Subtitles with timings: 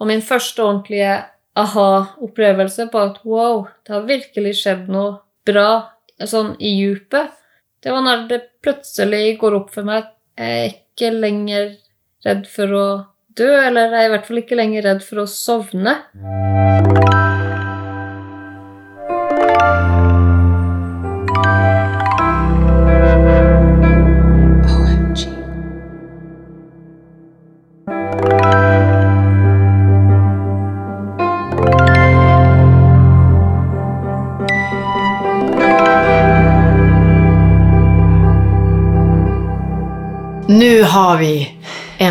[0.00, 1.14] Og min første ordentlige
[1.56, 5.70] aha-opplevelse på at wow, det har virkelig skjedd noe bra
[6.20, 7.32] sånn i djupet,
[7.84, 11.68] det var når det plutselig går opp for meg at jeg er ikke lenger
[12.26, 12.86] redd for å
[13.36, 16.00] dø, eller jeg er i hvert fall ikke lenger redd for å sovne.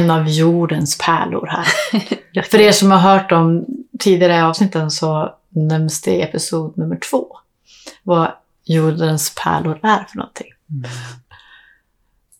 [0.05, 1.67] En av jordens pärlor här.
[2.51, 3.65] För er som har hørt om
[3.99, 7.27] tidigare avsnitten så nämns det i episod nummer två
[8.03, 8.31] vad
[8.65, 10.29] jordens pärlor er for noe?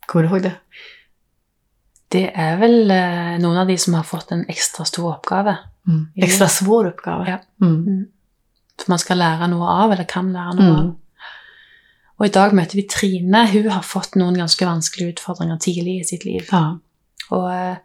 [0.05, 0.51] Kommer du ihåg det?
[2.11, 5.55] Det er vel eh, noen av de som har fått en ekstra stor oppgave.
[5.87, 6.03] Mm.
[6.15, 7.25] Ekstra svår oppgave.
[7.29, 7.65] Ja.
[7.65, 8.05] Mm.
[8.83, 10.75] Som man skal lære noe av, eller kan lære noe Mm.
[10.75, 10.95] av.
[12.17, 13.41] Og i dag møter vi Trine.
[13.51, 16.45] Hun har fått noen ganske vanskelige utfordringer tidlig i sitt liv.
[16.51, 16.77] Ja.
[17.31, 17.77] Og eh,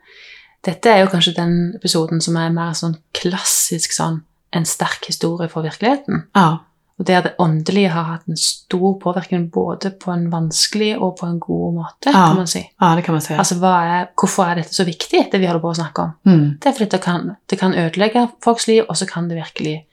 [0.66, 5.48] dette er jo kanskje den episoden som er mer sånn klassisk sånn en sterk historie
[5.48, 6.24] for virkeligheten.
[6.36, 6.58] Ja.
[7.00, 11.27] Og der det åndelige har hatt en stor påvirkning både på en vanskelig og på
[11.30, 12.27] en god måte, Ja.
[12.27, 12.60] kan man si.
[12.80, 13.34] ja, det kan man si.
[13.34, 16.10] Altså, er, Hvorfor er dette så viktig, det vi holder på å snakke om?
[16.27, 16.58] Mm.
[16.60, 19.86] Det er fordi det kan, det kan ødelegge folks liv, og så kan det virkelig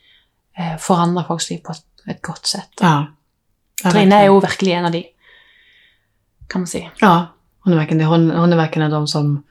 [0.58, 2.74] eh, forandre folks liv på et, et godt sett.
[2.82, 3.06] Ja
[3.78, 5.04] Trine er jo virkelig en av de,
[6.50, 6.82] kan man si.
[7.02, 7.28] Ja,
[7.68, 9.44] hon är verkligen, hon, hon är verkligen de som,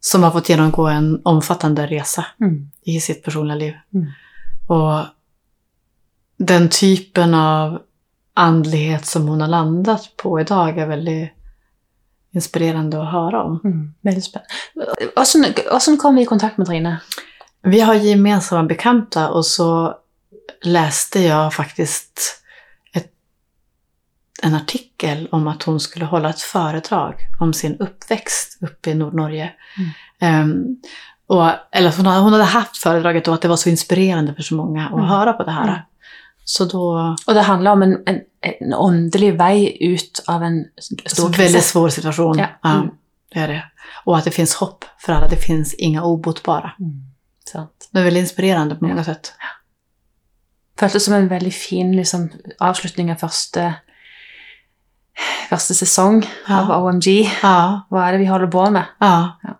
[0.00, 2.70] som har fått genomgå en omfattande resa Mm.
[2.82, 3.74] i sitt personliga liv.
[3.94, 4.06] Mm.
[4.66, 5.04] Och
[6.36, 7.82] den typen av
[8.34, 11.30] andlighet som hon har landat på idag är väldigt
[12.32, 13.60] inspirerande att höra om.
[13.64, 13.94] Mm.
[14.00, 14.52] Veldig spennende.
[15.14, 16.96] Hvordan, hvordan kom vi i kontakt med Trine?
[17.62, 19.94] Vi har gemensamma bekanta och så
[20.62, 22.41] läste jag faktiskt ett,
[24.42, 29.52] en artikel om att hon skulle hålla ett föredrag om sin uppväxt uppe i Nordnorge.
[30.20, 30.64] Ehm,
[31.26, 34.54] och, eller hon hon hade haft föredraget och att det var så inspirerende för så
[34.54, 35.04] många att Mm.
[35.04, 35.68] höra på det här.
[35.68, 35.80] Mm.
[36.44, 40.64] Så då, Og det handler om en, en, en åndelig vei ut av en
[41.06, 42.38] stor väldigt Veldig svår situation.
[42.38, 42.46] Ja.
[42.62, 42.88] Ja, Mm.
[43.34, 43.64] det är det.
[44.04, 45.28] Och att det finns hopp för alla.
[45.28, 46.72] Det finns inga obotbara.
[46.80, 46.92] Mm.
[47.52, 47.88] Sant.
[47.92, 49.04] Det är väldigt inspirerande på många Ja.
[49.04, 49.32] sätt.
[50.78, 52.28] Føltes som en veldig fin liksom,
[52.58, 53.74] avslutning av første,
[55.50, 56.78] første sesong av Ja.
[56.80, 57.06] OMG.
[57.42, 58.84] Ja, Hva er det vi holder på med?
[59.00, 59.36] Ja.
[59.44, 59.54] Ja.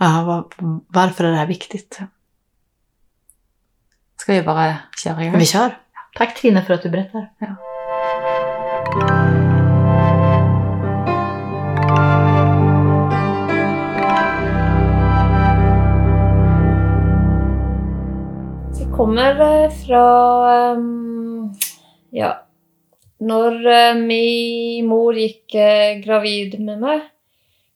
[0.00, 0.44] ja var,
[0.88, 2.00] varför är det här viktigt?
[4.20, 5.38] Skal vi bare kjøre i gang?
[5.38, 5.78] vi kjører.
[6.18, 7.28] Takk, Trine for at du berättar.
[18.78, 20.04] Jeg kommer eh, fra
[20.72, 21.54] ehm,
[22.10, 22.47] Ja.
[23.18, 27.06] Når eh, min mor gikk eh, gravid med meg,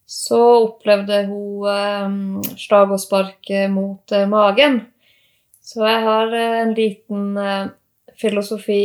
[0.07, 4.81] så opplevde hun ehm, slag og spark eh, mot eh, magen.
[5.63, 7.71] Så jeg har eh, en liten eh,
[8.21, 8.83] filosofi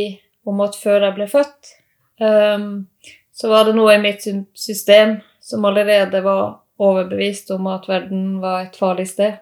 [0.48, 1.74] om at før jeg ble født,
[2.18, 4.24] så var det noe i mitt
[4.58, 9.36] system som allerede var overbevist om at verden var et farlig sted.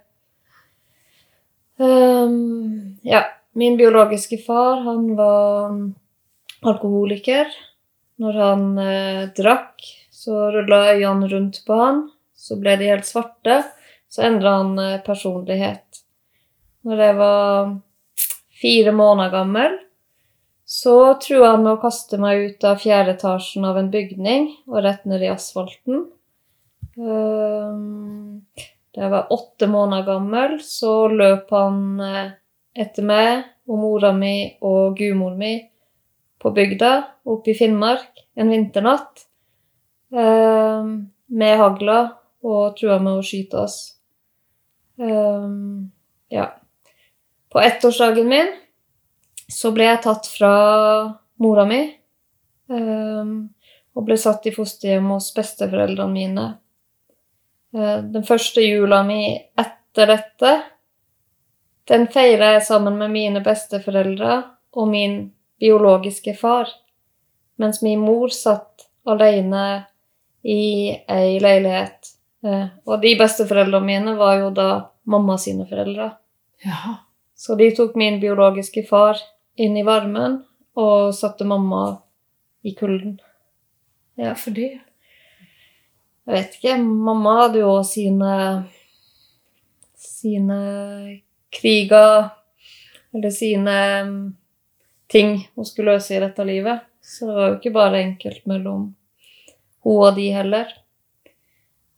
[3.06, 3.22] Ja,
[3.56, 5.78] min biologiske far, han var
[6.62, 7.50] alkoholiker.
[8.22, 12.06] Når han eh, drakk, så rulla øynene rundt på han.
[12.37, 13.62] Så ble de helt svarte.
[14.09, 16.03] Så endra han eh, personlighet.
[16.87, 17.75] Når jeg var
[18.56, 19.77] fire måneder gammel,
[20.66, 24.81] så trua han med å kaste meg ut av fjerde etasjen av en bygning og
[24.87, 26.06] rett ned i asfalten.
[26.97, 28.41] Ehm,
[28.95, 32.34] da jeg var åtte måneder gammel, så løp han eh,
[32.83, 35.55] etter meg og mora mi og gudmoren mi
[36.38, 36.92] på bygda
[37.24, 39.24] oppe i Finnmark en vinternatt
[40.12, 40.84] eh,
[41.26, 41.98] med hagla
[42.47, 43.78] og trua med å skyte oss.
[45.00, 45.48] Eh,
[46.36, 46.47] ja.
[47.52, 48.53] På ettårsdagen min
[49.48, 50.53] så ble jeg tatt fra
[51.42, 51.83] mora mi
[52.68, 53.34] eh,
[53.97, 56.47] og ble satt i fosterhjem hos besteforeldrene mine.
[57.77, 59.22] Eh, Den første jula mi
[59.56, 60.53] etter dette,
[61.89, 64.42] den feirer jeg sammen med mine besteforeldre
[64.77, 65.16] og min
[65.60, 66.68] biologiske far,
[67.58, 69.84] mens min mor satt alene
[70.44, 72.12] i ei leilighet.
[72.44, 74.68] Eh, Og de besteforeldrene mine var jo da
[75.04, 76.10] mamma sine foreldre.
[76.64, 76.98] Ja.
[77.36, 79.18] Så de tok min biologiske far
[79.56, 80.42] inn i varmen
[80.76, 81.98] og satte mamma
[82.64, 83.18] i kulden.
[84.16, 84.34] Ja.
[84.34, 84.80] for det?
[86.26, 86.78] Jeg vet ikke.
[86.82, 88.64] Mamma hadde jo sine
[89.97, 91.20] Sine
[91.53, 92.30] kriger
[93.14, 93.76] eller sine
[95.10, 96.84] ting hun skulle løse i dette livet.
[97.03, 98.88] Så det var jo ikke bare enkelt mellom
[99.86, 100.70] hun og de heller.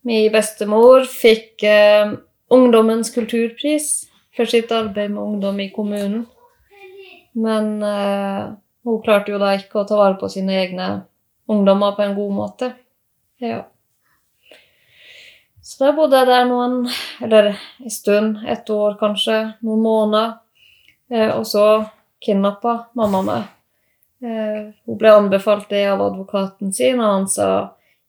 [0.04, 2.16] Min bestemor fikk eh,
[2.48, 6.26] Ungdommens kulturpris for sitt arbeid med ungdom i kommunen.
[7.32, 8.44] Men eh,
[8.84, 10.88] hun klarte jo da ikke å ta vare på sine egne
[11.48, 12.70] ungdommer på en god måte.
[13.40, 13.66] Ja.
[15.60, 16.88] Så da bodde jeg der noen
[17.22, 20.38] Eller en stund, et år kanskje, noen måneder.
[21.12, 21.66] Eh, og så
[22.24, 23.48] kidnappa mamma meg.
[24.22, 27.50] Eh, hun ble anbefalt det av advokaten sin, og han sa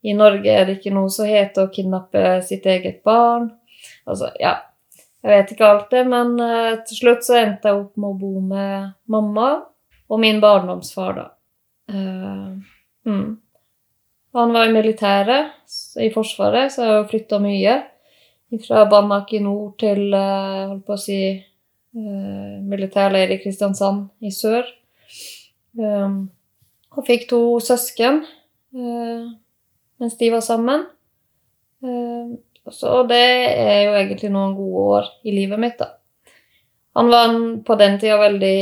[0.01, 3.51] i Norge er det ikke noe som heter å kidnappe sitt eget barn.
[4.07, 4.55] Altså, ja.
[5.19, 8.19] Jeg vet ikke alt det, men eh, til slutt så endte jeg opp med å
[8.21, 9.49] bo med mamma
[10.09, 11.25] og min barndomsfar, da.
[11.91, 12.53] Eh,
[13.09, 13.29] mm.
[14.39, 15.51] Han var i militæret,
[15.99, 17.75] i Forsvaret, så jeg har flytta mye.
[18.63, 21.19] Fra Banak i nord til eh, holdt på å si
[22.69, 24.67] militærleir i Kristiansand i sør.
[25.79, 26.29] Um,
[26.95, 28.23] og fikk to søsken.
[28.75, 29.29] Uh,
[29.99, 30.85] mens de var sammen.
[31.83, 33.23] Eh, så det
[33.55, 35.95] er jo egentlig noen gode år i livet mitt, da.
[36.97, 37.33] Han var
[37.65, 38.59] på den tida veldig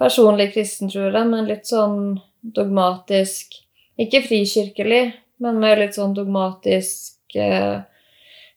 [0.00, 3.60] personlig kristen, tror jeg, men litt sånn dogmatisk
[3.94, 7.84] Ikke frikirkelig, men med litt sånn dogmatisk eh,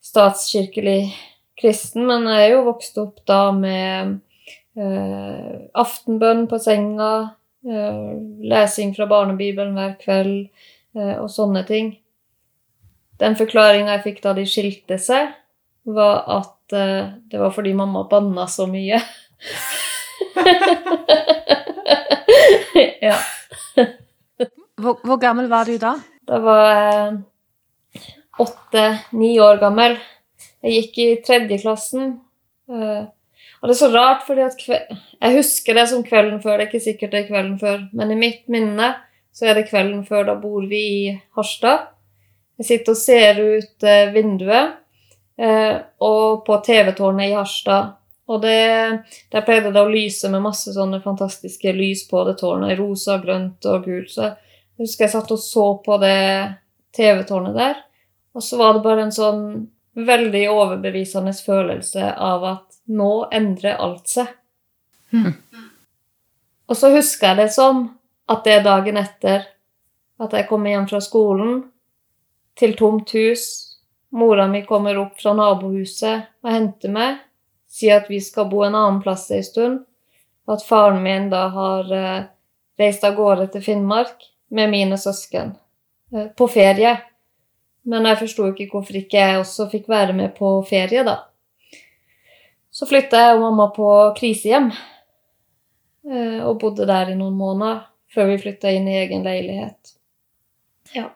[0.02, 1.12] statskirkelig
[1.60, 2.08] kristen.
[2.10, 4.18] Men jeg er jo vokst opp da med
[4.78, 7.12] eh, aftenbønn på senga,
[7.68, 8.10] eh,
[8.52, 10.50] lesing fra barnebibelen hver kveld,
[10.98, 11.92] Eh, og sånne ting.
[13.22, 15.32] Den forklaringa jeg fikk da de skilte seg,
[15.88, 19.00] var at uh, det var fordi mamma banna så mye.
[23.08, 23.16] ja.
[24.78, 25.96] Hvor, hvor, gammel var du da?
[26.28, 27.18] Da var jeg
[28.46, 29.98] åtte-ni år gammel.
[30.68, 32.08] Jeg gikk i tredjeklassen.
[32.68, 33.08] klassen.
[33.62, 36.58] og det er så rart, fordi at jeg husker det som kvelden før.
[36.58, 38.90] Det er ikke sikkert det er kvelden før, men i mitt minne
[39.32, 41.94] så er det kvelden før, da bor vi i Harstad.
[42.58, 44.76] Jeg sitter og ser ut eh, vinduet
[45.38, 47.94] eh, og på TV-tårnet i Harstad.
[48.28, 48.58] Og det,
[49.32, 52.76] der pleide det å lyse med masse sånne fantastiske lys på det tårnet.
[52.80, 54.12] Rosa, grønt og gult.
[54.12, 56.18] Så jeg husker jeg satt og så på det
[56.98, 57.80] TV-tårnet der.
[58.36, 59.46] Og så var det bare en sånn
[59.98, 64.30] veldig overbevisende følelse av at nå endrer alt seg.
[65.12, 65.34] Mm.
[66.68, 67.86] Og så husker jeg det som
[68.28, 69.48] at det er dagen etter
[70.22, 71.60] at jeg kommer hjem fra skolen,
[72.58, 73.44] til tomt hus.
[74.18, 77.20] Mora mi kommer opp fra nabohuset og henter meg,
[77.70, 79.78] sier at vi skal bo en annen plass en stund,
[80.48, 82.26] og at faren min da har eh,
[82.80, 85.54] reist av gårde til Finnmark med mine søsken.
[86.14, 86.96] Eh, på ferie.
[87.88, 91.22] Men jeg forsto ikke hvorfor ikke jeg også fikk være med på ferie, da.
[92.72, 94.68] Så flytta jeg og mamma på krisehjem
[96.06, 99.94] eh, og bodde der i noen måneder før vi flytta inn i egen leilighet.
[100.96, 101.10] Ja.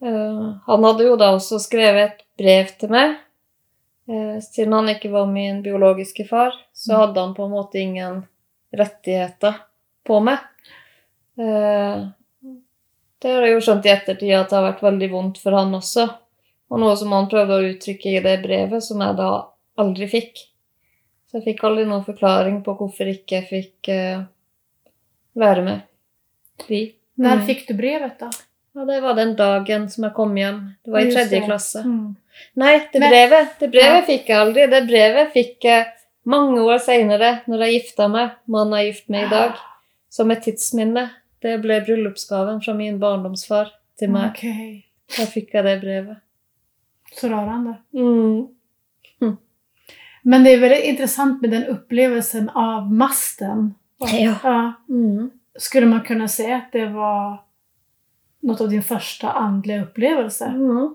[0.00, 3.18] Uh, han hadde jo da også skrevet et brev til meg.
[4.10, 7.00] Uh, siden han ikke var min biologiske far, så mm.
[7.02, 8.22] hadde han på en måte ingen
[8.76, 9.60] rettigheter
[10.06, 10.46] på meg.
[13.20, 15.56] Uh, det har jeg jo skjønt i ettertid at det har vært veldig vondt for
[15.58, 16.06] han også.
[16.70, 19.30] Og noe som han prøvde å uttrykke i det brevet, som jeg da
[19.80, 20.44] aldri fikk.
[21.28, 23.90] Så jeg fikk aldri noen forklaring på hvorfor ikke jeg fikk
[25.38, 25.82] være med.
[26.68, 26.84] Vi.
[27.20, 27.44] Når mm.
[27.48, 28.30] fikk du brevet, da?
[28.74, 30.60] Ja, Det var den dagen som jeg kom hjem.
[30.84, 31.82] Det var i tredje klasse.
[31.84, 32.16] Mm.
[32.60, 34.04] Nei, det brevet, det brevet ja.
[34.06, 34.66] fikk jeg aldri.
[34.70, 35.86] Det brevet fikk jeg
[36.30, 39.58] mange år seinere, når jeg gifta meg mannen jeg er gift med i dag,
[40.12, 41.08] som et tidsminne.
[41.40, 44.34] Det ble bryllupsgaven fra min barndomsfar til meg.
[44.34, 44.82] Okay.
[45.16, 46.20] Da fikk jeg det brevet.
[47.16, 47.78] Så rørende.
[47.96, 48.48] Mm.
[49.20, 49.36] Hm.
[50.22, 54.36] Men det er veldig interessant med den opplevelsen av masten Ja.
[54.44, 54.72] ja.
[54.88, 55.30] Mm.
[55.58, 57.40] Skulle man kunne si at det var
[58.46, 60.52] noe av din første åndelige opplevelse?
[60.56, 60.94] Mm.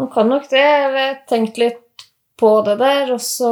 [0.00, 0.62] Man kan nok det.
[0.62, 2.06] Jeg har tenkt litt
[2.40, 3.50] på det der, og så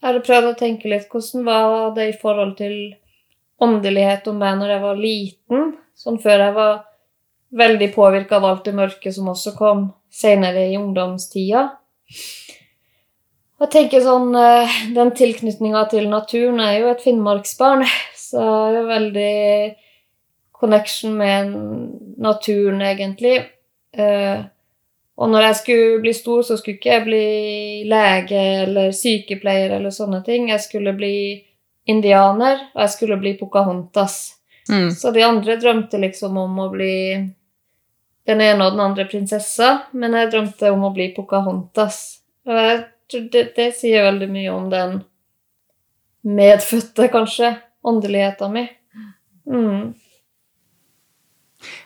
[0.00, 2.76] har jeg prøvd å tenke litt hvordan var det i forhold til
[3.60, 6.78] åndelighet om meg når jeg var liten, sånn før jeg var
[7.60, 11.66] veldig påvirka av alt det mørke som også kom senere i ungdomstida.
[13.60, 17.84] Jeg tenker sånn, eh, Den tilknytninga til naturen er jo et finnmarksbarn,
[18.16, 18.40] så
[18.72, 19.76] jeg er veldig
[20.52, 21.52] connection med
[22.18, 23.44] naturen, egentlig.
[23.92, 24.42] Eh,
[25.20, 27.24] og når jeg skulle bli stor, så skulle ikke jeg bli
[27.90, 30.48] lege eller sykepleier eller sånne ting.
[30.48, 31.44] Jeg skulle bli
[31.90, 34.16] indianer, og jeg skulle bli Pocahontas.
[34.70, 34.90] Mm.
[34.94, 36.94] Så de andre drømte liksom om å bli
[38.28, 42.20] den ene og den andre prinsessa, men jeg drømte om å bli Pocahontas.
[42.46, 45.00] Og jeg tror det, det sier veldig mye om den
[46.26, 48.68] medfødte, kanskje, åndeligheten min.
[49.48, 49.94] Mm.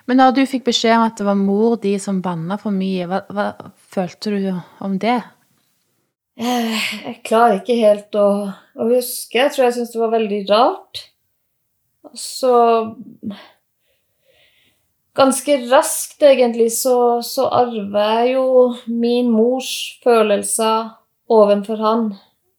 [0.04, 3.06] Men da du fikk beskjed om at det var mor di som banna for mye,
[3.10, 3.46] hva, hva
[3.94, 4.50] følte du
[4.84, 5.20] om det?
[6.36, 8.28] Eh, Jeg klarer ikke helt å,
[8.76, 9.38] å huske.
[9.38, 11.04] Jeg tror jeg syntes det var veldig rart.
[12.10, 12.54] Og så
[15.14, 18.46] Ganske raskt, egentlig, så, så arver jeg jo
[18.90, 19.68] min mors
[20.02, 20.88] følelser
[21.30, 22.08] ovenfor han.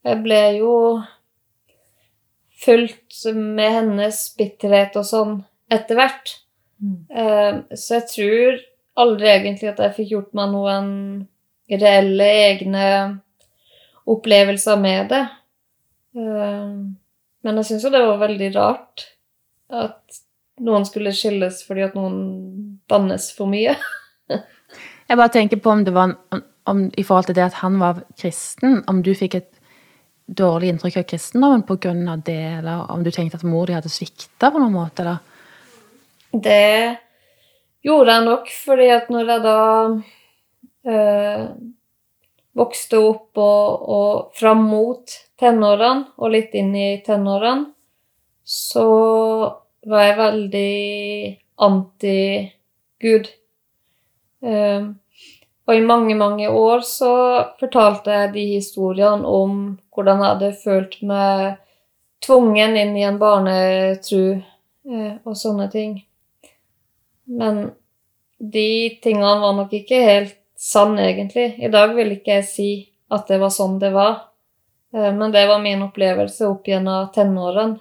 [0.08, 0.76] Jeg ble jo
[2.64, 5.36] fulgt med hennes bitterhet og sånn
[5.68, 6.32] etter hvert.
[6.80, 6.96] Mm.
[7.12, 8.64] Eh, Så jeg tror
[9.04, 10.90] aldri egentlig at jeg fikk gjort meg noen
[11.68, 12.88] reelle egne
[14.08, 15.26] opplevelser med det.
[16.16, 16.70] Eh,
[17.46, 19.04] Men jeg syns jo det var veldig rart
[19.70, 20.22] at
[20.66, 23.76] noen skulle skilles fordi at noen bannes for mye.
[25.06, 27.78] Jeg bare tenker på om det var en, om, I forhold til det at han
[27.78, 29.52] var kristen, om du fikk et
[30.26, 34.50] dårlig inntrykk av kristendommen av det, eller om du tenkte at mor di hadde svikta
[34.50, 35.20] på noen måte, eller?
[36.34, 36.98] Det
[37.86, 39.60] gjorde jeg nok, fordi at når jeg da
[40.90, 41.46] øh,
[42.58, 47.72] vokste opp og, og fram mot tenårene, og litt inn i tenårene,
[48.46, 48.86] så
[49.86, 50.76] var jeg veldig
[51.66, 53.30] anti-Gud.
[54.46, 54.88] Eh,
[55.66, 57.14] og i mange, mange år så
[57.60, 59.62] fortalte jeg de historiene om
[59.96, 61.56] hvordan jeg hadde følt meg
[62.26, 65.98] tvungen inn i en barnetru eh, og sånne ting.
[67.26, 67.72] Men
[68.38, 68.70] de
[69.02, 71.56] tingene var nok ikke helt sanne, egentlig.
[71.58, 72.70] I dag vil ikke jeg si
[73.14, 74.35] at det var sånn det var.
[74.96, 77.80] Eh, Men det var min opplevelse opp gjennom tenårene.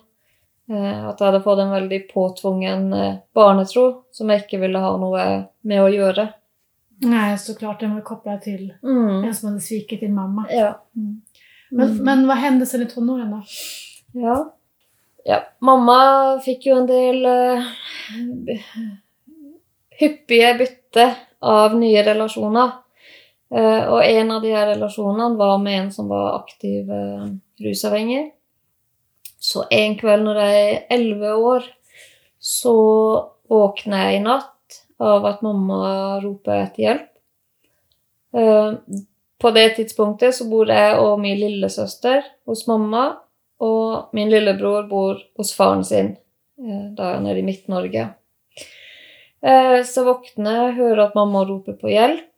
[0.70, 4.96] Eh, At jeg hadde fått en veldig påtvungen eh, barnetro som jeg ikke ville ha
[4.96, 5.26] noe
[5.62, 6.28] med å gjøre.
[7.04, 7.80] Nei, så klart.
[7.80, 9.24] Den var kopplad till Mm.
[9.24, 10.46] en som hadde svikit din mamma.
[10.50, 10.74] Ja.
[10.96, 11.20] Mm.
[11.70, 12.04] Men, Mm.
[12.04, 13.42] men hva hendte sen i tonåren da?
[14.14, 14.50] Ja.
[15.26, 15.40] ja.
[15.60, 17.62] Mamma fikk jo en del uh,
[20.00, 22.70] hyppige bytte av nye relasjoner.
[23.54, 27.26] Eh, og en av de her relasjonene var med en som var aktiv eh,
[27.62, 28.24] rusavhengig.
[29.38, 31.68] Så en kveld når jeg er elleve år,
[32.42, 32.74] så
[33.50, 35.82] våkner jeg i natt av at mamma
[36.24, 37.10] roper etter hjelp.
[38.34, 38.98] Eh,
[39.44, 43.06] på det tidspunktet så bor jeg og min lillesøster hos mamma,
[43.62, 46.14] og min lillebror bor hos faren sin,
[46.96, 48.08] da nede i Midt-Norge.
[49.86, 52.33] Så våkner jeg, hører at mamma roper på hjelp.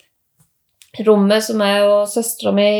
[1.07, 2.71] Rommet som jeg og søstera mi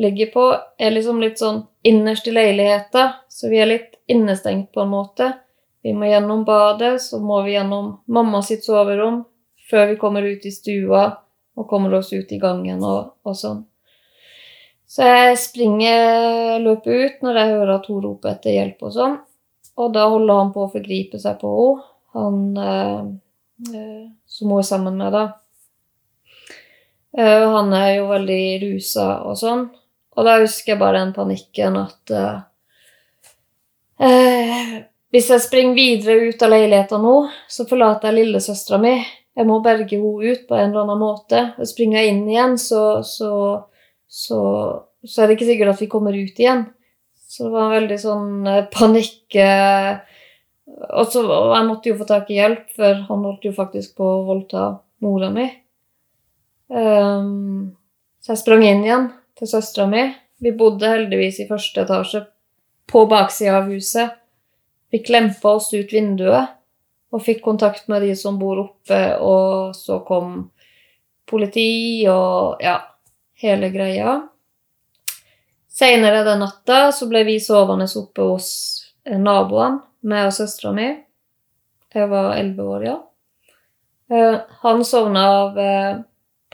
[0.00, 0.44] ligger på,
[0.78, 5.32] er liksom litt sånn innerst i leiligheta, så vi er litt innestengt på en måte.
[5.84, 9.24] Vi må gjennom badet, så må vi gjennom mamma sitt soverom
[9.68, 11.04] før vi kommer ut i stua
[11.54, 13.64] og kommer oss ut i gangen og, og sånn.
[14.88, 19.16] Så jeg springer, løper ut når jeg hører at hun roper etter hjelp og sånn.
[19.80, 23.06] Og da holder han på å forgripe seg på henne, han eh,
[23.74, 25.24] eh, som hun er sammen med, da.
[27.18, 29.68] Eh, og han er jo veldig rusa og sånn.
[30.14, 32.38] Og da husker jeg bare den panikken at eh,
[34.06, 34.72] eh,
[35.14, 37.16] Hvis jeg springer videre ut av leiligheten nå,
[37.50, 38.96] så forlater jeg lillesøstera mi.
[39.34, 41.44] Jeg må berge henne ut på en eller annen måte.
[41.58, 43.30] Og springer jeg inn igjen, så, så,
[44.10, 44.40] så,
[45.06, 46.66] så er det ikke sikkert at vi kommer ut igjen.
[47.14, 49.38] Så det var en veldig sånn eh, panikk
[50.64, 54.24] og jeg måtte jo få tak i hjelp, for han holdt jo faktisk på å
[54.26, 54.64] voldta
[55.04, 55.46] mora mi.
[56.72, 57.74] Ehm,
[58.20, 60.04] så jeg sprang inn igjen til søstera mi.
[60.40, 62.24] Vi bodde heldigvis i første etasje
[62.90, 64.16] på baksida av huset.
[64.92, 66.54] Vi klempa oss ut vinduet
[67.14, 70.50] og fikk kontakt med de som bor oppe, og så kom
[71.30, 72.78] politi og ja,
[73.42, 74.18] hele greia.
[75.74, 78.48] Seinere den natta så ble vi sovende oppe hos
[79.04, 80.88] naboen, naboene, meg og søstera mi.
[81.94, 82.96] Jeg var elleve år, ja.
[84.10, 85.96] Eh, Han sovna av eh,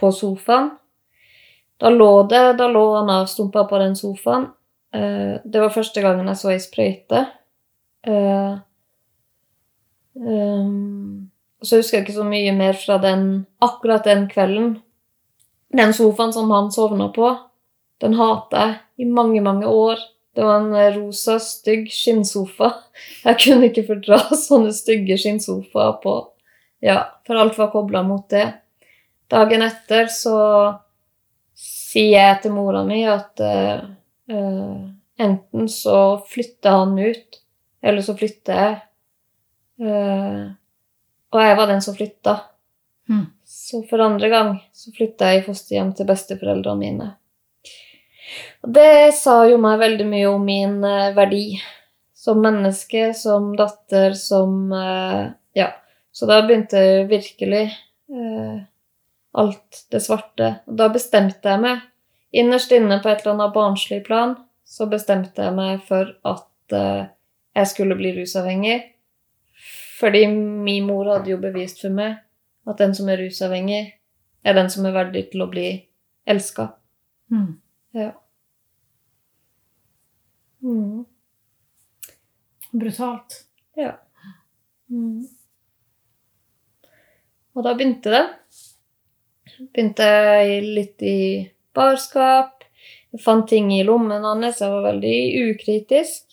[0.01, 0.71] på sofaen.
[1.81, 4.51] Da lå, det, da lå han avstumpa på den sofaen.
[4.95, 7.23] Eh, Det var første gangen jeg så ei sprøyte.
[8.07, 8.59] Eh,
[10.21, 11.31] ehm,
[11.61, 14.79] og så husker jeg ikke så mye mer fra den, akkurat den kvelden.
[15.77, 17.31] Den sofaen som han sovna på,
[18.01, 20.01] den hata jeg i mange, mange år.
[20.37, 22.71] Det var en rosa, stygg skinnsofa.
[23.25, 26.15] Jeg kunne ikke fordra sånne stygge skinnsofaer på
[26.81, 28.47] Ja, for alt var kobla mot det.
[29.31, 30.37] Dagen etter så
[31.61, 33.83] sier jeg til mora mi at uh,
[35.21, 37.41] enten så flytter han ut,
[37.83, 38.79] eller så flytter jeg.
[39.81, 40.51] Uh,
[41.31, 42.37] og jeg var den som flytta.
[43.11, 43.27] Mm.
[43.47, 47.11] Så for andre gang så flytta jeg i fosterhjem til besteforeldrene mine.
[48.63, 51.45] Og det sa jo meg veldig mye om min uh, verdi
[52.19, 54.75] som menneske, som datter, som
[55.57, 55.71] Ja.
[56.13, 57.63] Så da begynte jeg virkelig
[59.33, 60.55] alt det svarte.
[60.67, 61.85] Og da bestemte jeg meg.
[62.31, 67.11] Innerst inne på et eller annet barnslig plan så bestemte jeg meg for at uh,
[67.57, 68.79] jeg skulle bli rusavhengig.
[70.01, 72.21] Fordi min mor hadde jo bevist for meg
[72.71, 73.83] at den som er rusavhengig,
[74.45, 75.67] er den som er verdig til å bli
[76.31, 76.71] elska.
[77.35, 77.51] Mm.
[77.99, 78.13] Ja.
[80.63, 81.05] Mm.
[82.71, 83.43] Brutalt.
[83.77, 83.97] Ja.
[84.89, 85.27] Mm.
[87.55, 88.25] Og da begynte det.
[89.61, 90.09] Begynte
[90.65, 92.65] litt i barskap.
[93.13, 94.61] Jeg fant ting i lommen hans.
[94.63, 95.17] Jeg var veldig
[95.51, 96.27] ukritisk.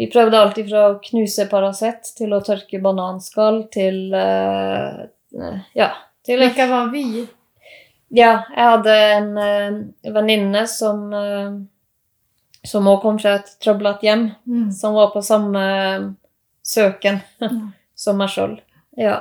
[0.00, 5.04] Vi prøvde alltid fra å knuse Paracet til å tørke bananskall til uh,
[5.76, 5.90] Ja.
[6.26, 7.24] Til Vilka var vi?
[8.14, 9.78] Ja, jeg hadde en uh,
[10.14, 11.52] venninne som uh,
[12.64, 14.68] som òg kom fra et trøblete hjem, Mm.
[14.70, 15.62] som var på samme
[16.62, 17.72] søken Mm.
[18.02, 18.60] som meg sjøl.
[18.96, 19.20] Ja.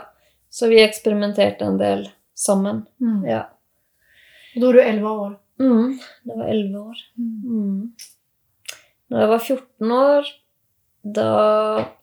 [0.50, 2.04] Så vi eksperimenterte en del
[2.42, 2.84] sammen.
[3.02, 3.22] Mm.
[3.30, 3.42] Ja.
[4.56, 5.34] Og da var du 11 år.
[5.62, 5.92] Mm,
[6.28, 7.02] det var 11 år.
[7.18, 7.34] Mm.
[7.46, 7.82] Mm.
[9.12, 10.32] Når jeg var 14 år,
[11.18, 11.28] da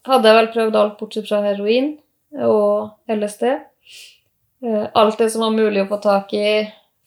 [0.08, 1.92] hadde jeg vel prøvd alt bortsett fra heroin
[2.44, 3.44] og LSD.
[4.64, 6.48] Eh, Alt det som var mulig å få tak i,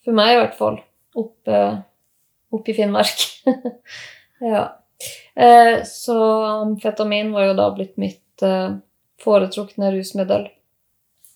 [0.04, 0.78] for meg i hvert fall,
[1.20, 1.58] oppe,
[2.52, 3.26] oppe i Finnmark.
[4.54, 4.62] ja.
[5.36, 6.16] Eh, Så
[6.64, 8.72] amfetamin var jo da blitt mitt eh,
[9.22, 10.48] foretrukne rusmiddel.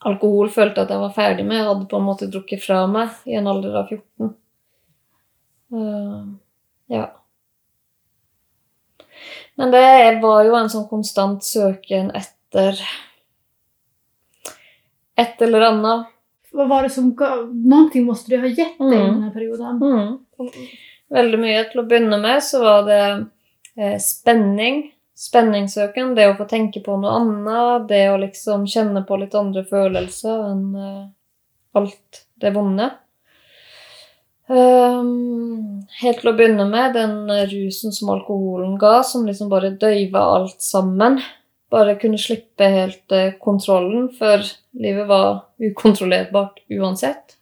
[0.04, 1.56] Alkohol følte jeg at jeg var ferdig med.
[1.56, 4.34] Jeg hadde på en måte drukket fra meg i en alder av 14.
[5.72, 6.34] Uh,
[6.92, 7.06] ja.
[9.56, 12.76] Men det var jo en sånn konstant søken etter
[15.16, 16.12] et eller annet.
[16.52, 17.48] Hva var det som gav...
[17.92, 18.92] ting måtte du ha gitt deg Mm.
[18.92, 19.80] i denne perioden.
[19.80, 20.52] Mm.
[21.16, 21.64] Veldig mye.
[21.70, 23.00] Til å begynne med så var det
[23.76, 24.92] eh, spenning.
[25.16, 29.62] Spenningssøken, det å få tenke på noe annet, det å liksom kjenne på litt andre
[29.64, 31.06] følelser enn uh,
[31.80, 32.90] alt det vonde.
[34.46, 37.16] Um, helt til å begynne med den
[37.50, 41.18] rusen som alkoholen ga, som liksom bare døyva alt sammen.
[41.72, 44.44] Bare kunne slippe helt uh, kontrollen, for
[44.76, 47.38] livet var ukontrollerbart uansett.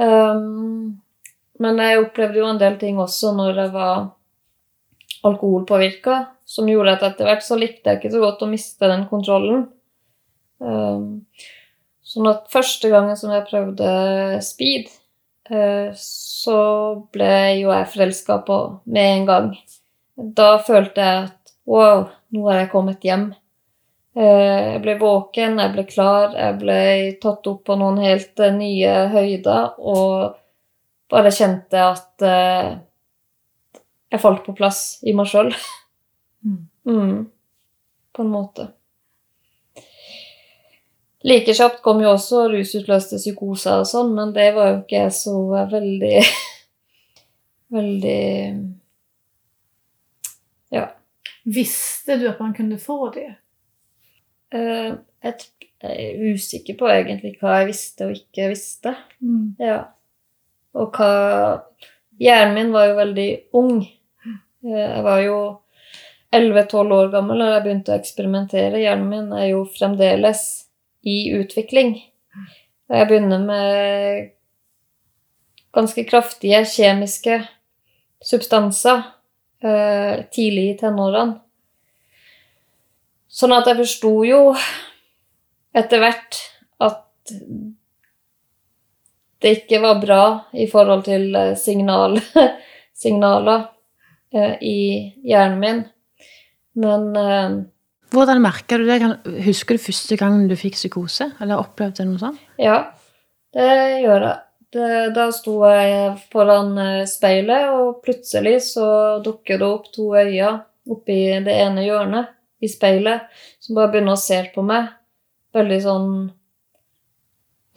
[0.00, 1.02] Um,
[1.60, 4.06] men jeg opplevde jo en del ting også når jeg var
[5.22, 6.16] alkoholpåvirka,
[6.52, 9.66] som gjorde at etter hvert så likte jeg ikke så godt å miste den kontrollen.
[10.62, 11.06] Ehm,
[12.04, 13.92] sånn at første gangen som jeg prøvde
[14.44, 14.90] speed,
[15.50, 16.58] eh, så
[17.14, 17.30] ble
[17.62, 19.48] jo jeg forelska på med en gang.
[20.42, 23.30] Da følte jeg at wow, nå har jeg kommet hjem.
[24.12, 26.80] Eh, Jeg ble våken, jeg ble klar, jeg ble
[27.22, 30.34] tatt opp på noen helt eh, nye høyder og
[31.12, 32.22] bare kjente at
[34.12, 35.52] jeg falt på plass i meg sjøl.
[36.44, 36.68] Mm.
[36.86, 37.26] Mm.
[38.12, 38.68] På en måte.
[41.22, 45.36] Like kjapt kom jo også rusutløste psykoser og sånn, men det var jo ikke så
[45.70, 46.16] veldig
[47.76, 48.24] Veldig
[50.74, 50.88] Ja.
[51.44, 53.30] Visste du at man kunne få det?
[54.52, 55.46] Uh, jeg,
[55.82, 58.92] er usikker på egentlig hva jeg visste og ikke visste.
[59.24, 59.54] Mm.
[59.62, 59.78] Ja.
[60.76, 61.12] Og hva
[62.22, 63.80] Hjernen min var jo veldig ung.
[63.82, 65.38] Eh, Jeg var jo
[66.32, 68.80] 11-12 år gammel da jeg begynte å eksperimentere.
[68.80, 70.44] Hjernen min er jo fremdeles
[71.04, 71.96] i utvikling.
[72.92, 74.30] Jeg begynner med
[75.72, 77.40] ganske kraftige kjemiske
[78.22, 79.02] substanser
[79.64, 81.40] eh, tidlig i tenårene.
[83.32, 84.40] Sånn at jeg forsto jo
[85.72, 86.40] etter hvert
[86.84, 87.32] at
[89.42, 92.18] det ikke var bra i forhold til eh, signal,
[93.02, 93.64] signaler
[94.36, 94.78] eh, i
[95.24, 95.82] hjernen min.
[96.78, 97.58] Men eh,
[98.12, 99.00] Hvordan merka du det?
[99.46, 101.30] Husker du første gang du fikk psykose?
[101.40, 102.40] Eller opplevde noe sånt?
[102.60, 102.78] ja,
[103.56, 103.68] det
[104.04, 104.40] gjør jeg.
[104.72, 108.86] Det, da sto jeg foran eh, speilet, og plutselig så
[109.24, 112.32] dukker det opp to øyne oppi det ene hjørnet
[112.62, 113.28] i speilet,
[113.60, 114.88] som bare begynner å se på meg.
[115.52, 116.08] Veldig sånn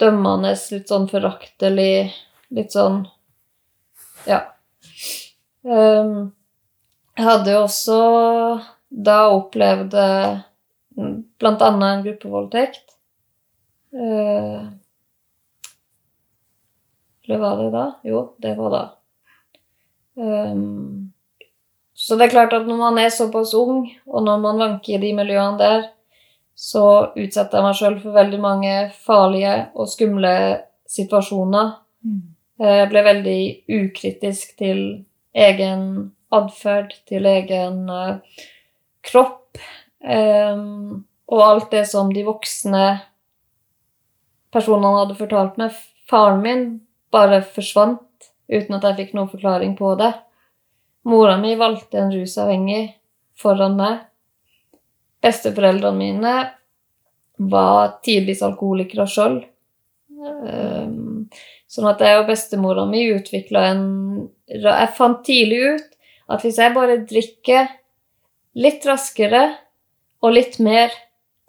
[0.00, 2.14] dømmende, litt sånn foraktelig,
[2.56, 3.04] litt sånn
[4.26, 4.40] Ja.
[5.66, 6.32] Um,
[7.16, 7.98] jeg hadde jo også
[8.96, 10.04] da opplevde
[10.96, 11.68] bl.a.
[11.68, 12.96] en gruppevoldtekt.
[13.92, 14.62] Eh,
[17.26, 17.84] eller var det da?
[18.02, 18.84] Jo, det var da.
[20.16, 21.12] Ehm,
[21.94, 25.02] så det er klart at når man er såpass ung, og når man vanker i
[25.02, 25.88] de miljøene der,
[26.56, 30.34] så utsetter jeg meg sjøl for veldig mange farlige og skumle
[30.88, 31.74] situasjoner.
[32.06, 32.22] Mm.
[32.62, 33.40] Jeg ble veldig
[33.82, 34.80] ukritisk til
[35.36, 35.82] egen
[36.32, 38.46] atferd, til egen eh,
[39.06, 39.60] kropp.
[40.06, 42.82] um, og alt det som de voksne
[44.54, 45.74] personene hadde fortalt meg.
[46.06, 46.66] Faren min
[47.14, 50.12] bare forsvant uten at jeg fikk noen forklaring på det.
[51.06, 52.84] Mora mi valgte en rusavhengig
[53.38, 54.04] foran meg.
[55.22, 56.34] Besteforeldrene mine
[57.50, 59.40] var tidvis alkoholikere sjøl.
[60.16, 63.84] Sånn at jeg og bestemora mi utvikla en
[64.46, 65.90] Jeg fant tidlig ut
[66.32, 67.68] at hvis jeg bare drikker
[68.56, 69.44] litt raskere
[70.24, 70.90] og litt mer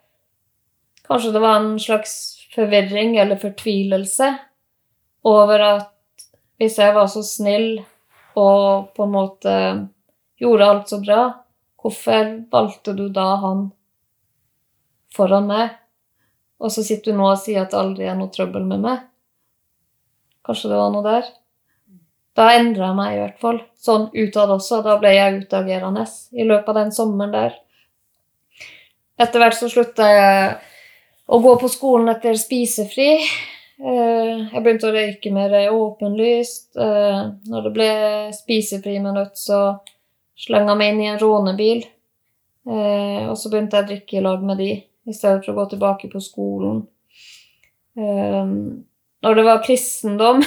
[1.08, 2.14] kanskje det var en slags
[2.54, 4.30] forvirring eller fortvilelse
[5.26, 5.92] over at
[6.60, 7.80] hvis jeg var så snill
[8.36, 9.56] og på en måte
[10.40, 11.20] gjorde alt så bra,
[11.80, 13.66] hvorfor valgte du da han
[15.16, 15.74] foran meg?
[16.60, 19.02] Og så sitter du nå og sier at det aldri er noe trøbbel med meg.
[20.46, 21.28] Kanskje det var noe der?
[22.36, 23.60] Da endra jeg meg i hvert fall.
[23.80, 24.82] Sånn utad også.
[24.84, 26.04] Da ble jeg utagerende
[26.36, 27.56] i løpet av den sommeren der.
[29.16, 30.56] Etter hvert så slutta jeg
[31.26, 33.10] å gå på skolen etter spisefri.
[33.76, 36.76] Eh, Jeg begynte å røyke mer åpenlyst.
[36.76, 37.90] Eh, Når det ble
[38.32, 39.78] spisefri minutt, så
[40.38, 41.84] slang jeg meg inn i en rånebil.
[42.68, 44.70] Eh, Og så begynte jeg å drikke i lag med de,
[45.06, 46.86] i stedet for å gå tilbake på skolen.
[47.96, 50.42] Når det var kristendom,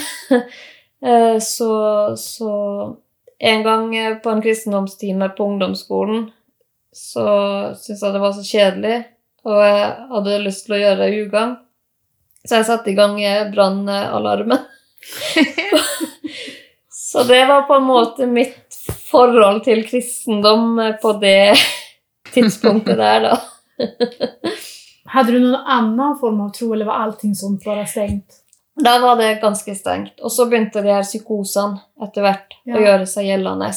[1.51, 1.71] så,
[2.15, 2.97] så
[3.41, 6.25] En gang på en kristendomstime på ungdomsskolen
[6.93, 7.23] så
[7.79, 8.97] syntes jeg det var så kjedelig,
[9.49, 11.55] og jeg hadde lyst til å gjøre ugagn.
[12.45, 13.17] Så jeg satte i gang
[13.53, 14.61] brannalarmen.
[16.89, 18.77] så det var på en måte mitt
[19.09, 21.55] forhold til kristendom på det
[22.33, 23.37] tidspunktet der, da.
[25.15, 28.43] hadde du noen annen form av tro eller var allting sånn bare stengt?
[28.79, 30.19] Da var det ganske stengt.
[30.23, 32.77] Og så begynte de her psykosene etter hvert Ja.
[32.77, 33.71] å gjøre seg gjeldende.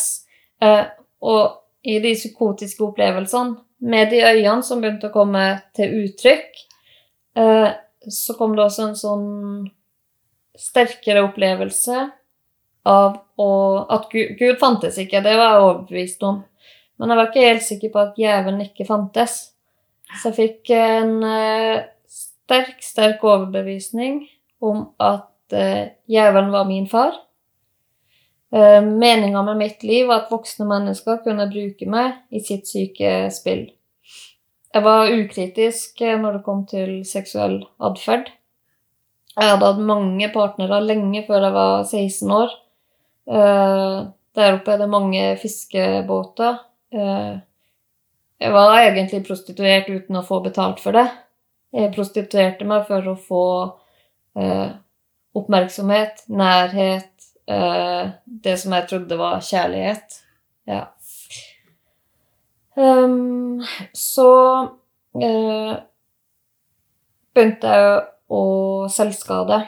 [0.63, 0.85] Eh,
[1.27, 5.45] og i de psykotiske opplevelsene, med de øynene som begynte å komme
[5.77, 6.61] til uttrykk,
[7.39, 7.71] eh,
[8.03, 9.31] så kom det også en sånn
[10.59, 12.05] sterkere opplevelse
[12.89, 13.51] av å,
[13.91, 15.23] at Gud, Gud fantes ikke.
[15.25, 16.43] Det var jeg overbevist om.
[16.99, 19.37] Men jeg var ikke helt sikker på at djevelen ikke fantes.
[20.21, 24.23] Så jeg fikk en eh, sterk, sterk overbevisning
[24.63, 27.17] om at eh, djevelen var min far.
[28.53, 33.31] Eh, Meninga med mitt liv var at voksne mennesker kunne bruke meg i sitt syke
[33.33, 33.71] spill.
[34.73, 38.29] Jeg var ukritisk eh, når det kom til seksuell atferd.
[39.33, 42.59] Jeg hadde hatt mange partnere lenge før jeg var 16 år.
[43.33, 46.55] Eh, Der oppe er det mange fiskebåter.
[48.41, 51.03] Jeg var egentlig prostituert uten å få betalt for det.
[51.77, 53.43] Jeg prostituerte meg for å få
[55.37, 57.12] oppmerksomhet, nærhet,
[57.51, 60.19] eh, det som jeg trodde var kjærlighet.
[60.69, 60.85] Ja.
[62.75, 63.61] Um,
[63.93, 64.29] så
[65.13, 65.75] uh,
[67.35, 67.99] begynte jeg
[68.33, 68.45] å
[68.93, 69.59] selvskade.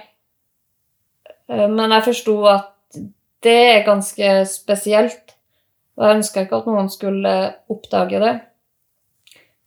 [1.51, 2.73] Uh, men jeg forsto at
[3.45, 5.35] det er ganske spesielt,
[5.99, 7.35] og jeg ønska ikke at noen skulle
[7.71, 8.35] oppdage det.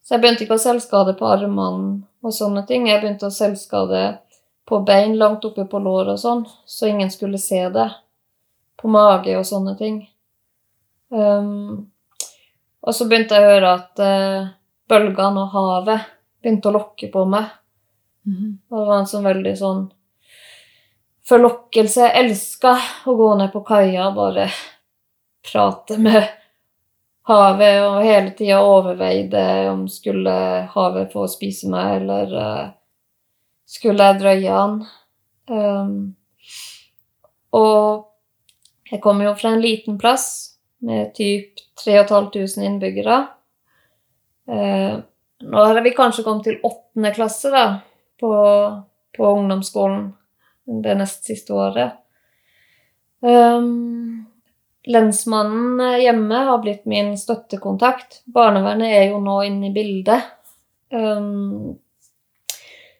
[0.02, 2.88] Så jeg begynte ikke å selvskade på armene og sånne ting.
[2.90, 4.02] Jeg begynte å selvskade
[4.68, 7.88] på bein langt oppe på låret og sånn, så ingen skulle se det.
[8.78, 10.02] På mage og sånne ting.
[11.10, 11.88] Um,
[12.84, 14.50] og så begynte jeg å høre at uh,
[14.92, 16.10] bølgene og havet
[16.44, 17.48] begynte å lokke på meg.
[18.28, 18.58] Mhm.
[18.70, 19.86] Og det var en sånn veldig sånn
[21.28, 22.08] forlokkelse.
[22.08, 22.76] Jeg elska
[23.08, 24.50] å gå ned på kaia og bare
[25.48, 26.28] prate med
[27.28, 30.34] havet, og hele tida overveide om skulle
[30.74, 32.68] havet få spise meg, eller eh,
[33.68, 34.78] skulle jeg drøye an.
[35.48, 35.98] Um,
[37.56, 38.08] og
[38.92, 40.28] jeg kommer jo fra en liten plass
[40.84, 43.20] med typ 3500 innbyggere.
[44.48, 45.04] Uh,
[45.44, 47.66] nå har vi kanskje kommet til åttende klasse, da,
[48.20, 48.32] på,
[49.18, 50.10] på ungdomsskolen
[50.84, 52.00] det nest siste året.
[53.24, 54.28] Um,
[54.88, 58.22] lensmannen hjemme har blitt min støttekontakt.
[58.26, 60.32] Barnevernet er jo nå inne i bildet.
[60.94, 61.78] Um,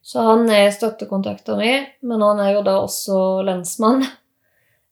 [0.08, 1.72] så han er støttekontakta mi,
[2.08, 4.06] men han er jo da også lensmann.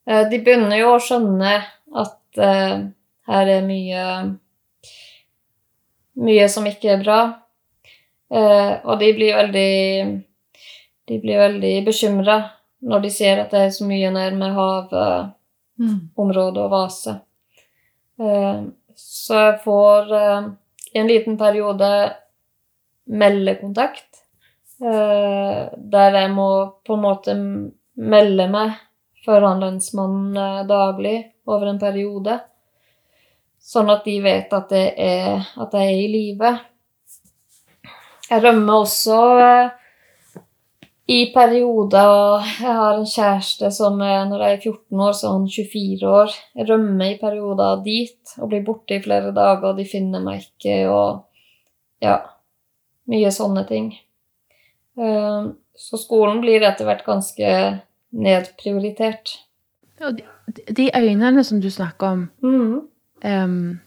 [0.06, 1.52] Eh, de begynner jo å skjønne
[1.98, 2.74] at eh,
[3.26, 4.02] her er mye
[6.22, 7.16] Mye som ikke er bra.
[8.30, 9.72] Eh, og de blir veldig
[11.10, 12.36] De blir veldig bekymra
[12.86, 15.34] når de ser at det er så mye nærme havområdet
[15.82, 16.62] Mm.
[16.62, 17.16] og vase.
[18.94, 20.14] Så jeg får
[20.94, 21.90] i en liten periode
[23.10, 24.25] meldekontakt,
[24.80, 26.50] der jeg må
[26.84, 27.36] på en måte
[27.96, 28.74] melde meg
[29.26, 31.16] foran lensmannen eh, daglig
[31.50, 32.38] over en periode,
[33.62, 36.52] sånn at de vet at, er, at jeg er i live.
[38.30, 39.74] Jeg rømmer også eh,
[41.06, 45.36] i perioder Jeg har en kjæreste som er, når jeg er 14 år, så er
[45.36, 46.38] han 24 år.
[46.58, 50.46] Jeg rømmer i perioder dit og blir borte i flere dager, og de finner meg
[50.46, 52.22] ikke, og ja
[53.06, 53.92] Mye sånne ting.
[54.98, 57.48] Eh, Så skolen blir etter hvert ganske
[58.16, 59.34] nedprioritert.
[60.00, 60.24] Ja, de,
[60.72, 62.78] de øynene som du snakker om, mm.
[63.28, 63.80] um,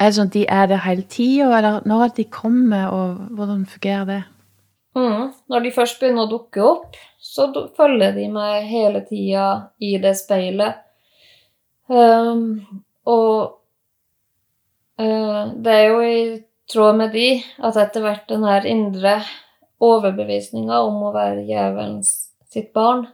[0.00, 3.66] er det sånn at de er der hele tida, eller når de kommer, og hvordan
[3.68, 4.22] fungerer det?
[4.96, 5.28] Mm.
[5.52, 9.46] Når de først begynner å dukke opp, så følger de meg hele tida
[9.76, 10.80] i det speilet.
[11.90, 12.64] Um,
[13.04, 13.60] og
[14.96, 16.24] uh, det er jo i
[16.70, 17.28] tråd med de
[17.60, 19.18] at etter hvert den her indre
[19.80, 22.12] overbevisninga om å være jævelens
[22.50, 23.06] sitt barn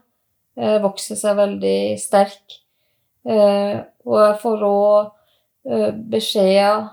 [0.56, 2.58] eh, vokser seg veldig sterk.
[3.26, 5.10] Eh, og jeg får òg
[5.70, 6.88] eh, beskjeder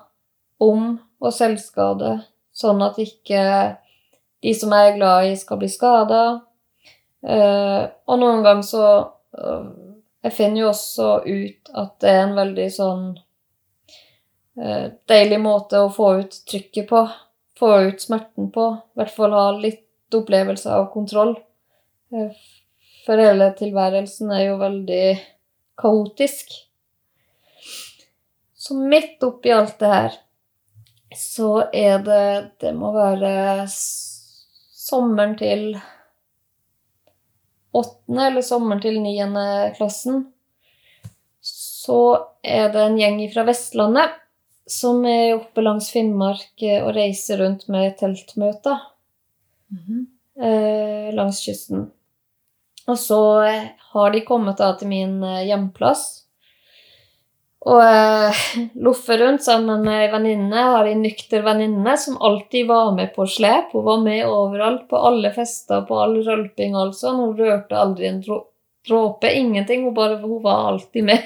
[0.63, 2.17] om å selvskade,
[2.53, 3.43] sånn at ikke
[4.43, 6.23] de som jeg er glad i, skal bli skada.
[7.23, 8.85] Eh, og noen ganger så
[9.39, 9.67] eh,
[10.23, 13.05] Jeg finner jo også ut at det er en veldig sånn
[14.59, 17.01] eh, deilig måte å få ut trykket på.
[17.59, 18.67] Få ut smerten på.
[18.95, 21.35] I hvert fall ha litt opplevelse av kontroll.
[22.13, 22.33] Eh,
[23.05, 25.05] for hele tilværelsen er jo veldig
[25.79, 26.53] kaotisk.
[28.53, 30.13] Så midt oppi alt det her
[31.13, 35.75] så er det Det må være sommeren til
[37.73, 39.45] åttende eller sommeren til niende
[39.77, 40.27] klassen.
[41.41, 41.99] Så
[42.43, 44.19] er det en gjeng fra Vestlandet
[44.69, 48.79] som er oppe langs Finnmark eh, og reiser rundt med teltmøter
[49.73, 50.05] Mhm.
[50.39, 51.87] eh, langs kysten.
[52.87, 55.15] Og så eh, har de kommet da til min
[55.47, 56.03] hjemplass.
[57.65, 58.41] Og eh,
[58.85, 60.63] loffer rundt sammen med ei venninne.
[60.75, 63.71] Har ei nykter venninne som alltid var med på slep.
[63.73, 67.21] Hun var med overalt, på alle fester, på all rølping og alt sånn.
[67.23, 69.85] Hun rørte aldri en dråpe, ingenting.
[69.87, 71.23] Hun, bare, hun var alltid med.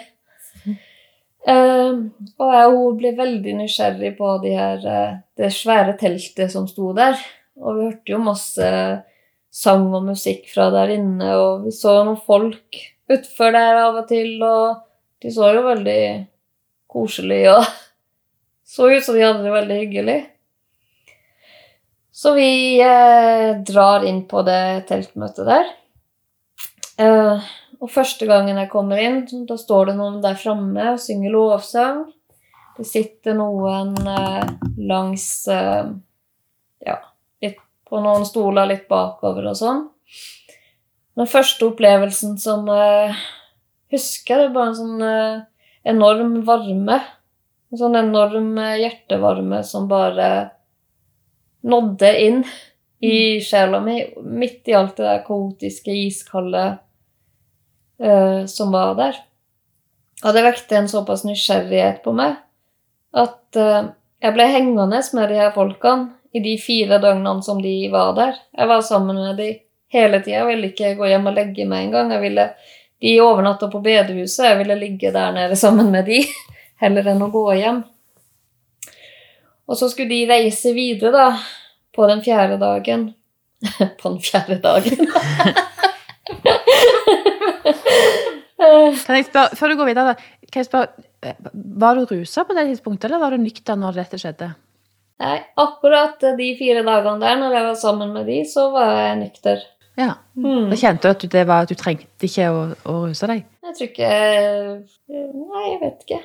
[1.48, 2.00] Eh,
[2.44, 6.92] og jeg, hun ble veldig nysgjerrig på de her, uh, det svære teltet som sto
[6.98, 7.16] der.
[7.64, 8.72] Og vi hørte jo masse
[9.54, 14.10] sang og musikk fra der inne, og vi så noen folk utfor der av og
[14.10, 14.84] til, og
[15.24, 16.02] de så jo veldig
[16.92, 17.64] koselige og
[18.76, 20.20] så ut som de hadde det veldig hyggelig.
[22.18, 22.52] Så vi
[22.84, 25.76] uh, drar inn på det teltmøtet der.
[26.98, 27.42] Eh,
[27.78, 32.06] og første gangen jeg kommer inn, da står det noen der framme og synger lovsang.
[32.78, 34.50] Det sitter noen eh,
[34.90, 35.90] langs eh,
[36.86, 36.98] Ja,
[37.42, 37.58] litt
[37.90, 39.88] på noen stoler litt bakover og sånn.
[41.18, 43.16] Den første opplevelsen som jeg
[43.94, 45.40] husker, det er bare en sånn eh,
[45.90, 47.00] enorm varme.
[47.72, 50.32] En sånn enorm eh, hjertevarme som bare
[51.68, 52.44] nådde inn
[53.02, 56.68] i sjela mi, midt i alt det der kaotiske, iskalde
[58.04, 59.18] eh, som var der.
[60.26, 62.38] Og det vekte en såpass nysgjerrighet på meg
[63.18, 63.90] at eh,
[64.24, 68.40] jeg ble hengende med de her folkene i de fire døgnene som de var der.
[68.58, 69.52] Jeg var sammen med de
[69.94, 70.42] hele tida.
[70.42, 72.12] Jeg ville ikke gå hjem og legge meg engang.
[73.02, 74.50] De overnatta på bedehuset.
[74.50, 76.24] Jeg ville ligge der nede sammen med de,
[76.84, 77.84] heller enn å gå hjem.
[79.68, 81.30] Og så skulle de reise videre, da,
[81.96, 83.10] på den fjerde dagen.
[84.02, 85.10] på den fjerde dagen.
[88.58, 90.16] Kan jeg spørre, før du går videre,
[90.52, 91.36] kan jeg spørre, eh,
[91.78, 94.52] var du rusa på det tidspunktet, eller var du nykter når dette skjedde?
[95.22, 99.20] Nei, akkurat de fire dagene der, når jeg var sammen med de, så var jeg
[99.24, 99.64] nykter.
[99.98, 100.14] Ja.
[100.38, 100.70] Mm.
[100.70, 103.46] Da kjente du at du, det var, at du trengte ikke å, å ruse deg?
[103.66, 104.10] Jeg tror ikke
[105.10, 106.20] Nei, jeg vet ikke.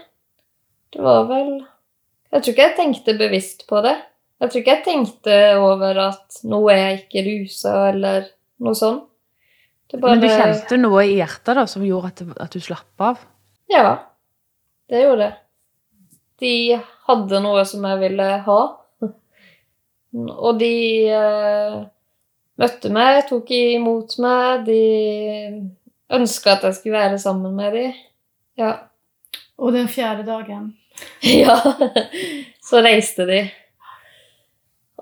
[0.92, 3.94] Det var vel Jeg tror ikke jeg tenkte bevisst på det.
[4.42, 8.28] Jeg tror ikke jeg tenkte over at nå er jeg ikke rusa, eller
[8.62, 9.08] noe sånt.
[9.92, 13.02] Det bare Men du kjente noe i hjertet da, som gjorde at, at du slapp
[13.04, 13.20] av?
[13.68, 13.90] Ja,
[14.88, 15.32] det gjorde det.
[16.40, 16.54] De
[17.08, 18.60] hadde noe som jeg ville ha.
[20.48, 20.72] Og de
[21.12, 21.76] eh,
[22.62, 24.80] møtte meg, tok imot meg, de
[26.12, 28.00] ønska at jeg skulle være sammen med dem.
[28.60, 28.72] Ja.
[29.60, 30.72] Og den fjerde dagen.
[31.44, 31.58] ja.
[32.64, 33.42] Så reiste de.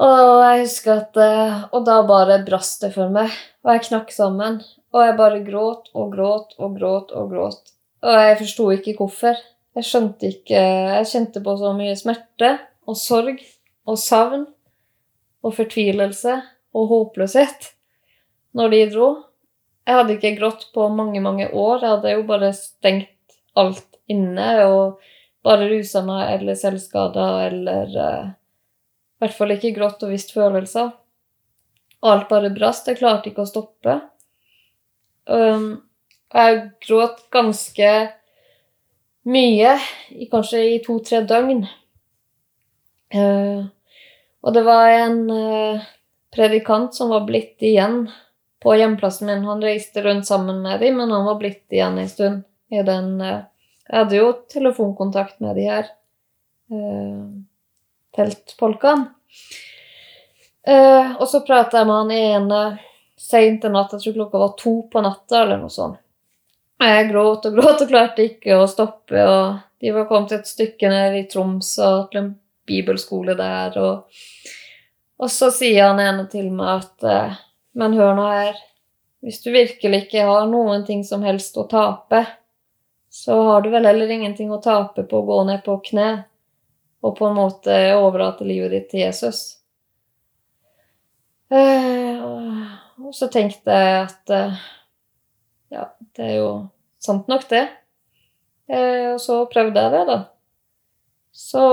[0.01, 3.33] Og jeg husker at eh, Og da bare brast det for meg.
[3.65, 4.61] Og jeg knakk sammen.
[4.91, 7.75] Og jeg bare gråt og gråt og gråt og gråt.
[8.03, 9.39] Og jeg forsto ikke hvorfor.
[9.77, 12.57] Jeg skjønte ikke Jeg kjente på så mye smerte
[12.91, 13.39] og sorg
[13.87, 14.49] og savn
[15.47, 16.41] og fortvilelse
[16.75, 17.71] og håpløshet
[18.57, 19.09] når de dro.
[19.87, 21.81] Jeg hadde ikke grått på mange, mange år.
[21.81, 25.01] Jeg hadde jo bare stengt alt inne og
[25.47, 30.93] bare rusa meg eller selvskada eller uh, i hvert fall ikke grått og visst følelser.
[32.07, 32.89] Alt bare brast.
[32.89, 33.99] Jeg klarte ikke å stoppe.
[35.27, 35.83] Um,
[36.31, 37.91] jeg gråt ganske
[39.31, 39.75] mye,
[40.31, 41.65] kanskje i to-tre døgn.
[43.11, 43.63] Eh,
[44.41, 45.89] og det var en eh,
[46.31, 48.05] predikant som var blitt igjen
[48.63, 49.47] på hjemplassen min.
[49.49, 52.45] Han reiste rundt sammen med dem, men han var blitt igjen en stund.
[52.71, 53.43] I den, eh,
[53.89, 55.91] jeg hadde jo telefonkontakt med de her
[58.15, 59.09] teltfolkene.
[60.63, 62.61] Eh, og så prata jeg med han ene
[63.21, 66.01] seint en natt, jeg tror klokka var to på natta eller noe sånt.
[66.81, 70.89] Jeg gråt og gråt og klarte ikke å stoppe, og de var kommet et stykke
[70.89, 72.31] ned i Troms og til en
[72.71, 74.23] bibelskole der, og,
[75.21, 77.39] og så sier han ene til meg at eh,
[77.77, 78.57] Men hør nå her,
[79.23, 82.25] hvis du virkelig ikke har noen ting som helst å tape,
[83.13, 86.11] så har du vel heller ingenting å tape på å gå ned på kne
[87.05, 89.43] og på en måte overlate livet ditt til Jesus.
[91.51, 94.61] Eh, og så tenkte jeg at eh,
[95.75, 95.87] ja,
[96.17, 96.51] det er jo
[97.03, 97.65] sant nok, det.
[98.71, 100.19] Eh, og så prøvde jeg det, da.
[101.31, 101.65] Så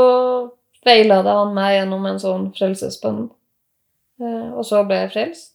[0.87, 3.23] veileda han meg gjennom en sånn frelsesbønn,
[4.21, 5.53] eh, og så ble jeg frelst.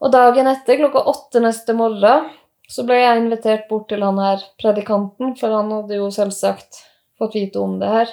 [0.00, 2.30] Og dagen etter, klokka åtte neste morgen,
[2.70, 6.84] så ble jeg invitert bort til han her predikanten, for han hadde jo selvsagt
[7.18, 8.12] fått vite om det her.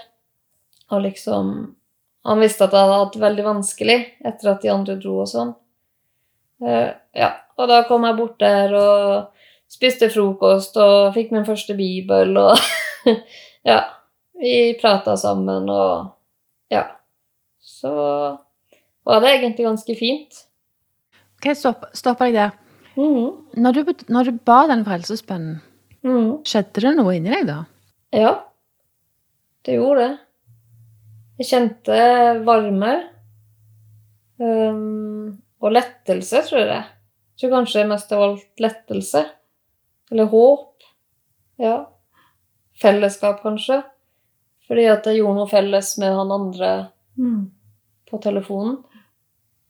[0.92, 1.74] Og liksom
[2.28, 3.96] Han visste at jeg hadde hatt det veldig vanskelig
[4.28, 5.54] etter at de andre dro og sånn.
[6.66, 9.28] Eh, ja, og da kom jeg bort der og
[9.70, 12.58] spiste frokost og fikk min første bibel og
[13.68, 13.82] Ja.
[14.38, 16.14] Vi prata sammen og
[16.72, 16.84] Ja.
[17.62, 17.90] Så
[19.08, 20.44] var det egentlig ganske fint.
[21.38, 22.52] Ok, stopp, stopper deg der.
[22.98, 23.28] Mhm.
[23.62, 25.60] Når du, når du ba den frelsesbønnen,
[26.04, 26.44] Mhm.
[26.46, 27.58] skjedde det noe inni deg da?
[28.14, 28.32] Ja,
[29.66, 30.20] det gjorde det.
[31.40, 31.98] Jeg kjente
[32.46, 32.92] varme
[34.40, 36.84] ehm, og lettelse, tror jeg.
[37.38, 39.24] Jeg tror kanskje mest av alt lettelse.
[40.12, 40.84] Eller håp.
[41.62, 41.76] Ja.
[42.82, 43.82] Fellesskap, kanskje.
[44.68, 46.72] Fordi at jeg gjorde noe felles med han andre
[47.18, 47.52] Mm.
[48.10, 48.84] på telefonen.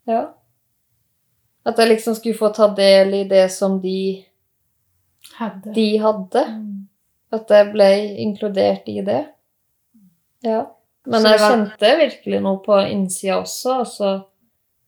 [0.08, 0.34] Ja.
[1.66, 4.26] At jeg liksom skulle få ta del i det som de,
[5.38, 5.74] hadde.
[5.74, 6.44] de hadde.
[6.48, 6.88] Mm.
[7.32, 7.90] At jeg ble
[8.24, 9.26] inkludert i det.
[10.44, 10.66] Ja.
[11.06, 14.10] Men jeg kjente virkelig noe på innsida også, altså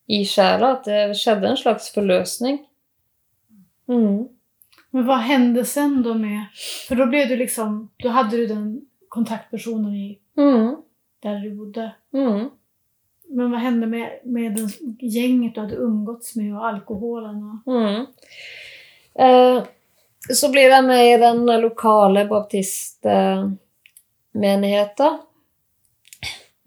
[0.10, 2.60] i sjela, at det skjedde en slags forløsning.
[3.90, 4.28] Mm.
[4.92, 6.46] Men vad hände sen då med...
[6.88, 7.90] För då blev du liksom...
[7.98, 10.76] Då hade du den kontaktpersonen i, Mm.
[11.20, 11.92] där du bodde.
[12.14, 12.50] Mm.
[13.30, 17.62] Men vad hände med, med den gänget du hade umgåtts med och alkoholen?
[17.66, 17.74] Och...
[17.76, 18.06] Mm.
[19.16, 19.64] Eh,
[20.34, 25.18] så blir jeg med i den lokale baptistmenigheten.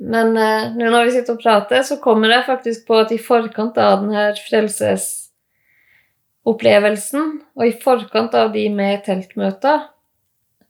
[0.02, 3.18] Men eh, nå når vi sitter og prater, så kommer jeg faktisk på at i
[3.22, 7.24] forkant av denne frelsesopplevelsen,
[7.54, 9.78] og i forkant av de med teltmøter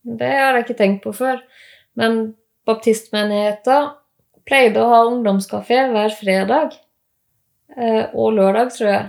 [0.03, 1.37] Det har jeg ikke tenkt på før.
[1.97, 2.11] Men
[2.67, 3.83] baptistmenigheten
[4.49, 6.69] pleide å ha ungdomskafé hver fredag.
[7.77, 9.05] Eh, og lørdag, tror jeg.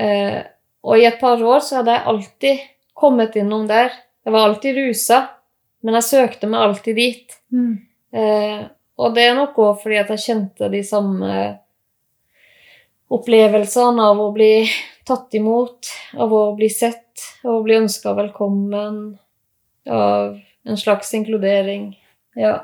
[0.00, 0.40] Eh,
[0.86, 2.64] og i et par år så hadde jeg alltid
[2.96, 3.92] kommet innom der.
[4.24, 5.20] Jeg var alltid rusa,
[5.84, 7.36] men jeg søkte meg alltid dit.
[7.52, 7.74] Mm.
[8.16, 8.62] Eh,
[8.96, 11.32] og det er nok òg fordi at jeg kjente de samme
[13.12, 14.66] opplevelsene av å bli
[15.06, 15.86] tatt imot,
[16.18, 18.96] av å bli sett, av å bli ønska velkommen,
[19.86, 21.92] av en slags inkludering.
[22.34, 22.56] Ja.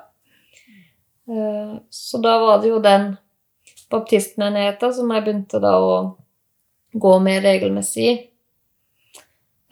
[1.28, 3.12] Eh, så da var det jo den
[3.92, 5.94] baptistmenigheten som jeg begynte da å
[6.92, 8.10] gå med regelmessig.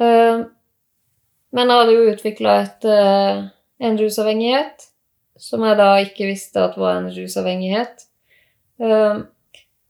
[0.01, 0.47] Eh,
[1.51, 2.53] Men jeg hadde jo utvikla
[3.83, 4.90] en rusavhengighet
[5.41, 8.07] som jeg da ikke visste at var en rusavhengighet.
[8.81, 9.23] Eh,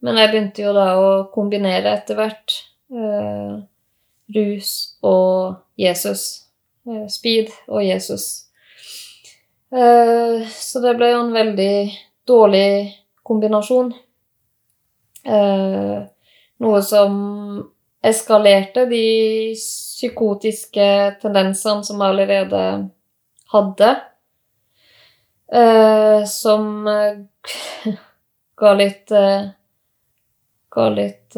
[0.01, 2.55] Men jeg begynte jo da å kombinere etter hvert
[2.89, 3.59] eh,
[4.33, 4.71] rus
[5.05, 6.23] og Jesus.
[6.89, 8.47] Eh, Speed og Jesus.
[9.71, 11.75] Så det ble jo en veldig
[12.27, 12.71] dårlig
[13.23, 13.93] kombinasjon.
[16.65, 17.13] Noe som
[18.03, 19.05] eskalerte de
[19.55, 20.89] psykotiske
[21.23, 22.65] tendensene som jeg allerede
[23.55, 23.93] hadde.
[25.53, 27.95] Eh, som eh,
[28.61, 29.49] ga litt eh,
[30.71, 31.35] Ga litt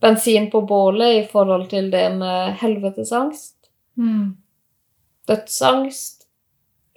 [0.00, 3.56] bensin på bålet i forhold til det med helvetesangst,
[4.00, 4.30] Mm.
[5.28, 6.24] dødsangst.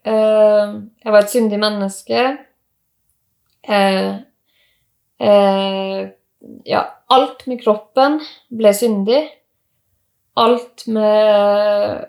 [0.05, 2.21] Jeg var et syndig menneske.
[6.63, 6.81] Ja,
[7.17, 9.21] alt med kroppen ble syndig.
[10.39, 12.07] Alt med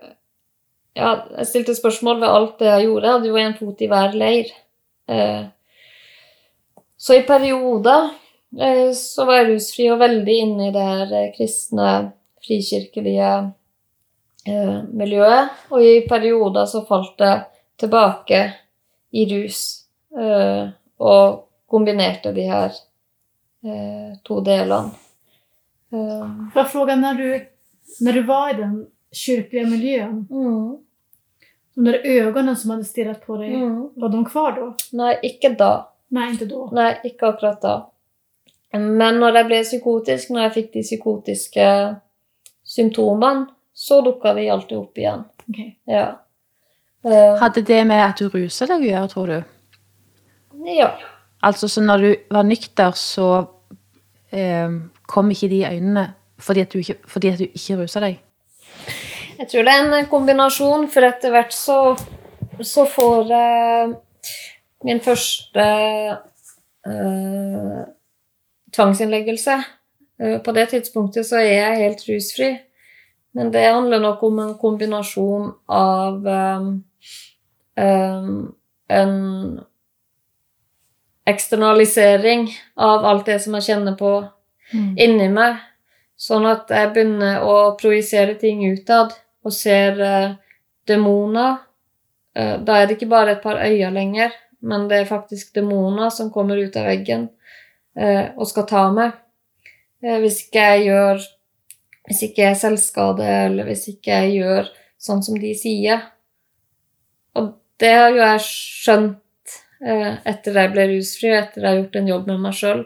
[0.95, 3.07] Ja, jeg stilte spørsmål ved alt det jeg gjorde.
[3.07, 4.53] Jeg hadde jo en fot i hver leir.
[5.11, 5.43] Eh,
[6.97, 8.07] så i perioder
[8.61, 11.91] eh, så var jeg rusfri og veldig inne i det her eh, kristne,
[12.45, 13.35] frikirkelige
[14.93, 15.55] miljøet.
[15.73, 17.47] Og i perioder så falt jeg
[17.81, 18.41] tilbake
[19.17, 19.61] i rus.
[21.01, 22.77] Og kombinerte de her
[24.29, 24.93] to delene.
[25.91, 27.47] Får når fråga, när du,
[28.01, 30.84] när du var i den kyrkliga miljön, mm,
[31.75, 33.91] de där ögonen som hade stirrat på dig, mm.
[33.95, 34.77] var de kvar då?
[34.93, 35.93] Nej, inte da.
[36.09, 36.69] Nej, inte då.
[36.73, 37.91] Nei, ikke akkurat da.
[38.75, 41.67] Men når jeg ble psykotisk, når jeg fikk de psykotiske
[42.67, 45.25] symptomene, så dukka vi alltid opp igjen.
[45.49, 45.75] Okay.
[45.91, 46.07] Ja.
[47.05, 49.43] Uh, Hadde det med at du ruser deg å gjøre, tror du?
[50.75, 50.95] ja.
[51.45, 53.45] Altså, så når du var nykter, så
[54.33, 54.71] eh,
[55.07, 56.07] kom ikke de øynene
[56.41, 58.17] fordi at du ikke, fordi at du ikke rusa deg?
[59.39, 61.79] Jeg tror det er en kombinasjon, for etter hvert så,
[62.63, 63.95] så får jeg
[64.85, 65.65] min første
[66.87, 67.81] eh,
[68.77, 69.57] tvangsinnleggelse.
[70.21, 72.51] Eh, på det tidspunktet så er jeg helt rusfri.
[73.35, 76.69] Men det handler nok om en kombinasjon av eh,
[77.83, 78.31] eh,
[78.95, 79.15] en
[81.27, 84.15] eksternalisering av alt det som jeg kjenner på
[84.73, 84.95] Mm.
[84.99, 85.59] inni meg,
[86.17, 89.13] sånn at jeg begynner å projisere ting utad
[89.45, 90.37] og ser eh,
[90.89, 91.61] demoner.
[92.35, 94.33] Eh, da er det ikke bare et par øyne lenger,
[94.65, 97.29] men det er faktisk demoner som kommer ut av veggen
[97.97, 99.21] eh, og skal ta meg.
[100.05, 101.31] Eh, hvis ikke jeg gjør
[102.05, 104.67] Hvis ikke jeg er selvskade, eller hvis ikke jeg gjør
[105.01, 106.03] sånn som de sier.
[107.33, 107.47] Og
[107.81, 111.97] det har jo jeg skjønt eh, etter jeg ble rusfri, og etter jeg har gjort
[111.97, 112.83] en jobb med meg sjøl.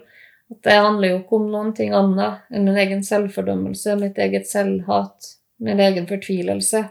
[0.55, 4.47] At det handler jo ikke om noen ting annet enn min egen selvfordømmelse, mitt eget
[4.47, 6.85] selvhat, min egen fortvilelse,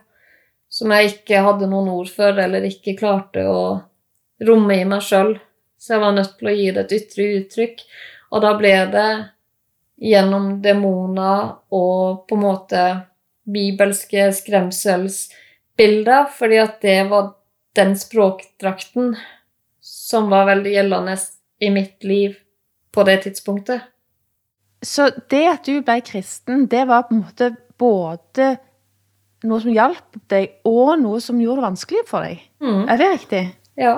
[0.69, 3.61] som jeg ikke hadde noen ord for, eller ikke klarte å
[4.47, 5.37] romme i meg sjøl.
[5.77, 7.83] Så jeg var nødt til å gi det et ytre uttrykk,
[8.33, 9.09] og da ble det
[9.97, 12.83] gjennom demoner og på en måte
[13.47, 17.31] bibelske skremselsbilder, fordi at det var
[17.77, 19.15] den språkdrakten
[19.81, 21.15] som var veldig gjeldende
[21.63, 22.35] i mitt liv
[22.91, 23.85] på det tidspunktet.
[24.81, 28.55] Så det at du ble kristen, det var på en måte både
[29.47, 32.41] noe som hjalp deg, og noe som gjorde det vanskelig for deg.
[32.63, 32.83] Mm.
[32.89, 33.43] Er det riktig?
[33.77, 33.95] Ja.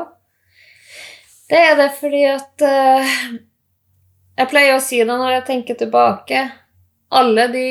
[1.50, 3.14] Det er det fordi at uh,
[4.38, 6.44] Jeg pleier å si det når jeg tenker tilbake.
[7.10, 7.70] Alle de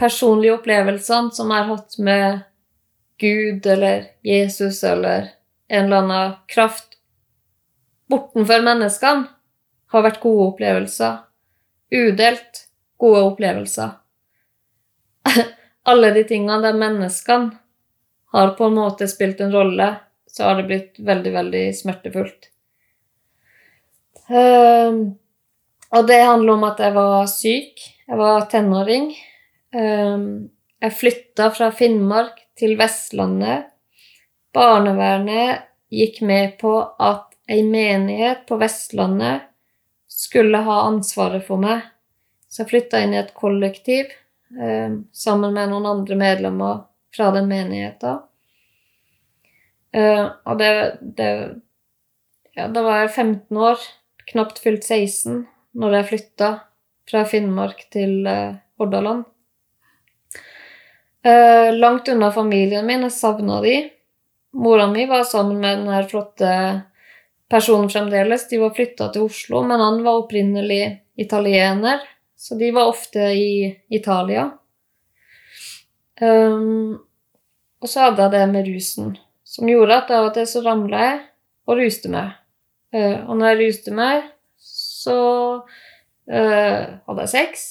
[0.00, 2.40] personlige opplevelsene som jeg har hatt med
[3.20, 5.28] Gud eller Jesus eller
[5.68, 6.96] en eller annen kraft
[8.10, 9.28] bortenfor menneskene,
[9.90, 11.20] har vært gode opplevelser.
[11.94, 12.64] Udelt
[12.98, 13.92] gode opplevelser.
[15.90, 17.58] Alle de tingene der menneskene
[18.30, 19.88] har på en måte spilt en rolle,
[20.30, 22.50] så har det blitt veldig, veldig smertefullt.
[24.30, 25.00] Um,
[25.90, 27.82] og det handler om at jeg var syk.
[28.06, 29.10] Jeg var tenåring.
[29.74, 30.50] Um,
[30.80, 33.66] jeg flytta fra Finnmark til Vestlandet.
[34.54, 39.48] Barnevernet gikk med på at ei menighet på Vestlandet
[40.10, 41.82] skulle ha ansvaret for meg.
[42.46, 44.14] Så jeg flytta inn i et kollektiv
[44.58, 46.82] eh, sammen med noen andre medlemmer
[47.16, 48.22] fra den menigheten.
[49.92, 51.32] Eh, og det, det
[52.58, 53.82] Ja, da var jeg 15 år,
[54.32, 55.44] knapt fylt 16,
[55.78, 56.48] når jeg flytta
[57.10, 59.24] fra Finnmark til eh, Hordaland.
[61.24, 63.74] Eh, langt unna familien min, jeg savna de.
[64.52, 66.52] Mora mi var sammen med den her flotte
[67.50, 68.48] personen fremdeles.
[68.48, 70.82] De var flytta til Oslo, men han var opprinnelig
[71.20, 72.00] italiener,
[72.40, 74.50] så de var ofte i Italia.
[76.20, 76.96] Um,
[77.80, 79.10] og så hadde jeg det med rusen,
[79.44, 81.18] som gjorde at av og til så ramla jeg
[81.68, 82.30] og ruste meg.
[82.96, 85.18] Uh, og når jeg ruste meg, så
[85.60, 87.66] uh, hadde jeg sex.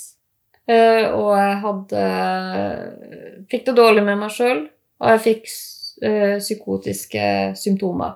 [0.70, 2.04] Uh, og jeg hadde
[3.50, 4.68] Fikk det dårlig med meg sjøl,
[5.02, 5.48] og jeg fikk
[6.00, 7.24] psykotiske
[7.60, 8.14] symptomer.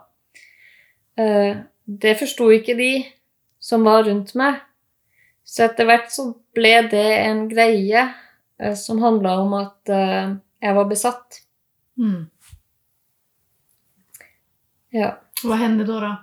[1.18, 2.92] Det forsto ikke de
[3.60, 4.62] som var rundt meg.
[5.54, 10.88] Så etter hvert så ble det en greie uh, som handla om at jeg var
[10.90, 11.44] besatt.
[12.00, 12.24] Mm.
[14.98, 15.12] Ja.
[15.44, 16.14] Hva hände da, da?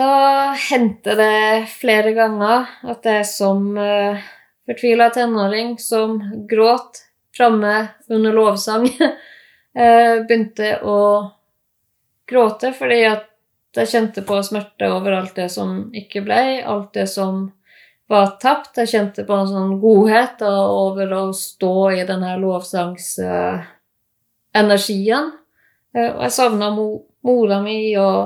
[0.00, 0.12] Da
[0.70, 4.20] hendte det flere ganger at jeg som uh,
[4.70, 7.04] fortvila tenåring som gråt
[7.36, 8.86] framme under lovsang,
[9.74, 11.00] eh, begynte å
[12.28, 13.26] gråte fordi at
[13.76, 17.48] jeg kjente på smerte over alt det som ikke ble, alt det som
[18.10, 18.78] var tapt.
[18.80, 25.26] Jeg kjente på en sånn godhet over å stå i denne lovsangsenergien.
[25.94, 28.20] Eh, og jeg savna mora mi og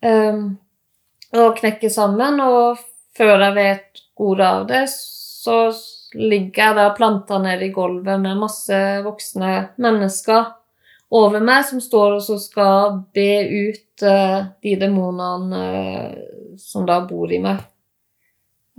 [0.00, 2.78] og knekke sammen, og
[3.16, 5.72] før jeg vet ordet av det, så
[6.14, 10.44] ligger jeg der planta nede i gulvet med masse voksne mennesker
[11.10, 17.32] over meg som står og skal be ut uh, de demonene uh, som da bor
[17.32, 17.62] i meg.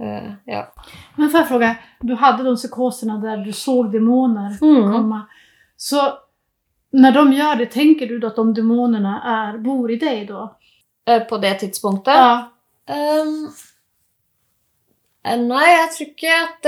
[0.01, 0.73] Uh, ja.
[1.15, 4.91] Men får jag fråga, du hade de psykoserna där du såg demoner Mm.
[4.93, 5.21] komma.
[5.77, 6.13] Så
[6.91, 10.57] när de gör det, tänker du då att de demonerna är, bor i dig då?
[11.07, 12.13] Eh, På det tidspunktet.
[12.13, 12.51] Ja.
[12.89, 13.51] Um,
[15.25, 16.67] eh, nei, jeg tror ikke at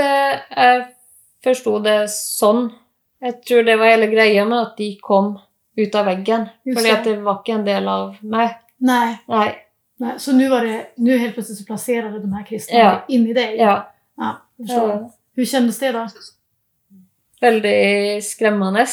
[0.56, 0.84] jeg
[1.44, 2.70] forsto det sånn.
[3.20, 5.34] Jeg tror det var hele greia med at de kom
[5.76, 6.48] ut av veggen.
[6.64, 6.98] Just fordi det.
[6.98, 8.56] at det var ikke en del av meg.
[8.78, 9.18] Nei.
[9.28, 9.48] Nei.
[9.96, 10.18] Nej.
[10.18, 13.04] Så nu var det, nu helt plötsligt så placerade de här kristna Ja.
[13.08, 13.56] in i dig?
[13.56, 13.92] Ja.
[14.16, 15.10] ja förstår.
[15.34, 16.08] Hur kändes det då?
[17.44, 18.86] veldig skremmende.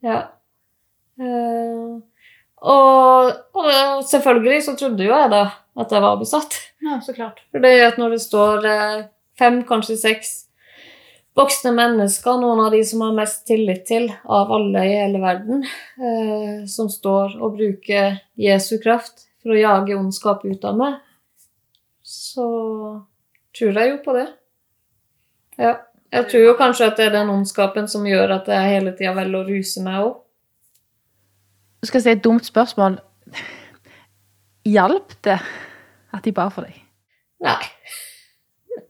[0.00, 0.18] Ja.
[1.20, 1.98] Eh,
[2.56, 5.42] og, og selvfølgelig så trodde jo jeg da
[5.80, 6.56] at jeg var besatt.
[6.84, 7.42] Ja, såklart.
[7.50, 9.04] For det er at når det står eh,
[9.38, 10.34] fem, kanskje seks
[11.34, 15.64] voksne mennesker, noen av de som har mest tillit til av alle i hele verden,
[15.98, 21.00] uh, som står og bruker Jesu kraft for å jage ondskap ut av meg,
[22.00, 22.46] så
[23.54, 24.28] tror jeg jo på det.
[25.60, 25.74] Ja.
[26.14, 29.16] Jeg tror jo kanskje at det er den ondskapen som gjør at jeg hele tida
[29.16, 30.12] velger å ruse meg òg.
[31.84, 33.00] Skal jeg si et dumt spørsmål.
[34.64, 35.40] Hjalp det
[36.14, 36.78] at de ba for deg?
[37.44, 37.66] Nei.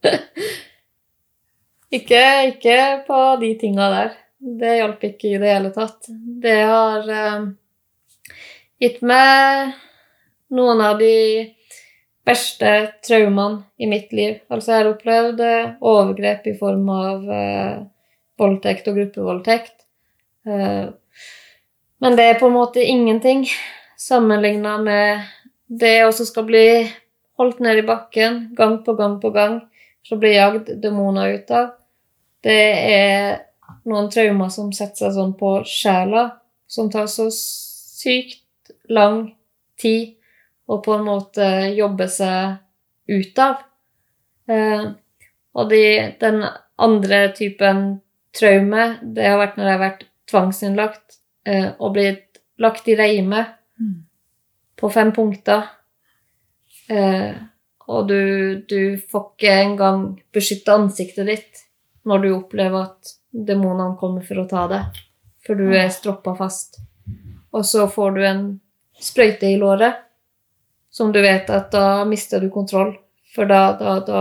[1.99, 2.21] ikke,
[2.53, 2.77] ikke
[3.09, 4.13] på de tinga der.
[4.61, 6.13] Det hjalp ikke i det hele tatt.
[6.45, 7.49] Det har eh,
[8.85, 9.73] gitt meg
[10.55, 11.15] noen av de
[12.25, 12.71] verste
[13.05, 14.39] traumene i mitt liv.
[14.49, 17.79] Altså, jeg har opplevd eh, overgrep i form av eh,
[18.41, 19.75] voldtekt og gruppevoldtekt.
[20.49, 20.87] Eh,
[22.05, 23.45] men det er på en måte ingenting
[24.01, 25.25] sammenligna med
[25.67, 26.67] det jeg også skal bli
[27.39, 29.61] holdt ned i bakken gang på gang på gang
[30.05, 31.71] for å bli jagd demoner ut av.
[32.45, 32.61] Det
[32.95, 33.39] er
[33.89, 36.27] noen traumer som setter seg sånn på sjela,
[36.69, 39.33] som tar så sykt lang
[39.81, 40.15] tid
[40.67, 41.47] å på en måte
[41.77, 42.57] jobbe seg
[43.11, 43.63] ut av.
[44.49, 44.87] Eh,
[45.55, 45.83] og de,
[46.21, 46.41] den
[46.81, 47.85] andre typen
[48.35, 53.47] traume, det har vært når jeg har vært tvangsinnlagt eh, og blitt lagt i reime
[53.75, 54.05] Mm.
[54.79, 55.65] på fem punkter.
[56.89, 57.35] Eh,
[57.89, 61.63] og du, du får ikke engang beskytte ansiktet ditt
[62.07, 65.01] når du opplever at demonene kommer for å ta deg,
[65.43, 66.79] for du er stroppa fast.
[67.51, 68.45] Og så får du en
[69.03, 70.04] sprøyte i låret,
[70.95, 72.93] som du vet at da mister du kontroll.
[73.35, 74.21] For da, da, da,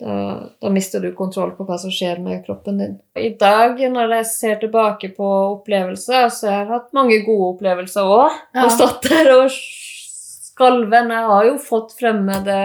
[0.00, 0.14] da,
[0.60, 2.96] da mister du kontroll på hva som skjer med kroppen din.
[3.14, 8.10] I dag, når jeg ser tilbake på opplevelser, så har jeg hatt mange gode opplevelser
[8.10, 8.40] òg.
[8.58, 8.64] Ja.
[8.64, 11.14] Og stått der og skalven.
[11.14, 12.58] Jeg har jo fått fremmede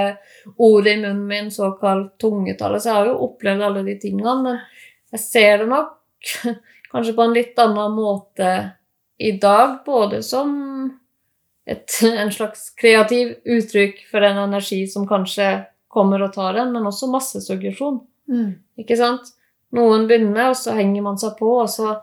[0.57, 4.35] ord i munnen min, såkalt tungetale, så jeg har jo opplevd alle de tingene.
[4.41, 6.33] Men jeg ser det nok
[6.95, 8.55] kanskje på en litt annen måte
[9.21, 10.57] i dag, både som
[11.65, 15.51] et, en slags kreativ uttrykk for en energi som kanskje
[15.93, 18.01] kommer og tar en, men også massesuggesjon.
[18.31, 18.51] Mm.
[18.81, 19.29] Ikke sant?
[19.73, 21.95] Noen begynner, og så henger man seg på, og så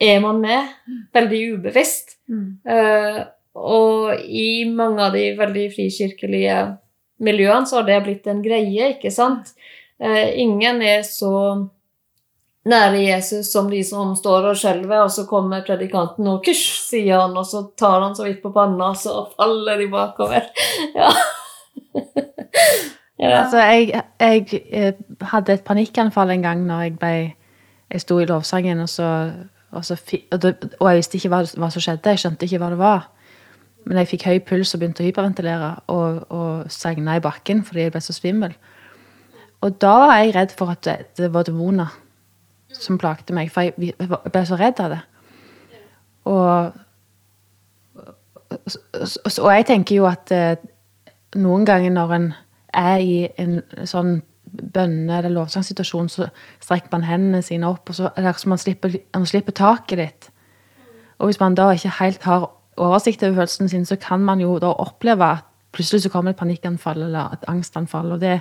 [0.00, 0.72] er man med,
[1.16, 2.18] veldig ubevisst.
[2.28, 2.48] Mm.
[2.68, 3.22] Uh,
[3.56, 6.58] og i mange av de veldig frikirkelige
[7.24, 9.54] miljøene så har det blitt en greie, ikke sant?
[10.00, 11.32] Uh, ingen er så
[12.66, 17.22] nære Jesus som de som står og skjelver, og så kommer predikanten og kysj, sier
[17.22, 20.50] han, og så tar han så vidt på panna, og så faller de bakover.
[20.96, 21.10] Ja.
[23.18, 23.42] ja.
[23.42, 24.94] Altså, jeg, jeg eh,
[25.30, 27.12] hadde et panikkanfall en gang når jeg ble
[27.92, 29.08] Jeg sto i lovsangen, og så,
[29.70, 29.96] og, så
[30.32, 32.10] og, det, og jeg visste ikke hva, hva som skjedde.
[32.10, 33.06] Jeg skjønte ikke hva det var.
[33.86, 37.86] Men jeg fikk høy puls og begynte å hyperventilere og, og segna i bakken fordi
[37.86, 38.56] jeg ble så svimmel.
[39.62, 41.94] Og da var jeg redd for at det, det var demoner
[42.80, 45.02] som plagte meg, for jeg, ble så redd av det.
[46.26, 46.72] Og,
[49.38, 50.56] og jeg tenker jo at eh,
[51.38, 52.32] noen ganger når en
[52.76, 54.18] er i en sånn
[54.56, 56.28] bønne- eller lovsangsituasjon, så
[56.62, 59.98] strekker man hendene sine opp, og så er det som man slipper, man slipper taket
[59.98, 60.30] litt.
[61.18, 64.58] Og hvis man da ikke helt har oversikt over følelsene sine, så kan man jo
[64.60, 68.40] da oppleve at plutselig så kommer et panikkanfall eller et angstanfall, og det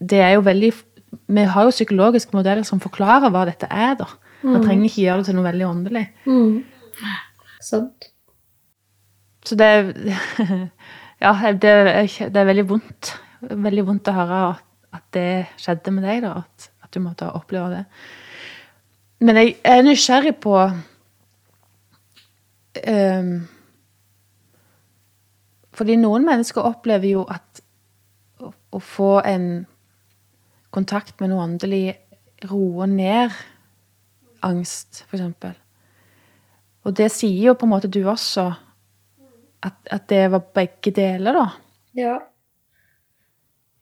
[0.00, 0.72] Det er jo veldig
[1.26, 4.08] Vi har jo psykologiske modeller som forklarer hva dette er, da.
[4.44, 6.04] Man trenger ikke gjøre det til noe veldig åndelig.
[6.28, 6.64] Mm.
[7.64, 8.10] Sant.
[9.44, 9.70] Så det
[11.24, 11.72] Ja, det,
[12.34, 13.14] det er veldig vondt.
[13.40, 14.64] Veldig vondt å høre at,
[14.98, 16.32] at det skjedde med deg, da.
[16.42, 17.84] At, at du måtte oppleve det.
[19.24, 20.54] Men jeg er nysgjerrig på
[22.88, 23.34] um,
[25.74, 27.62] Fordi noen mennesker opplever jo at
[28.42, 29.46] å, å få en
[30.74, 31.84] kontakt med noe åndelig
[32.50, 33.34] roer ned
[34.44, 35.54] angst, eksempel.
[36.84, 38.50] Og det sier jo på en måte du også,
[39.64, 41.46] at, at det var begge deler, da.
[41.96, 42.14] Ja.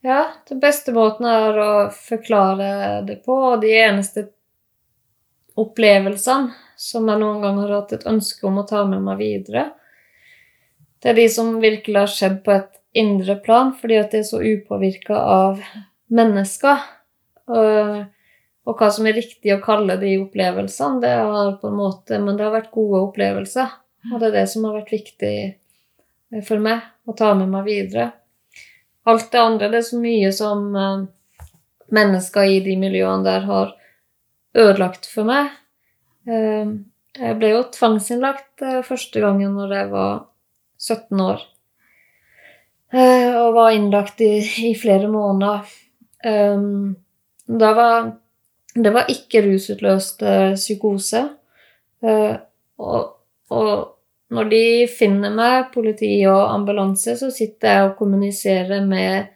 [0.02, 4.28] Ja, den beste måten er å forklare det på, og de eneste
[5.58, 9.68] opplevelsene som jeg noen gang har hatt et ønske om å ta med meg videre,
[11.02, 14.28] det er de som virkelig har skjedd på et indre plan, fordi at det er
[14.28, 15.62] så upåvirka av
[16.14, 16.84] mennesker.
[17.52, 18.02] Og,
[18.68, 22.38] og hva som er riktig å kalle de opplevelsene, det har på en måte Men
[22.38, 23.72] det har vært gode opplevelser,
[24.12, 25.34] og det er det som har vært viktig
[26.46, 28.08] for meg å ta med meg videre.
[29.04, 31.04] Alt det andre, det er så mye som eh,
[31.92, 33.74] mennesker i de miljøene der har
[34.54, 35.50] ødelagt for meg.
[36.28, 36.76] Eh,
[37.18, 40.12] jeg ble jo tvangsinnlagt eh, første gangen når jeg var
[40.78, 41.48] 17 år.
[42.92, 45.64] Og var innlagt i, i flere måneder.
[46.24, 46.96] Um,
[47.46, 48.12] var
[48.74, 51.26] Det var ikke rusutløst eh, psykose.
[52.00, 52.38] Uh,
[52.80, 53.10] og,
[53.52, 59.28] og når de finner meg, politi og ambulanse, så sitter jeg og kommuniserer med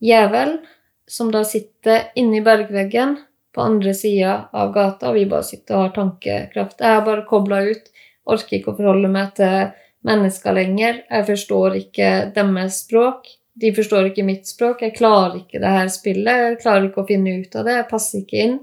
[0.00, 0.56] jævel,
[1.04, 3.18] som da sitter inni bergveggen
[3.52, 6.80] på andre sida av gata, og vi bare sitter og har tankekraft.
[6.80, 7.92] Jeg har bare kobla ut,
[8.24, 9.74] orker ikke å forholde meg til
[10.08, 11.02] mennesker lenger.
[11.10, 13.28] Jeg forstår ikke deres språk.
[13.54, 14.82] De forstår ikke mitt språk.
[14.82, 16.44] Jeg klarer ikke det her spillet.
[16.46, 17.78] Jeg klarer ikke å finne ut av det.
[17.80, 18.58] Jeg passer ikke inn.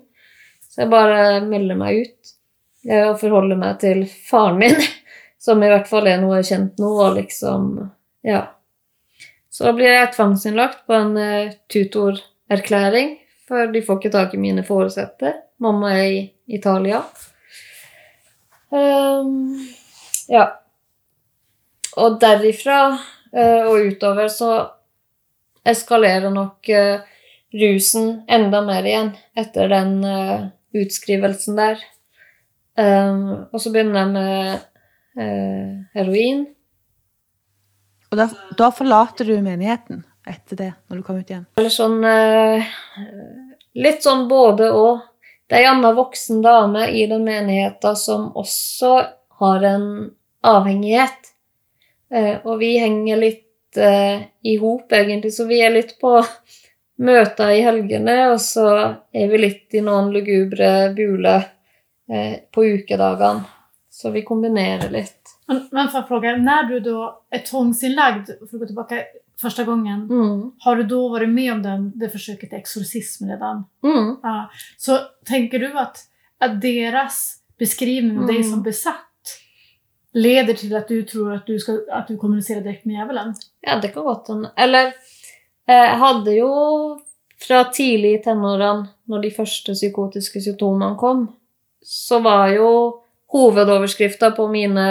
[0.69, 2.35] Så jeg bare melder meg ut
[2.85, 4.77] Jeg forholder meg til faren min,
[5.45, 7.73] som i hvert fall er noe kjent nå, og liksom
[8.25, 8.45] Ja.
[9.49, 13.17] Så blir jeg tvangsinnlagt på en uh, tutorerklæring,
[13.49, 15.33] for de får ikke tak i mine foresatte.
[15.59, 16.21] Mamma er i
[16.55, 17.01] Italia.
[18.71, 19.57] Um,
[20.31, 20.45] ja.
[21.99, 22.79] Og derifra
[23.33, 24.51] eh, og utover så
[25.67, 27.01] eskalerer nok eh,
[27.53, 30.49] rusen enda mer igjen etter den eh,
[30.79, 31.81] utskrivelsen der.
[32.79, 34.51] Um, og så begynner jeg med
[35.19, 36.45] eh, heroin.
[38.09, 41.47] Og da, da forlater du menigheten etter det, når du kommer ut igjen.
[41.57, 41.99] Eller sånn
[43.79, 45.03] Litt sånn både og.
[45.49, 48.93] Det er ei anna voksen dame i den menigheta som også
[49.41, 49.85] har en
[50.45, 51.31] avhengighet.
[52.43, 56.15] Og vi henger litt eh, i hop, egentlig, så vi er litt på
[56.99, 58.67] møter i helgene, og så
[59.13, 61.45] er vi litt i noen lugubre buler
[62.11, 63.47] eh, på ukedagene.
[63.89, 65.33] Så vi kombinerer litt.
[65.49, 68.99] Men, men for å fråga, når du da er tvångsinlagd, for å gå tilbake
[69.39, 70.51] første gangen, Mm.
[70.63, 73.65] har du da vært med om den, det forsøket til eksorsisme redan?
[73.83, 74.19] Mm.
[74.23, 74.47] Ja.
[74.77, 75.99] Så tenker du at,
[76.39, 78.31] at deres beskrivning av mm.
[78.31, 79.08] deg som besatt
[80.13, 83.35] leder til at du tror at du, skal, at du kommuniserer direkte med djevelen?
[83.65, 84.51] Ja, det kan godt hende.
[84.57, 84.91] Eller
[85.67, 86.49] eh, jeg hadde jo
[87.39, 91.27] fra tidlig i tenårene, når de første psykotiske symptomene kom,
[91.83, 92.71] så var jo
[93.31, 94.85] hovedoverskrifta på mine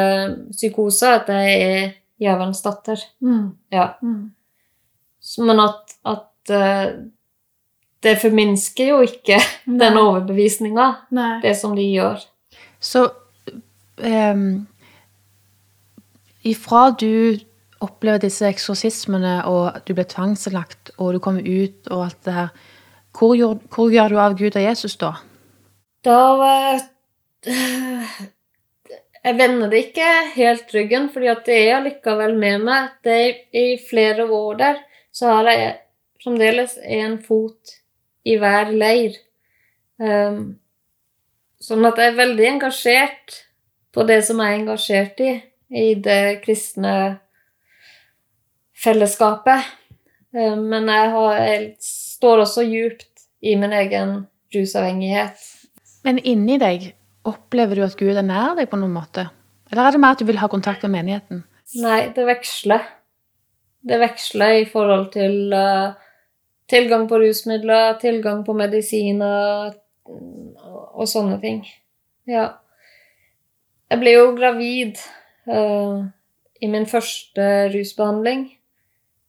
[0.55, 3.03] psykoser at jeg er djevelens datter.
[3.21, 3.51] Mm.
[3.75, 3.91] Ja.
[4.03, 4.31] Mm.
[5.45, 6.87] Men at, at eh,
[8.03, 9.41] det forminsker jo ikke
[9.83, 10.89] den overbevisninga,
[11.43, 12.23] det som de gjør.
[12.81, 13.09] Så
[13.99, 14.67] ehm,
[16.51, 17.39] ifra du
[17.85, 22.49] opplever disse eksorsismene, og du ble tvangslagt, og du kommer ut, og alt det her,
[23.19, 25.13] hvor gjør, hvor gjør du av Gud og Jesus da?
[26.07, 26.21] Da
[29.29, 32.93] Jeg vender det ikke helt ryggen, fordi at det er allikevel med meg.
[33.05, 34.79] Det er I flere år der
[35.13, 35.75] så har jeg
[36.23, 37.75] fremdeles en fot
[38.25, 39.19] i hver leir.
[39.99, 40.59] Um,
[41.59, 43.41] sånn at jeg er veldig engasjert
[43.95, 45.33] på det som jeg er engasjert i,
[45.69, 46.95] i det kristne
[48.79, 49.69] fellesskapet.
[50.35, 54.21] Um, men jeg, har, jeg står også djupt i min egen
[54.55, 55.41] rusavhengighet.
[56.07, 56.91] Men inni deg,
[57.29, 59.29] opplever du at Gud er nær deg på noen måte?
[59.69, 61.43] Eller er det mer at du vil ha kontakt med menigheten?
[61.83, 62.87] Nei, det veksler.
[63.89, 65.97] Det veksler i forhold til uh,
[66.71, 69.69] tilgang på rusmidler, tilgang på medisiner
[70.09, 71.61] og, og sånne ting.
[72.29, 72.51] Ja.
[73.89, 75.01] Jeg ble jo gravid
[75.49, 76.07] eh,
[76.61, 78.49] i min første rusbehandling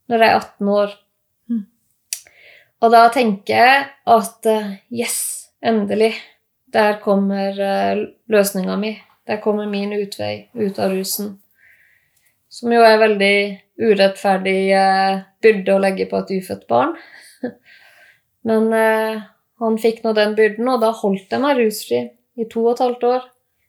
[0.09, 0.95] når jeg er 18 år.
[1.49, 1.63] Mm.
[2.81, 5.19] Og da tenker jeg at uh, yes,
[5.61, 6.15] endelig.
[6.73, 8.95] Der kommer uh, løsninga mi.
[9.29, 11.35] Der kommer min utvei ut av rusen.
[12.49, 13.35] Som jo er veldig
[13.77, 16.95] urettferdig uh, byrde å legge på et ufødt barn.
[18.49, 18.71] Men
[19.59, 21.99] han fikk nå den byrden, og da holdt jeg meg rusfri
[22.39, 23.25] i to og et halvt år.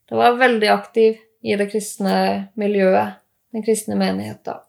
[0.08, 2.16] Da var jeg veldig aktiv i det kristne
[2.60, 3.20] miljøet,
[3.54, 4.60] den kristne menigheten.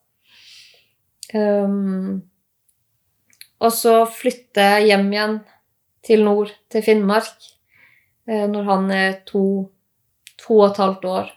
[1.34, 2.22] Um,
[3.62, 5.36] og så flytter jeg hjem igjen
[6.06, 7.36] til nord, til Finnmark,
[8.28, 9.44] eh, når han er to,
[10.42, 11.30] to og et halvt år.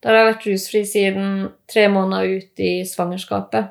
[0.00, 1.28] Da har jeg vært rusfri siden
[1.70, 3.68] tre måneder ut i svangerskapet.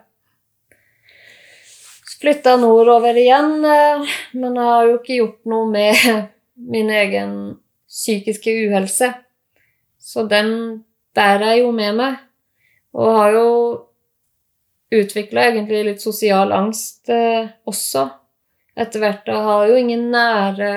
[2.05, 6.05] Så flytta jeg nordover igjen, eh, men jeg har jo ikke gjort noe med
[6.75, 7.35] min egen
[7.89, 9.09] psykiske uhelse.
[10.01, 10.51] Så den
[11.15, 12.17] bærer jeg jo med meg,
[12.97, 13.49] og har jo
[14.91, 18.07] utvikla egentlig litt sosial angst eh, også.
[18.75, 19.27] Etter hvert.
[19.27, 20.71] Jeg har jo ingen nære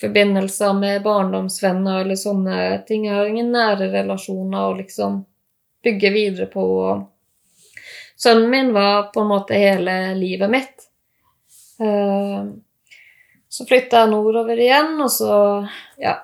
[0.00, 2.56] forbindelser med barndomsvenner eller sånne
[2.88, 3.06] ting.
[3.06, 5.20] Jeg har ingen nære relasjoner å liksom
[5.84, 6.64] bygge videre på.
[8.18, 10.88] Sønnen min var på en måte hele livet mitt.
[11.82, 12.46] Eh,
[13.54, 15.34] Så flytta jeg nordover igjen, og så
[16.02, 16.16] ja,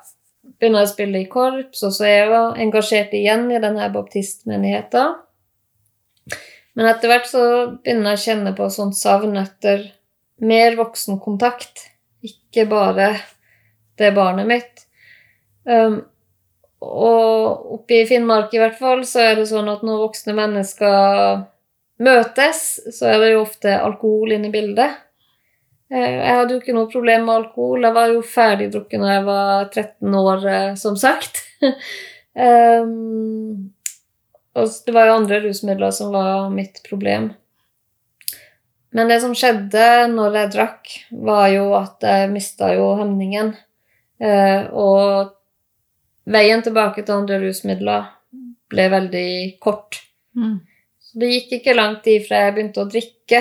[0.60, 5.16] begynner jeg å spille i korps, og så er jeg engasjert igjen i denne baptistmenigheten.
[6.78, 7.44] Men etter hvert så
[7.80, 9.88] begynner jeg å kjenne på sånt savn etter
[10.44, 11.86] mer voksenkontakt.
[12.24, 13.14] Ikke bare
[14.00, 14.84] det barnet mitt.
[15.64, 16.00] Um,
[16.80, 21.42] og oppe i Finnmark i hvert fall så er det sånn at når voksne mennesker
[22.00, 22.62] møtes,
[22.96, 24.96] så er det jo ofte alkohol inne i bildet.
[25.90, 27.82] Eh, Jeg hadde jo ikke noe problem med alkohol.
[27.82, 31.42] Jeg var jo ferdigdrukken da jeg var 13 år, eh, som sagt.
[32.34, 33.70] um,
[34.58, 37.32] og det var jo andre rusmidler som var mitt problem.
[38.94, 40.94] Men det som skjedde når jeg drakk,
[41.26, 43.52] var jo at jeg mista jo hemningen.
[44.20, 45.36] Uh, og
[46.30, 48.10] veien tilbake til andre rusmidler
[48.70, 49.30] ble veldig
[49.62, 50.02] kort.
[50.36, 50.58] Mm.
[51.02, 53.40] Så det gikk ikke lang tid fra jeg begynte å drikke.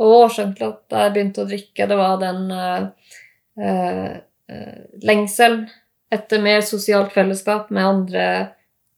[0.00, 3.12] Og årsaken til at jeg begynte å drikke, det var den eh,
[3.60, 4.14] eh,
[4.48, 5.66] eh, lengselen
[6.10, 8.24] etter mer sosialt fellesskap med andre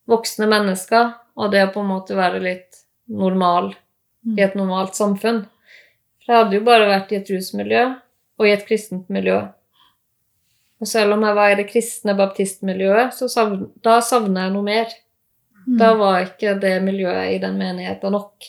[0.09, 3.73] voksne mennesker, og det å på en måte være litt normal
[4.23, 4.39] Mm.
[4.39, 5.43] i et normalt samfunn.
[6.23, 7.83] For jeg hadde jo bare vært i et rusmiljø
[8.39, 9.41] og i et kristent miljø.
[10.83, 14.67] Og selv om jeg var i det kristne baptistmiljøet, så savn, da savna jeg noe
[14.67, 14.95] mer.
[15.67, 15.77] Mm.
[15.79, 18.49] Da var ikke det miljøet i den menigheten nok.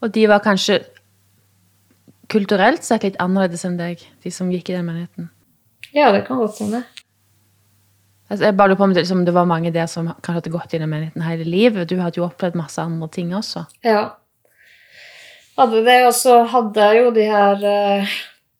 [0.00, 0.78] Og de var kanskje
[2.30, 5.30] kulturelt sett litt annerledes enn deg, de som gikk i den menigheten.
[5.92, 6.84] Ja, det kan godt hende.
[8.30, 10.52] Altså, jeg bare lurer på om det, liksom, det var mange der som kanskje hadde
[10.54, 11.88] gått i den menigheten hele livet.
[11.90, 13.64] Du hadde jo opplevd masse andre ting også.
[13.82, 14.04] Ja.
[15.58, 18.12] Hadde det, og så hadde jeg jo de her eh,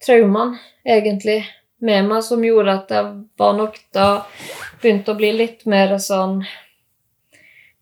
[0.02, 1.44] traumene, egentlig,
[1.80, 4.08] med meg, som gjorde at jeg var nok da
[4.82, 6.40] begynte å bli litt mer sånn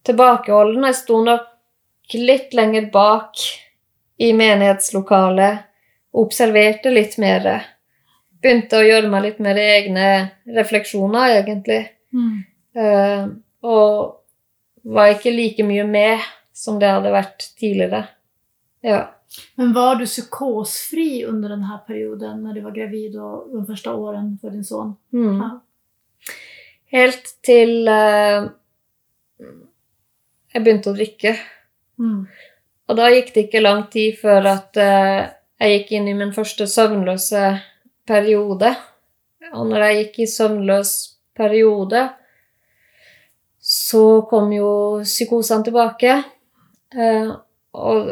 [0.06, 0.84] tilbakeholden.
[0.90, 3.40] Jeg sto nok litt lenger bak
[4.20, 5.67] i menighetslokalet
[6.16, 7.48] observerte litt mer.
[8.42, 10.08] Begynte å gjøre meg litt mer egne
[10.56, 11.82] refleksjoner, egentlig.
[12.14, 12.34] Mm.
[12.78, 13.28] Uh,
[13.66, 18.04] og var ikke like mye med som det hadde vært tidligere.
[18.86, 19.00] Ja.
[19.60, 24.38] Men var du psykosfri under denne perioden når du var gravid og de første årene
[24.40, 24.94] for din son?
[25.12, 25.42] Mm.
[25.42, 25.50] Ja.
[26.88, 28.48] Helt til uh,
[30.54, 31.34] jeg begynte å drikke.
[32.00, 32.22] Mm.
[32.88, 35.28] Og da gikk det ikke lang tid før at eh,
[35.58, 37.42] jeg gikk inn i min første søvnløse
[38.08, 38.72] periode.
[39.52, 40.94] Og når jeg gikk i søvnløs
[41.36, 42.08] periode,
[43.60, 44.70] så kom jo
[45.04, 46.18] psykosene tilbake.
[46.94, 47.30] Eh,
[47.74, 48.10] og,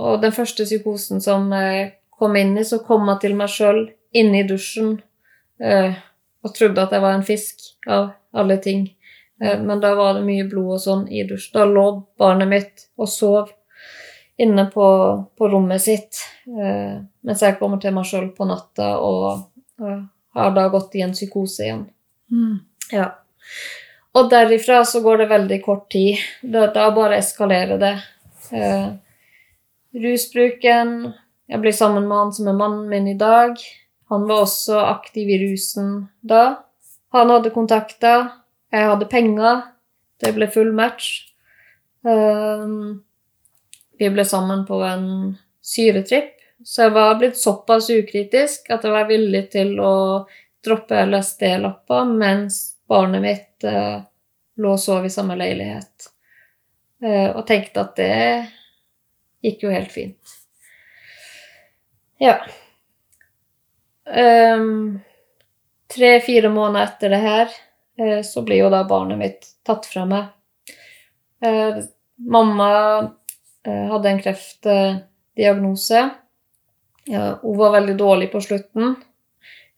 [0.00, 3.84] og den første psykosen som jeg kom inn i, så kom jeg til meg sjøl
[4.16, 4.96] inne i dusjen
[5.62, 5.94] eh,
[6.42, 8.88] og trodde at jeg var en fisk av alle ting.
[9.42, 11.54] Eh, Men da var det mye blod og sånn i dusjen.
[11.58, 11.86] Da lå
[12.20, 13.52] barnet mitt og sov
[14.40, 14.86] inne på,
[15.38, 19.42] på rommet sitt, eh, mens jeg kommer til meg sjøl på natta og,
[19.82, 20.00] eh,
[20.36, 21.82] har da gått i en psykose igjen.
[22.32, 22.60] Mm.
[22.94, 23.10] Ja.
[24.16, 26.22] Og derifra så går det veldig kort tid.
[26.42, 27.96] Da, da bare eskalerer det.
[28.50, 28.88] Eh,
[29.94, 31.12] rusbruken
[31.50, 33.58] Jeg blir sammen med han som er mannen min i dag.
[34.10, 36.62] Han var også aktiv i rusen da.
[37.10, 38.28] Han hadde kontakter.
[38.70, 39.64] Jeg hadde penger.
[40.22, 41.32] Det ble full match.
[42.06, 43.02] Um,
[44.00, 45.08] vi ble sammen på en
[45.60, 49.94] syretripp, så jeg var blitt såpass ukritisk at jeg var villig til å
[50.64, 54.00] droppe LSD-lappa mens barnet mitt eh,
[54.60, 56.08] lå og sov i samme leilighet.
[57.04, 58.16] Eh, og tenkte at det
[59.44, 60.34] gikk jo helt fint.
[62.20, 62.38] Ja.
[64.04, 65.00] Um,
[65.92, 67.54] Tre-fire måneder etter det her
[68.00, 70.28] eh, så blir jo da barnet mitt tatt fra meg.
[71.44, 71.80] Eh,
[72.30, 72.68] mamma
[73.66, 76.02] hadde en kreftdiagnose.
[77.10, 78.94] Hun var veldig dårlig på slutten.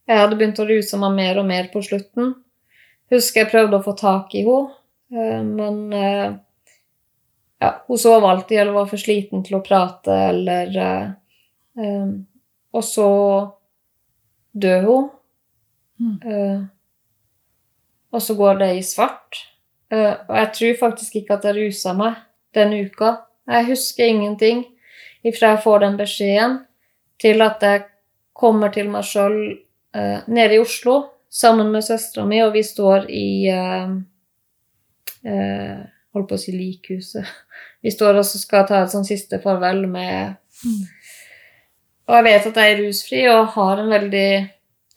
[0.06, 2.34] Jeg hadde begynt å ruse meg mer og mer på slutten.
[3.12, 4.74] Husker jeg prøvde å få tak i henne,
[5.12, 6.34] eh, men eh,
[7.62, 11.08] ja, hun sov alltid eller var for sliten til å prate, eller eh,
[11.78, 12.12] eh,
[12.72, 13.08] Og så
[14.52, 15.10] dør hun.
[16.00, 16.14] Mm.
[16.24, 16.62] Eh,
[18.12, 19.42] og så går det i svart.
[19.92, 22.16] Eh, og jeg tror faktisk ikke at jeg rusa meg
[22.56, 23.14] den uka.
[23.50, 24.64] Jeg husker ingenting
[25.26, 26.58] ifra jeg får den beskjeden,
[27.20, 27.84] til at jeg
[28.34, 29.36] kommer til meg sjøl
[29.94, 30.98] eh, nede i Oslo
[31.30, 33.96] sammen med søstera mi, og vi står i eh,
[35.26, 35.82] eh,
[36.12, 37.24] Holdt på å si likhuset.
[37.80, 40.82] Vi står og skal ta et sånn siste farvel med Mm.
[42.08, 44.30] Og jeg vet at jeg er rusfri og har en veldig,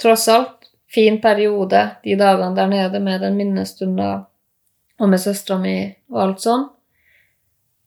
[0.02, 4.10] tross alt, fin periode de dagene der nede med den minnestunda
[5.00, 5.78] og med søstera mi
[6.14, 6.66] og alt sånn.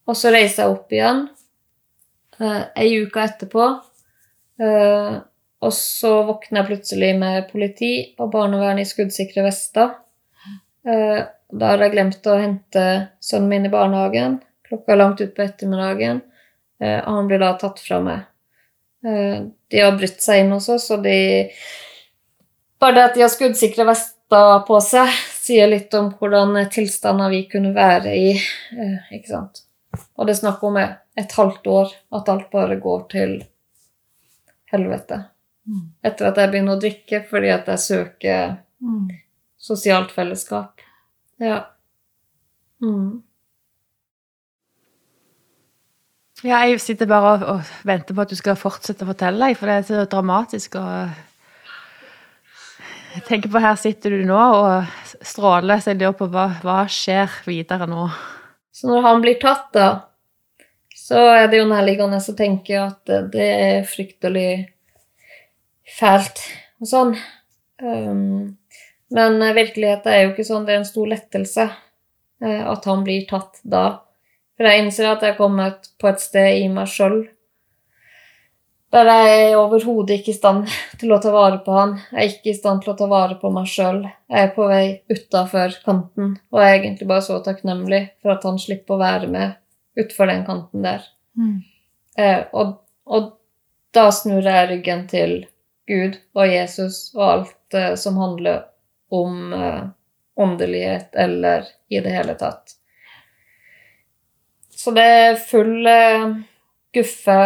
[0.09, 1.25] Og så reiser jeg opp igjen
[2.41, 3.65] eh, ei uke etterpå.
[4.63, 5.17] Eh,
[5.59, 9.91] og så våkner jeg plutselig med politi og barnevern i skuddsikre vester.
[10.87, 12.85] Eh, da har jeg glemt å hente
[13.23, 14.39] sønnen min i barnehagen.
[14.69, 16.23] Klokka er langt utpå ettermiddagen.
[16.81, 18.25] Eh, og han blir da tatt fra meg.
[19.05, 21.19] Eh, de har brutt seg inn hos oss, og de
[22.79, 27.41] Bare det at de har skuddsikre vester på seg, sier litt om hvordan tilstander vi
[27.51, 28.29] kunne være i.
[28.71, 29.65] eh, Ikke sant?
[30.17, 33.33] Og det er snakk om et halvt år, at alt bare går til
[34.71, 35.23] helvete.
[35.69, 35.85] Mm.
[36.05, 39.09] Etter at jeg begynner å drikke fordi at jeg søker Mm.
[39.59, 40.79] sosialt fellesskap.
[41.39, 41.65] Ja.
[42.81, 43.21] Mm.
[46.43, 49.67] Ja, jeg sitter bare og, og venter på at du skal fortsette å fortelle, for
[49.67, 50.77] det er så dramatisk.
[50.79, 51.09] og
[53.17, 54.85] Jeg tenker på Her sitter du nå og
[55.19, 58.07] stråler, så jeg lurer på hva, hva skjer videre nå?
[58.79, 59.87] Så når han blir tatt, da,
[60.95, 64.69] så er det jo nærliggende å tenke at det, er fryktelig
[65.97, 66.39] fælt
[66.79, 67.11] og sånn.
[67.83, 68.55] Um,
[69.11, 70.63] men virkeligheten er jo ikke sånn.
[70.63, 73.83] Det er en stor lettelse eh, at han blir tatt da.
[74.55, 77.23] For jeg innser at jeg er kommet på et sted i meg sjøl
[78.93, 80.69] der er jeg er overhodet ikke i stand
[81.01, 81.97] til å ta vare på han.
[82.11, 84.01] Jeg er ikke i stand til å ta vare på meg sjøl.
[84.29, 88.47] Jeg er på vei utafor kanten, og jeg er egentlig bare så takknemlig for at
[88.49, 89.59] han slipper å være med
[89.99, 91.05] utfor den kanten der.
[91.37, 91.59] Mm.
[92.17, 93.31] Eh, og, og
[93.95, 95.39] da snur jeg ryggen til
[95.89, 98.67] Gud og Jesus og alt eh, som handler
[99.13, 99.81] om eh,
[100.39, 102.75] åndelighet eller i det hele tatt.
[104.69, 106.29] Så det er full eh,
[106.95, 107.39] guffe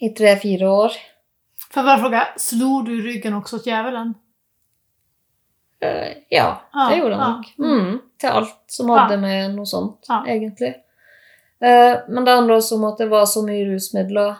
[0.00, 0.92] i tre-fire år.
[1.70, 4.14] Får jag bara fråga, slog du ryggen också åt djävulen?
[5.80, 7.54] Eh, ja, Ja, det gjorde han nok.
[7.58, 10.74] Mm, til alt som hadde med noe sånt, egentlig.
[11.60, 14.36] Eh, men det handler også om at det var så mye rusmidler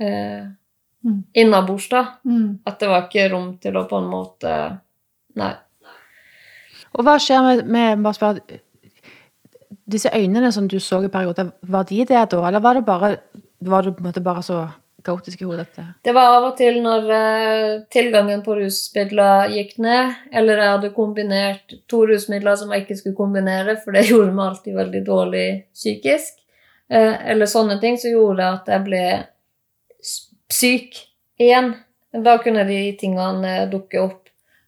[0.00, 0.50] eh,
[1.04, 1.22] Mm.
[1.34, 2.04] innabords, da.
[2.24, 2.58] Mm.
[2.66, 4.78] At det var ikke rom til å på en måte
[5.34, 5.54] Nei.
[6.94, 8.38] Og hva skjer med, med bare spør,
[9.90, 13.16] disse øynene som du så i perioder, var de det da, eller var det bare
[13.60, 14.60] var det på en måte bare så
[15.04, 15.66] kaotisk i hodet?
[15.78, 20.72] at det- var av og til når eh, tilgangen på rusmidler gikk ned, eller jeg
[20.76, 25.04] hadde kombinert to rusmidler som jeg ikke skulle kombinere, for det gjorde meg alltid veldig
[25.06, 26.38] dårlig psykisk,
[26.90, 29.06] eh, eller sånne ting, så gjorde at jeg ble
[30.52, 31.00] syk
[31.40, 31.74] igjen.
[32.12, 34.18] Da kunne de tingene eh, dukke opp.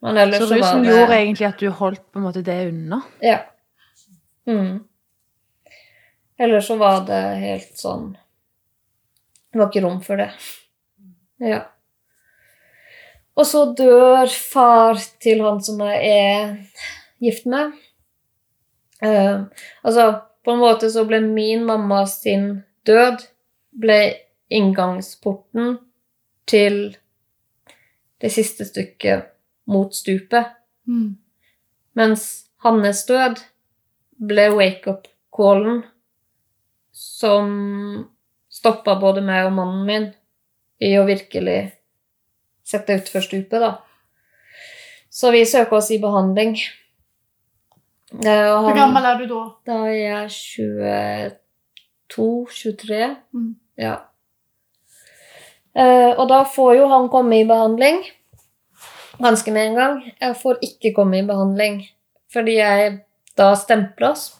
[0.05, 3.01] Så rusen det gjorde egentlig at du holdt på en måte det unna?
[3.24, 3.39] Ja.
[4.47, 4.82] Mm.
[6.39, 8.11] Eller så var det helt sånn
[9.55, 10.32] Det var ikke rom for det.
[11.38, 11.61] Ja.
[13.38, 16.48] Og så dør far til han som jeg er
[17.22, 17.70] gift med.
[18.98, 19.46] Uh,
[19.86, 20.09] altså,
[20.42, 22.48] på en måte så ble min mamma sin
[22.82, 23.22] død
[23.78, 23.98] ble
[24.50, 25.76] inngangsporten
[26.50, 26.96] til
[28.18, 29.28] det siste stykket
[29.70, 30.50] mot stupet.
[30.90, 31.14] Mm.
[31.94, 32.26] Mens
[32.66, 33.38] hans død
[34.18, 35.84] ble wake-up-callen
[36.90, 37.55] som
[38.64, 40.06] stoppa både meg og mannen min
[40.80, 41.72] i å virkelig
[42.64, 43.76] sette utfor stupet, da.
[45.12, 46.56] Så vi søker oss i behandling.
[48.24, 49.56] Eh, han- gammal är du da?
[49.66, 50.30] Da er jeg
[52.08, 53.16] 22-23.
[53.34, 53.54] Mm.
[53.76, 53.96] Ja.
[55.76, 58.04] Uh, og da får jo han komme i behandling
[59.18, 60.12] ganske med en gang.
[60.20, 61.80] Jeg får ikke komme i behandling
[62.30, 63.00] fordi jeg
[63.38, 64.32] da stemples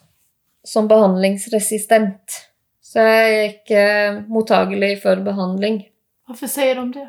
[0.67, 2.54] som behandlingsresistent.
[2.95, 3.85] Så jeg er ikke
[4.31, 5.81] mottagelig for behandling.
[6.29, 7.09] Hvorfor sier de det?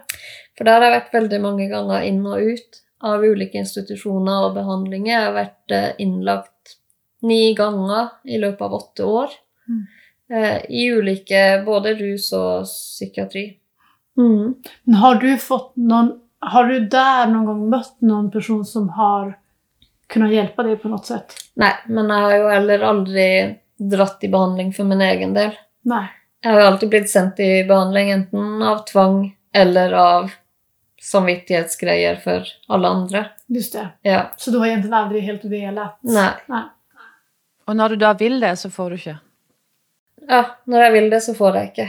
[0.58, 4.56] For der har jeg vært veldig mange ganger inn og ut av ulike institusjoner og
[4.56, 5.12] behandlinger.
[5.12, 6.78] Jeg har vært eh, innlagt
[7.26, 9.36] ni ganger i løpet av åtte år.
[9.70, 9.84] Mm.
[10.34, 13.46] Eh, I ulike både rus og psykiatri.
[14.18, 14.56] Mm.
[14.90, 16.16] Men har du fått noen
[16.46, 19.36] har du der noen gang møtt noen person som har
[20.12, 21.38] kunnet hjelpe deg på noe sett?
[21.62, 23.30] Nei, men jeg har jo heller aldri
[23.94, 25.56] dratt i behandling for min egen del.
[25.90, 26.08] Nej.
[26.44, 29.20] Jeg har jo alltid blitt sendt i behandling enten av tvang
[29.56, 30.32] eller av
[31.02, 33.26] samvittighetsgreier for alle andre.
[33.48, 33.88] Just det.
[34.02, 34.32] Ja.
[34.38, 35.98] Så du har egentlig aldri helt velat?
[36.02, 36.32] Nei.
[36.52, 36.64] Nei.
[37.66, 39.16] Og når du da vil det, så får du ikke?
[40.30, 41.88] Ja, når jeg vil det, så får jeg ikke.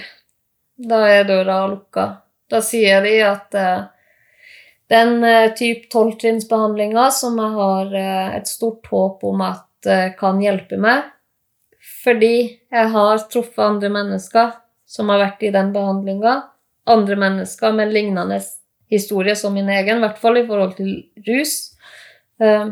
[0.89, 2.07] Da er døra lukka.
[2.53, 3.85] Da sier de at eh,
[4.93, 10.39] den uh, type tolvtrinnsbehandlinga som jeg har eh, et stort håp om at eh, kan
[10.43, 11.09] hjelpe meg,
[12.07, 12.37] fordi
[12.71, 14.55] jeg har truffet andre mennesker
[14.87, 16.37] som har vært i den behandlinga,
[16.87, 18.39] andre mennesker med lignende
[18.93, 20.93] historie som min egen, i hvert fall i forhold til
[21.27, 21.57] rus.
[22.39, 22.69] Eh,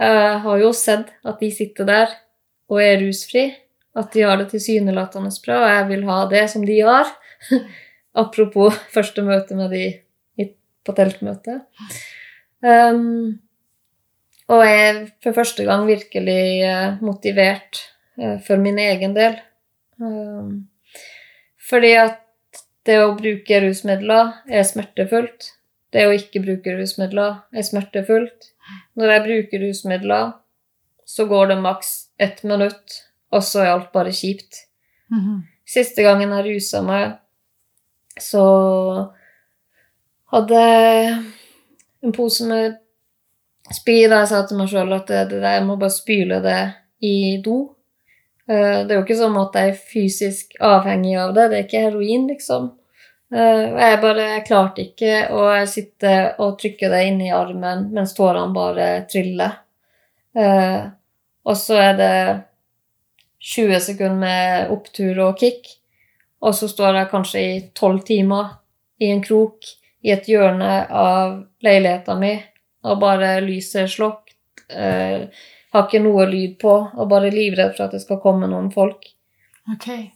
[0.00, 2.14] jeg har jo sett at de sitter der
[2.70, 3.50] og er rusfri,
[3.98, 7.10] at de har det tilsynelatende bra, og jeg vil ha det som de har.
[8.22, 9.84] Apropos første møte med de
[10.86, 11.66] på teltmøtet.
[12.64, 13.40] Um,
[14.50, 17.78] og jeg er for første gang virkelig eh, motivert
[18.46, 19.38] for min egen del.
[20.00, 20.68] Um,
[21.70, 22.20] fordi at
[22.88, 25.52] det å bruke rusmidler er smertefullt.
[25.90, 28.52] Det å ikke bruke rusmidler er smertefullt.
[28.98, 30.32] Når jeg bruker rusmidler,
[31.06, 33.00] så går det maks ett minutt,
[33.34, 34.66] og så er alt bare kjipt.
[35.10, 35.42] Mhm.
[35.66, 37.18] Siste gangen jeg rusa meg,
[38.18, 38.44] så
[40.32, 41.10] hadde jeg
[42.02, 42.78] en pose med
[43.74, 46.40] spy da jeg sa til meg sjøl at det, det der, jeg må bare spyle
[46.42, 46.60] det
[47.06, 47.14] i
[47.44, 47.58] do.
[48.50, 51.48] Eh, Det er jo ikke sånn at jeg er fysisk avhengig av det.
[51.50, 52.70] Det er ikke heroin, liksom.
[53.32, 58.14] Eh, jeg bare jeg klarte ikke, jeg sitter og trykker det inn i armen mens
[58.16, 59.60] tårene bare triller.
[60.36, 60.88] Eh,
[61.46, 62.42] Og så er det
[63.40, 65.66] 20 sekunder med opptur og kick,
[66.42, 68.50] og så står jeg kanskje i 12 timer
[69.00, 69.64] i en krok
[70.04, 72.42] i et hjørne av leiligheten min,
[72.84, 74.34] og bare lyset er slått,
[75.70, 79.02] har ikke noe lyd på, og bare livredd for at det skal komme noen folk.
[79.74, 80.08] Okay.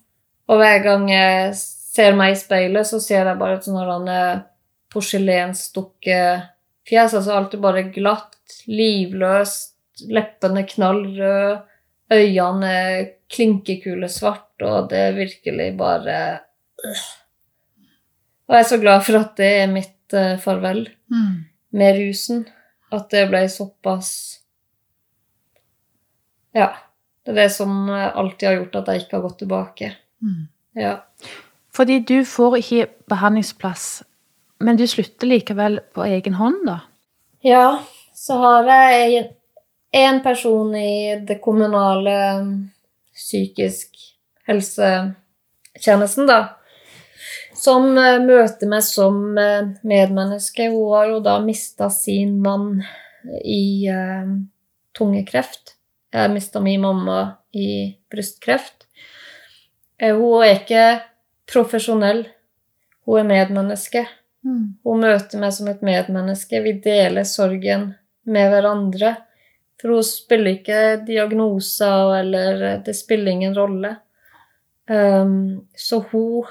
[0.51, 4.43] Og hver gang jeg ser meg i speilet, så ser jeg bare et her
[4.95, 7.15] porselensdukkefjes.
[7.15, 8.37] Altså alt er bare glatt,
[8.67, 9.75] livløst,
[10.11, 11.63] leppene knallrøde,
[12.13, 12.75] øynene
[13.31, 16.19] klinkekule klinkekulesvart, og det er virkelig bare
[16.85, 17.05] øh.
[18.45, 21.45] Og jeg er så glad for at det er mitt eh, farvel Mm.
[21.73, 22.47] med rusen.
[22.93, 24.41] At det ble såpass
[26.55, 26.73] Ja.
[27.25, 29.87] Det er det som alltid har gjort at jeg ikke har gått tilbake.
[30.21, 30.43] Mm.
[30.77, 30.97] Ja.
[31.75, 34.03] Fordi du får ikke behandlingsplass,
[34.61, 36.79] men du slutter likevel på egen hånd, da?
[37.45, 37.81] Ja,
[38.15, 39.25] så har jeg
[39.95, 42.15] en person i det kommunale
[43.15, 43.99] psykisk
[44.47, 46.39] helsetjenesten, da,
[47.59, 50.69] som eh, møter meg som eh, medmenneske.
[50.71, 52.83] Hun har jo da mista sin mann
[53.43, 54.51] i tunge
[54.95, 55.74] tungekreft
[56.15, 57.19] Jeg mista min mamma
[57.53, 58.87] i brystkreft.
[59.99, 60.85] Eh, Hun er ikke
[61.51, 62.25] profesjonell.
[63.05, 64.07] Hun er medmenneske.
[64.45, 64.79] Mm.
[64.85, 66.63] Hun møter meg som et medmenneske.
[66.63, 67.95] Vi deler sorgen
[68.31, 69.17] med hverandre.
[69.81, 73.97] For hun spiller ikke diagnoser, eller det spiller ingen rolle.
[74.89, 76.47] Um, så hun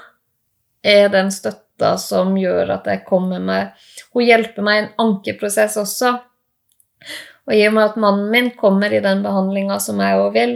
[0.84, 5.78] er den støtta som gjør at jeg kommer meg Hun hjelper meg i en ankeprosess
[5.78, 6.16] også.
[7.44, 10.54] Og i og med at mannen min kommer i den behandlinga som jeg òg vil,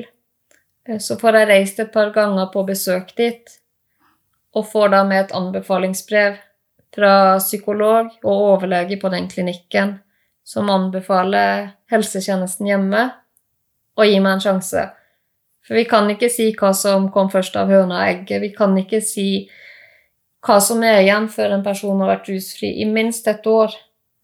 [0.88, 3.58] eh, så får jeg reist et par ganger på besøk dit,
[4.56, 6.38] og får da med et anbefalingsbrev
[6.94, 9.98] fra psykolog og overlege på den klinikken
[10.44, 13.02] som anbefaler helsetjenesten hjemme
[13.98, 14.86] å gi meg en sjanse.
[15.66, 18.40] For vi kan ikke si hva som kom først av høna og egget.
[18.40, 19.28] Vi kan ikke si
[20.46, 23.74] hva som er igjen før en person har vært rusfri i minst et år.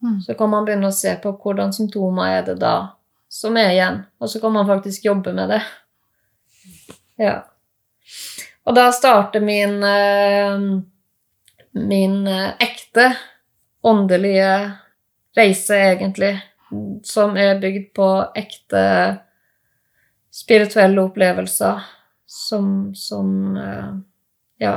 [0.05, 0.21] Mm.
[0.21, 2.75] Så kan man begynne å se på hvordan symptomer er det da
[3.33, 5.63] som er igjen, og så kan man faktisk jobbe med det.
[7.19, 7.39] Ja.
[8.65, 10.61] Og da starter min eh,
[11.75, 13.17] min eh, ekte
[13.81, 14.73] åndelige
[15.37, 16.41] reise, egentlig,
[17.03, 18.85] som er bygd på ekte
[20.35, 21.83] spirituelle opplevelser
[22.27, 23.95] som, som eh,
[24.63, 24.77] Ja.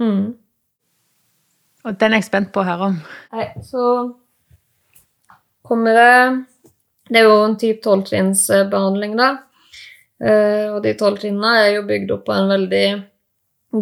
[0.00, 0.34] Mm.
[1.82, 2.98] Og den er jeg spent på å høre om.
[3.34, 3.84] Nei, så
[5.66, 6.44] kommer det
[7.12, 9.30] Det er jo en type tolvtrinnsbehandling, da.
[10.22, 12.86] Eh, og de tolv er jo bygd opp på en veldig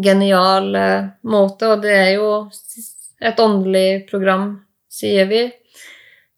[0.03, 2.31] genial eh, måte, og det er jo
[3.21, 4.55] et åndelig program,
[4.89, 5.45] sier vi,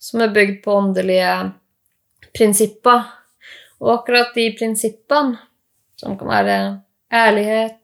[0.03, 1.37] som er bygd på åndelige
[2.35, 3.07] prinsipper.
[3.83, 5.39] Og akkurat de prinsippene,
[5.97, 6.59] som kan være
[7.15, 7.79] ærlighet,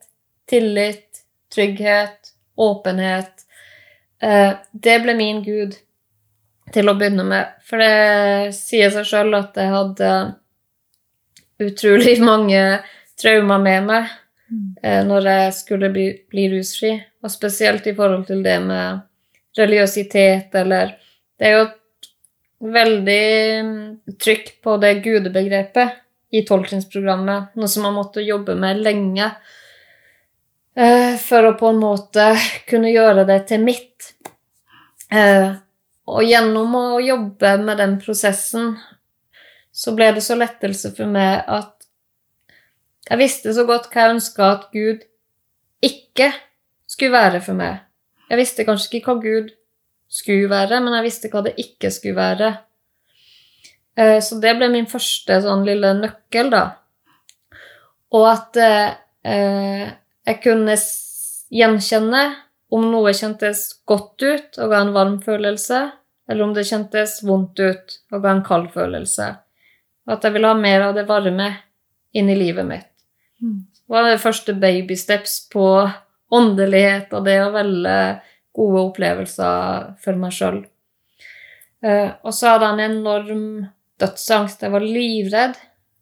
[0.51, 1.23] tillit,
[1.55, 3.38] trygghet, åpenhet,
[4.19, 5.77] det ble min gud
[6.75, 7.53] til å begynne med.
[7.67, 10.13] For det sier seg sjøl at jeg hadde
[11.63, 12.63] utrolig mange
[13.19, 14.11] traumer med meg
[14.51, 15.07] mm.
[15.09, 19.05] når jeg skulle bli, bli rusfri, og spesielt i forhold til det med
[19.59, 20.97] religiøsitet, eller
[21.39, 22.09] Det er jo et
[22.75, 23.25] veldig
[23.65, 23.83] mm,
[24.19, 25.99] trykk på det gudebegrepet
[26.35, 29.58] i tolvtrinnsprogrammet, noe som man måtte jobbe med lenge eh,
[31.19, 32.29] for å på en måte
[32.69, 34.13] kunne gjøre det til mitt.
[35.11, 35.57] Eh,
[36.09, 38.77] og gjennom å jobbe med den prosessen
[39.73, 41.75] så ble det så lettelse for meg at
[43.09, 45.05] jeg visste så godt hva jeg ønska at Gud
[45.85, 46.31] ikke
[46.89, 47.79] skulle være for meg.
[48.29, 49.53] Jeg visste kanskje ikke hva Gud
[50.13, 52.51] skulle være, men jeg visste hva det ikke skulle være.
[53.97, 56.65] Eh, Så det ble min første sånn lille nøkkel, da.
[58.13, 58.93] Og at eh,
[59.25, 59.89] eh,
[60.29, 60.75] jeg kunne
[61.49, 62.23] gjenkjenne
[62.75, 65.87] om noe kjentes godt ut og ga en varm følelse,
[66.29, 69.31] eller om det kjentes vondt ut og ga en kald følelse.
[70.09, 71.49] Og at jeg ville ha mer av det varme
[72.17, 72.91] inn i livet mitt.
[73.41, 73.65] Mm.
[73.73, 75.65] Det var det første babysteps på
[76.37, 77.97] åndelighet og det å velge
[78.59, 80.61] gode opplevelser for meg sjøl.
[81.81, 83.45] Og så hadde han enorm
[84.03, 84.65] dødsangst.
[84.67, 85.57] Jeg var livredd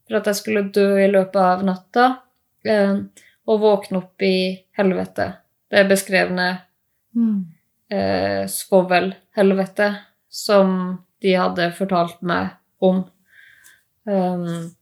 [0.07, 2.07] for at jeg skulle dø i løpet av natta
[2.67, 2.97] eh,
[3.47, 4.37] og våkne opp i
[4.79, 5.33] helvete.
[5.71, 6.49] Det beskrevne
[7.17, 7.47] Mm.
[7.91, 9.95] eh, svovelhelvete
[10.29, 12.51] som de hadde fortalt meg
[12.81, 13.05] om.
[14.05, 14.75] Um,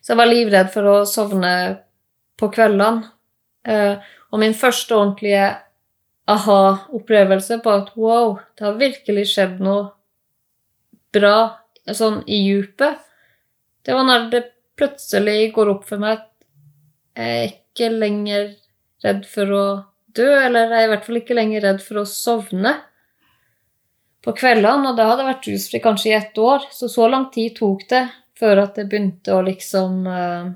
[0.00, 1.50] så jeg var livredd for å sovne
[2.38, 3.10] på kveldene.
[3.66, 3.98] Uh,
[4.30, 5.48] og min første ordentlige
[6.30, 9.90] aha-opplevelse på at wow, det har virkelig skjedd noe
[11.12, 11.36] bra
[11.90, 13.02] sånn i djupet,
[13.82, 14.42] det var når det
[14.78, 16.28] plutselig går opp for meg at
[17.18, 18.52] jeg er ikke lenger
[19.02, 19.66] redd for å
[20.12, 22.76] dø, eller jeg er i hvert fall ikke lenger redd for å sovne
[24.22, 27.26] på kveldene, og da hadde jeg vært rusfri kanskje i ett år, så så lang
[27.34, 28.04] tid tok det
[28.38, 30.52] før at det begynte å liksom uh,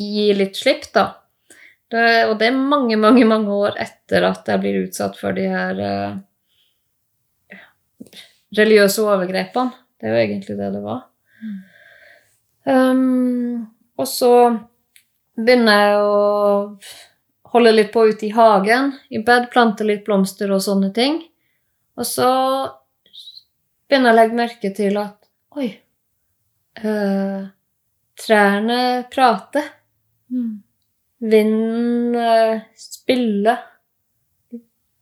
[0.00, 1.06] gi litt slipp, da.
[1.92, 5.44] Det, og det er mange, mange, mange år etter at jeg blir utsatt for de
[5.52, 6.14] her uh,
[8.56, 9.76] religiøse overgrepene.
[10.00, 11.04] Det er jo egentlig det det var.
[12.64, 13.68] Um,
[13.98, 14.32] og så
[15.36, 16.20] begynner jeg å
[17.52, 21.20] holde litt på ute i hagen, i bed, plante litt blomster og sånne ting.
[21.98, 22.30] Og så
[23.88, 25.18] begynner jeg å legge merke til at
[25.60, 25.68] oi,
[26.80, 27.40] eh,
[28.22, 28.80] trærne
[29.12, 29.68] prater.
[30.32, 30.62] Mm.
[31.32, 33.60] Vinden eh, spiller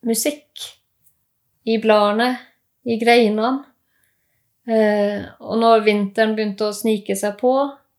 [0.06, 0.66] musikk
[1.70, 2.32] i bladene,
[2.84, 3.64] i greinene.
[4.70, 7.54] Eh, og når vinteren begynte å snike seg på,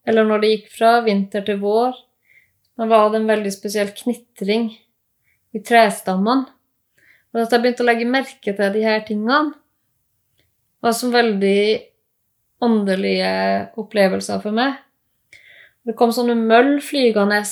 [0.07, 1.95] eller når det gikk fra vinter til vår,
[2.81, 4.71] da var det en veldig spesiell knitring
[5.53, 6.47] i trestammene.
[7.29, 9.53] Og at jeg begynte å legge merke til de her tingene,
[10.81, 11.61] var som veldig
[12.65, 13.33] åndelige
[13.77, 14.79] opplevelser for meg.
[15.85, 17.43] Det kom sånne møll flygende,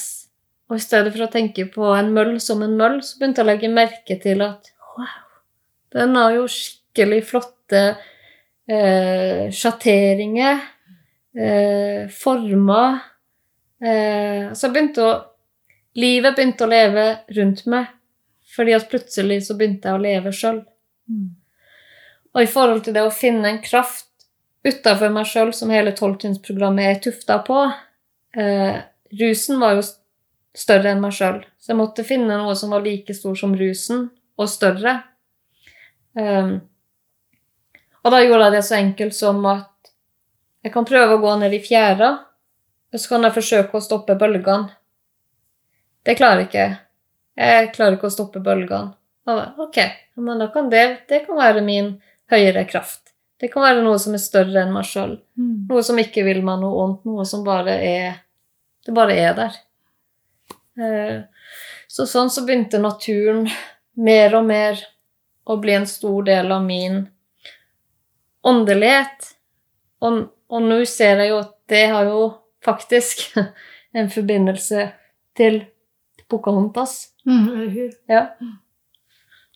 [0.70, 3.46] og i stedet for å tenke på en møll som en møll, så begynte jeg
[3.46, 5.14] å legge merke til at wow,
[5.94, 7.84] den har jo skikkelig flotte
[8.66, 10.66] eh, sjatteringer,
[11.38, 12.98] eh, former
[13.82, 15.18] eh, Så begynte å
[16.00, 17.88] Livet begynte å leve rundt meg,
[18.54, 20.60] fordi at plutselig så begynte jeg å leve sjøl.
[22.36, 24.08] Og i forhold til det å finne en kraft
[24.64, 27.58] utafor meg sjøl, som hele tolvtrinnsprogrammet er tufta på
[28.38, 28.78] eh,
[29.20, 29.84] Rusen var jo
[30.56, 34.10] større enn meg sjøl, så jeg måtte finne noe som var like stor som rusen,
[34.40, 34.94] og større.
[36.14, 36.60] Um,
[38.06, 39.92] og da gjorde jeg det så enkelt som at
[40.64, 42.12] jeg kan prøve å gå ned i fjæra,
[42.94, 44.72] og så kan jeg forsøke å stoppe bølgene.
[46.06, 46.66] Det klarer jeg ikke
[47.40, 47.70] jeg.
[47.76, 48.96] Klarer ikke å stoppe bølgene.
[49.62, 49.78] Ok,
[50.18, 51.92] men da kan det, det kan være min
[52.32, 53.12] høyere kraft.
[53.40, 55.14] Det kan være noe som er større enn meg sjøl.
[55.40, 55.68] Mm.
[55.70, 57.06] Noe som ikke vil meg noe vondt.
[57.08, 58.18] Noe som bare er
[58.86, 59.56] Det bare er der.
[60.80, 61.20] Eh,
[61.88, 63.48] Så sånn så begynte naturen
[63.98, 64.82] mer og mer
[65.46, 67.02] å bli en stor del av min
[68.46, 69.32] åndelighet.
[70.06, 72.22] Og, og nå ser jeg jo at det har jo
[72.66, 73.38] faktisk
[73.98, 74.90] en forbindelse
[75.38, 75.62] til
[76.30, 77.12] Pocahontas.
[77.26, 77.92] Mm.
[78.10, 78.26] Ja.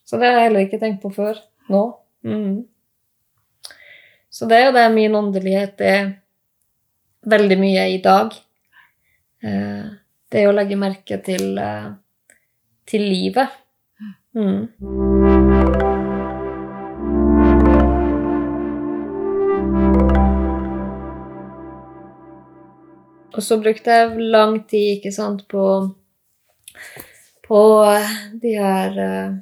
[0.06, 1.38] Så det har jeg heller ikke tenkt på før.
[1.70, 1.84] Nå.
[2.24, 2.64] Mm.
[4.34, 6.08] Så det er jo det min åndelighet er
[7.30, 8.34] veldig mye i dag.
[9.44, 9.92] Eh,
[10.34, 11.92] Det er å legge merke til, eh,
[12.90, 13.50] til livet.
[14.34, 15.23] Mhm.
[23.34, 25.66] Og så brukte jeg lang tid, ikke sant, på
[27.44, 27.62] på
[28.42, 29.34] de her eh,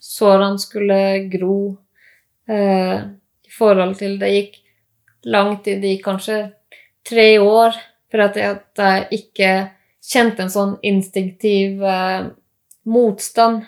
[0.00, 0.98] sårene skulle
[1.32, 1.58] gro
[2.48, 3.00] eh,
[3.46, 4.60] i forhold til Det gikk
[5.26, 6.38] lang tid, det gikk kanskje
[7.06, 7.74] tre år
[8.10, 9.52] for at jeg, at jeg ikke
[10.06, 12.28] kjente en sånn instinktiv eh,
[12.86, 13.66] motstand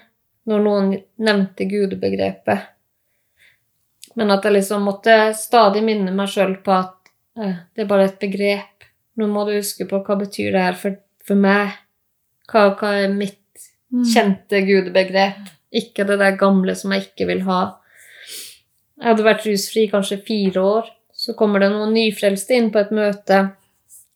[0.48, 2.68] når noen nevnte gudebegrepet.
[4.18, 7.10] Men at jeg liksom måtte stadig minne meg sjøl på at
[7.42, 8.87] eh, det er bare et begrep.
[9.18, 10.96] Nå må du huske på hva betyr det her for,
[11.26, 11.74] for meg.
[12.48, 13.36] Hva, hva er mitt
[13.88, 14.02] Mm.
[14.04, 15.46] kjente gudebegrep.
[15.72, 17.78] Ikke det der gamle som jeg ikke vil ha.
[18.98, 20.90] Jeg hadde vært rusfri kanskje fire år.
[21.16, 23.38] Så kommer det noen nyfrelste inn på et møte,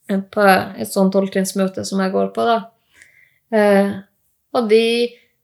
[0.09, 0.45] på
[0.77, 2.59] et sånt tolvtrinnsmøte som jeg går på, da.
[3.53, 3.95] Eh,
[4.53, 4.85] og de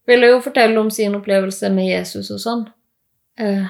[0.06, 2.66] ville jo fortelle om sin opplevelse med Jesus og sånn.
[3.40, 3.64] Eh,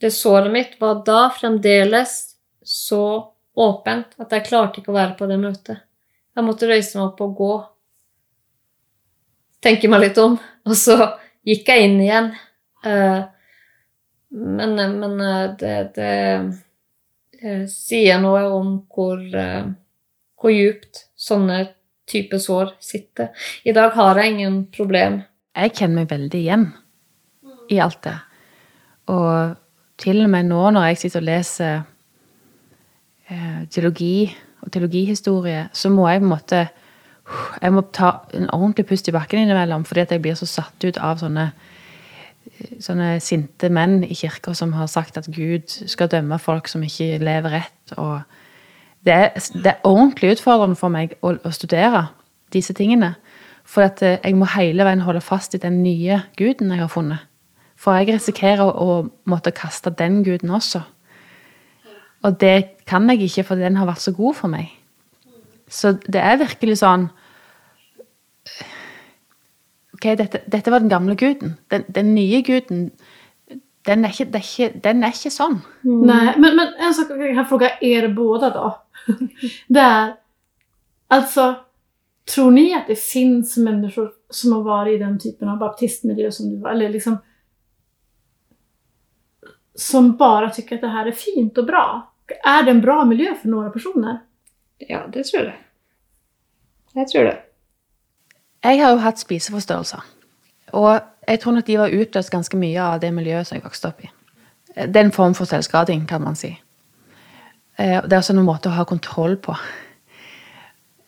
[0.00, 5.28] det såret mitt var da fremdeles så åpent at jeg klarte ikke å være på
[5.30, 5.84] det møtet.
[6.34, 7.52] Jeg måtte røyse meg opp og gå
[9.64, 10.36] tenke meg litt om.
[10.68, 10.96] Og så
[11.46, 12.32] gikk jeg inn igjen.
[12.84, 13.22] Eh,
[14.34, 16.10] men men eh, det, det
[17.40, 19.22] eh, sier noe om hvor,
[20.40, 21.62] hvor djupt sånne
[22.10, 23.32] type sår sitter.
[23.64, 25.22] I dag har jeg ingen problem.
[25.54, 26.70] Jeg kjenner meg veldig igjen
[27.72, 28.16] i alt det.
[29.12, 29.54] Og
[30.00, 31.82] til og med nå når jeg sitter og leser
[33.72, 34.28] teologi
[34.60, 36.66] og teologihistorie, så må jeg på en måte
[37.62, 40.84] Jeg må ta en ordentlig pust i bakken innimellom, fordi at jeg blir så satt
[40.84, 41.46] ut av sånne
[42.82, 47.18] sånne sinte menn i kirka som har sagt at Gud skal dømme folk som ikke
[47.22, 47.94] lever rett.
[47.96, 48.20] og
[49.04, 52.08] Det er, det er ordentlig utfordrende for meg å, å studere
[52.54, 53.14] disse tingene.
[53.64, 56.92] For at eh, jeg må hele veien holde fast i den nye guden jeg har
[56.92, 57.24] funnet.
[57.80, 60.84] For jeg risikerer å, å måtte kaste den guden også.
[62.24, 64.72] Og det kan jeg ikke, for den har vært så god for meg.
[65.68, 67.08] Så det er virkelig sånn
[69.94, 71.54] Ok, dette, dette var den gamle guden.
[71.72, 72.88] Den, den nye guden,
[73.86, 75.60] den er, ikke, den er ikke, den er ikke sånn.
[75.86, 78.72] Nei, men, men en sak jeg kan fråga er båda da.
[79.74, 80.16] Det er
[81.14, 81.46] altså
[82.24, 86.50] tror ni att det finns människor som har varit i den typen av baptistmiljø som
[86.50, 86.70] du var?
[86.70, 87.16] Eller liksom,
[89.74, 92.13] som bara tycker att det här är fint och bra?
[92.44, 94.18] Är det en bra miljö för några personer?
[94.78, 95.54] Ja, det tror jeg.
[96.94, 97.36] Jeg tror det.
[98.64, 100.04] Jeg har jo hatt spiseforstyrrelser.
[100.72, 103.88] Og jeg tror nok de var utløst ganske mye av det miljøet som jeg vokste
[103.88, 104.10] opp i.
[104.76, 106.60] Det er en form for selvskading, kan man si.
[107.78, 109.54] Eh, Det er også en måte å ha kontroll på.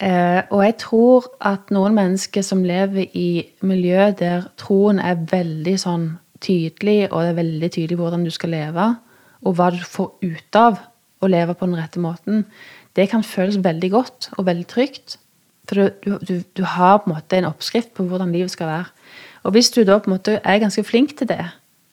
[0.01, 5.79] Eh, Og jeg tror at noen mennesker som lever i miljø der troen er veldig
[5.81, 8.97] sånn tydelig, og det er veldig tydelig hvordan du skal leve,
[9.43, 10.79] og hva du får ut av
[11.21, 12.45] å leve på den rette måten,
[12.97, 15.19] det kan føles veldig godt og veldig trygt.
[15.69, 18.91] For du, du, du, har på en måte en oppskrift på hvordan livet skal være.
[19.47, 21.43] Og hvis du da på en måte er ganske flink til det,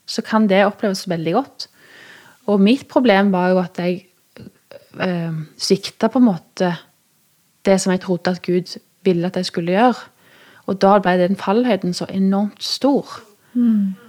[0.05, 1.67] så kan det oppleves veldig godt.
[2.51, 4.05] Og mitt problem var jo at jeg
[4.99, 6.73] øh, svikta på en måte
[7.65, 10.09] det som jeg trodde at Gud ville at jeg skulle gjøre.
[10.67, 13.07] Og da ble den fallhøyden så enormt stor.
[13.55, 14.02] Og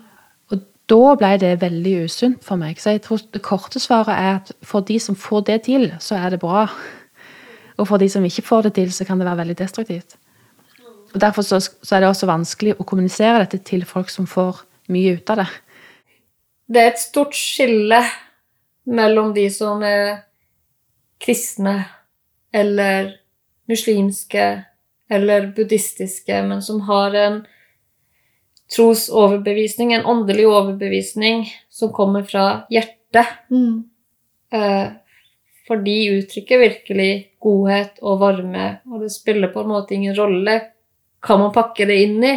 [0.90, 2.80] da ble det veldig usunt for meg.
[2.80, 6.18] Så jeg tror det korte svaret er at for de som får det til, så
[6.20, 6.66] er det bra.
[7.78, 10.16] Og for de som ikke får det til, så kan det være veldig destruktivt.
[11.14, 14.64] Og Derfor så, så er det også vanskelig å kommunisere dette til folk som får
[14.92, 15.48] mye ut av det.
[16.66, 18.00] Det er et stort skille
[18.84, 20.24] mellom de som er
[21.22, 21.78] kristne
[22.52, 23.14] eller
[23.70, 24.46] muslimske
[25.10, 27.42] eller buddhistiske, men som har en
[28.72, 33.26] trosoverbevisning, en åndelig overbevisning, som kommer fra hjertet.
[33.50, 33.84] Mm.
[34.52, 34.86] Eh,
[35.66, 37.10] for de uttrykker virkelig
[37.40, 40.58] godhet og varme, og det spiller på en måte ingen rolle
[41.24, 42.34] hva man pakker det inn i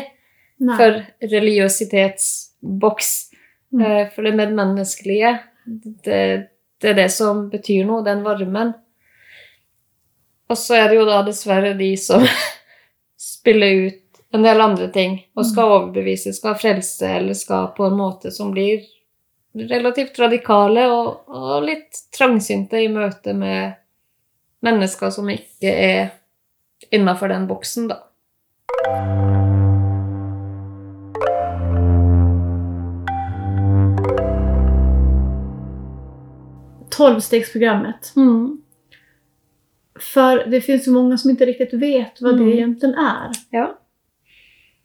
[0.64, 0.78] Nei.
[0.80, 1.02] for
[1.34, 3.10] religiøsitetsboks.
[3.76, 3.82] Mm.
[3.84, 5.34] Eh, For det medmenneskelige,
[6.06, 6.22] det,
[6.82, 8.74] det er det som betyr noe, den varmen.
[10.48, 12.24] Og så er det jo da dessverre de som
[13.32, 17.98] spiller ut en del andre ting og skal overbevise, skal frelse, eller skal på en
[17.98, 18.84] måte som blir
[19.58, 23.78] relativt radikale og, og litt trangsynte i møte med
[24.66, 26.10] mennesker som ikke er
[26.94, 28.04] innafor den boksen, da.
[36.90, 38.14] Tolvstegsprogrammet.
[38.16, 38.62] Mm.
[40.00, 42.46] För det finns ju många som inte riktigt vet vad Mm.
[42.46, 43.32] det egentligen är.
[43.50, 43.78] Ja.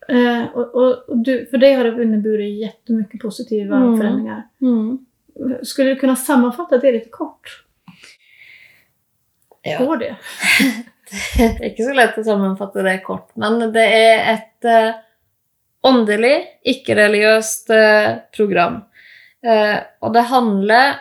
[0.08, 3.98] Eh, och, och, och du, för dig har det inneburit jättemycket positiva Mm.
[4.00, 4.48] förändringar.
[5.62, 7.64] Skulle du kunna sammanfatta det lite kort?
[9.62, 9.78] Ja.
[9.84, 10.16] Går det?
[11.36, 14.94] Det er ikke så lett å sammenfatte det kort, men det er et eh,
[15.84, 16.38] åndelig,
[16.72, 18.78] ikke-religiøst eh, program.
[19.44, 20.94] Eh, og det handler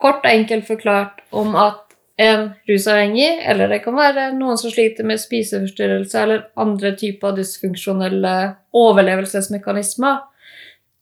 [0.00, 1.81] kort og enkelt forklart om at
[2.22, 8.34] en rusavhengig, eller det kan være noen som sliter med spiseforstyrrelse eller andre typer dysfunksjonelle
[8.82, 10.20] overlevelsesmekanismer,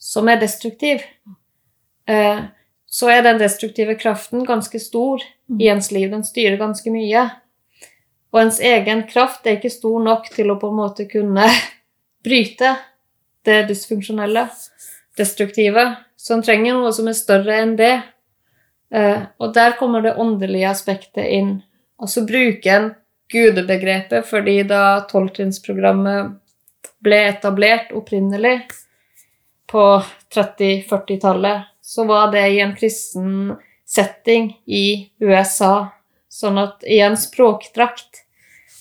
[0.01, 1.05] som er destruktiv,
[2.09, 2.41] eh,
[2.91, 5.23] så er den destruktive kraften ganske stor
[5.61, 6.09] i ens liv.
[6.11, 7.29] Den styrer ganske mye.
[8.31, 11.47] Og ens egen kraft er ikke stor nok til å på en måte kunne
[12.27, 12.75] bryte
[13.47, 14.47] det dysfunksjonelle,
[15.19, 15.85] destruktive.
[16.19, 17.95] Så en trenger noe som er større enn det.
[18.95, 21.61] Eh, og der kommer det åndelige aspektet inn.
[22.01, 22.91] Altså bruker en
[23.31, 26.37] gudebegrepet, fordi da tolvtrinnsprogrammet
[27.05, 28.59] ble etablert opprinnelig
[29.71, 29.85] på
[30.35, 33.55] 30-40-tallet, så var det i en kristen
[33.87, 35.91] setting i USA,
[36.31, 38.25] sånn at i en språkdrakt.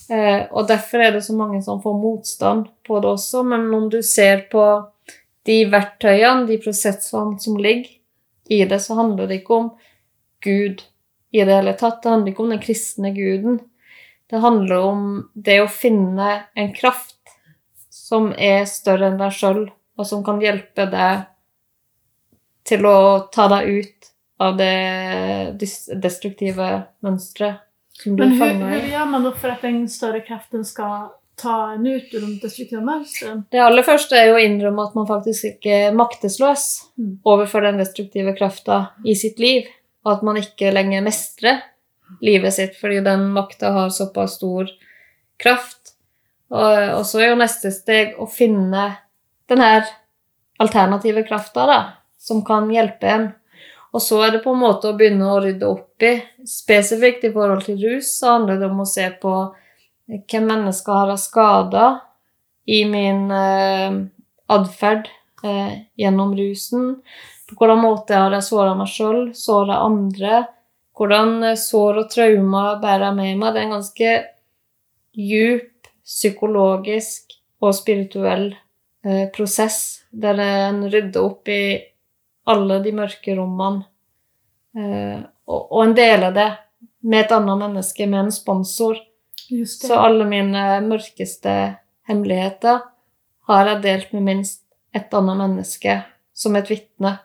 [0.10, 3.90] Eh, og derfor er det så mange som får motstand på det også, men om
[3.94, 4.65] du ser på
[5.45, 7.94] de verktøyene, de prosessene som ligger
[8.49, 9.69] i det, så handler det ikke om
[10.44, 10.84] Gud
[11.32, 12.02] i det hele tatt.
[12.03, 13.60] Det handler ikke om den kristne guden.
[14.30, 15.03] Det handler om
[15.34, 17.18] det å finne en kraft
[17.90, 19.64] som er større enn deg sjøl,
[19.98, 21.26] og som kan hjelpe deg
[22.70, 25.57] til å ta deg ut av det
[25.99, 26.68] destruktive
[27.06, 27.66] mønstret
[27.99, 28.76] som du er fanga i.
[28.78, 31.10] Men gjør man då for at den større kraften skal
[31.40, 33.44] ta en ut ur de destruktive mönstren?
[33.52, 37.20] Det aller første er jo å innrømme at man faktisk ikke er maktesløs Mm.
[37.24, 39.68] overfor den destruktive krafta i sitt liv,
[40.05, 41.63] og at man ikke lenger mestrer
[42.26, 44.69] livet sitt fordi den makta har såpass stor
[45.39, 45.95] kraft.
[46.49, 48.85] Og, og så er jo neste steg å finne
[49.49, 49.85] den her
[50.59, 51.80] alternative krafta, da,
[52.19, 53.30] som kan hjelpe en.
[53.93, 56.13] Og så er det på en måte å begynne å rydde opp i.
[56.45, 59.34] Spesifikt i forhold til rus så handler det om å se på
[60.09, 61.88] hvem mennesker har skada
[62.69, 63.97] i min eh,
[64.49, 65.09] atferd
[65.45, 66.99] eh, gjennom rusen.
[67.49, 70.43] På hvilken måte har jeg såra meg sjøl, såra andre?
[70.97, 73.53] Hvordan eh, sår og traumer bærer jeg med meg?
[73.53, 74.13] Det er en ganske
[75.19, 78.51] djup psykologisk og spirituell
[79.05, 81.61] eh, prosess der en rydder opp i
[82.49, 83.85] alle de mørke rommene.
[84.77, 85.19] Eh,
[85.49, 86.49] og, og en deler det
[87.01, 88.99] med et annet menneske, med en sponsor.
[89.65, 91.53] Så alle mine mørkeste
[92.09, 92.84] hemmeligheter
[93.49, 94.61] har jeg delt med minst
[94.93, 95.95] et annet menneske
[96.38, 97.15] som et vitne.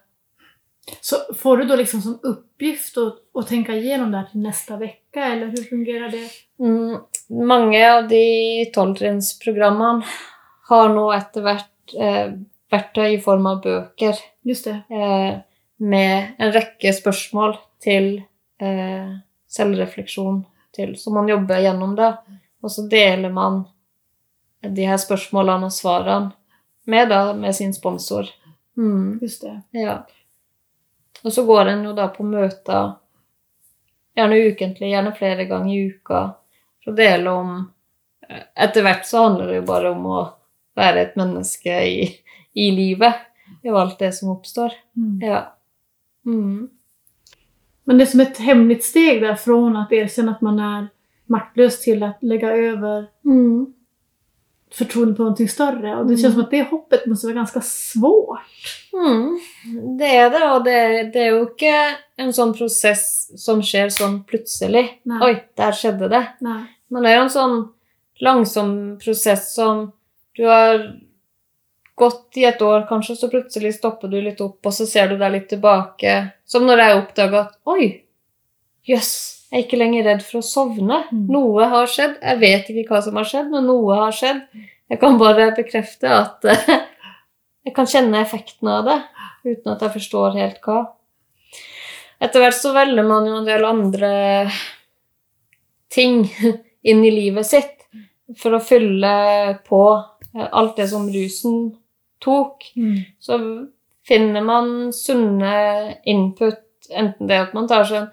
[1.00, 5.20] Så får du då liksom som oppgift å, å tenke gjennom det til neste uke,
[5.20, 6.24] eller hvordan fungerer det?
[6.60, 6.98] Mm,
[7.48, 8.24] mange av de
[8.74, 10.04] tolvtrinnsprogrammene
[10.68, 12.36] har nå etter hvert eh,
[12.72, 14.80] verktøy i form av bøker Just det.
[14.92, 15.40] eh,
[15.84, 18.10] med en rekke spørsmål til
[18.60, 19.16] eh,
[19.50, 20.42] selvrefleksjon,
[20.74, 22.10] til, så man jobber gjennom det.
[22.64, 23.62] Og så deler man
[24.64, 26.32] de her spørsmålene og svarene
[26.88, 28.28] med, da, med sin sponsor.
[28.76, 29.18] Mm.
[29.22, 29.58] Just det.
[29.76, 30.00] Ja.
[31.24, 32.94] Og så går en jo da på møter
[34.14, 36.22] gjerne ukentlig, gjerne flere ganger i uka,
[36.84, 37.54] for å dele om
[38.28, 40.22] eh, Etter hvert så handler det jo bare om å
[40.76, 42.08] være et menneske i,
[42.54, 43.22] i livet.
[43.64, 44.72] I alt det som oppstår.
[44.96, 45.18] Mm.
[45.22, 45.40] Ja.
[46.26, 46.68] Mm.
[47.84, 50.86] Men det er som et hemmelig steg derfra å erkjenne at att man er
[51.28, 53.73] maktløs, til å legge over Mm.
[54.78, 55.96] Förtroende på någonting större.
[55.96, 56.18] Och det Mm.
[56.22, 58.40] känns som att det hoppet måste vara ganska svårt.
[58.92, 59.40] Mm.
[59.98, 61.74] Det er det, og det, det er jo ikke
[62.16, 64.88] en sånn prosess som skjer sånn plutselig.
[65.04, 65.20] Nei.
[65.22, 66.26] Oi, der skjedde det.
[66.40, 66.64] Nej.
[66.90, 67.56] Men det er jo en sånn
[68.20, 69.92] langsom prosess som
[70.36, 71.00] du har
[71.94, 75.16] gått i et år, kanskje, så plutselig stopper du litt opp, og så ser du
[75.18, 76.30] deg litt tilbake.
[76.44, 78.02] Som når jeg oppdaga at oi,
[78.86, 81.02] jøss, jeg er ikke lenger redd for å sovne.
[81.12, 81.26] Mm.
[81.30, 82.16] Noe har skjedd.
[82.18, 84.40] Jeg vet ikke hva som har skjedd, men noe har skjedd.
[84.90, 86.48] Jeg kan bare bekrefte at
[87.64, 88.98] jeg kan kjenne effekten av det,
[89.46, 90.80] uten at jeg forstår helt hva.
[92.24, 94.10] Etter hvert så velger man jo en del andre
[95.92, 96.24] ting
[96.90, 97.86] inn i livet sitt
[98.40, 99.14] for å fylle
[99.68, 101.68] på eh, alt det som rusen
[102.24, 102.64] tok.
[102.74, 102.98] Mm.
[103.20, 103.38] Så
[104.08, 105.54] finner man sunne
[106.08, 108.12] input, enten det at man tar seg en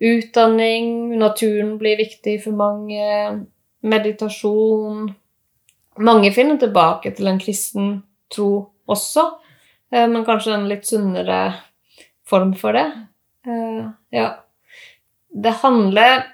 [0.00, 3.46] utdanning, naturen blir viktig for mange,
[3.82, 5.14] meditasjon
[5.96, 9.22] Mange finner tilbake til en kristen tro også,
[9.92, 11.54] eh, men kanskje en litt sunnere
[12.28, 12.86] form for det.
[13.46, 14.36] Eh, Ja.
[15.32, 16.26] Det handler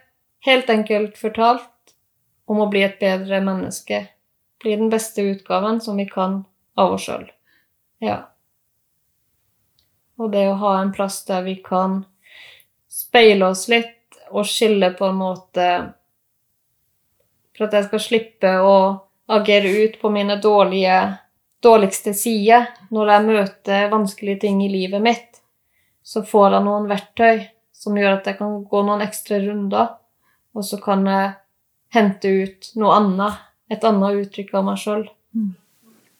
[0.47, 1.95] helt enkelt fortalt
[2.49, 4.09] om å bli et bedre menneske.
[4.61, 6.45] Bli den beste utgaven som vi kan
[6.77, 7.31] av oss sjøl.
[8.01, 8.25] Ja.
[10.19, 12.05] Og det å ha en plass der vi kan
[13.13, 15.67] speile oss litt og skille på en måte
[17.53, 18.77] For at jeg skal slippe å
[19.33, 20.97] agere ut på mine dårlige,
[21.61, 25.43] dårligste sider når jeg møter vanskelige ting i livet mitt,
[26.03, 27.45] så får jeg noen verktøy
[27.77, 29.93] som gjør at jeg kan gå noen ekstra runder,
[30.57, 31.31] og så kan jeg
[31.93, 35.05] hente ut noe annet, et annet uttrykk av meg sjøl.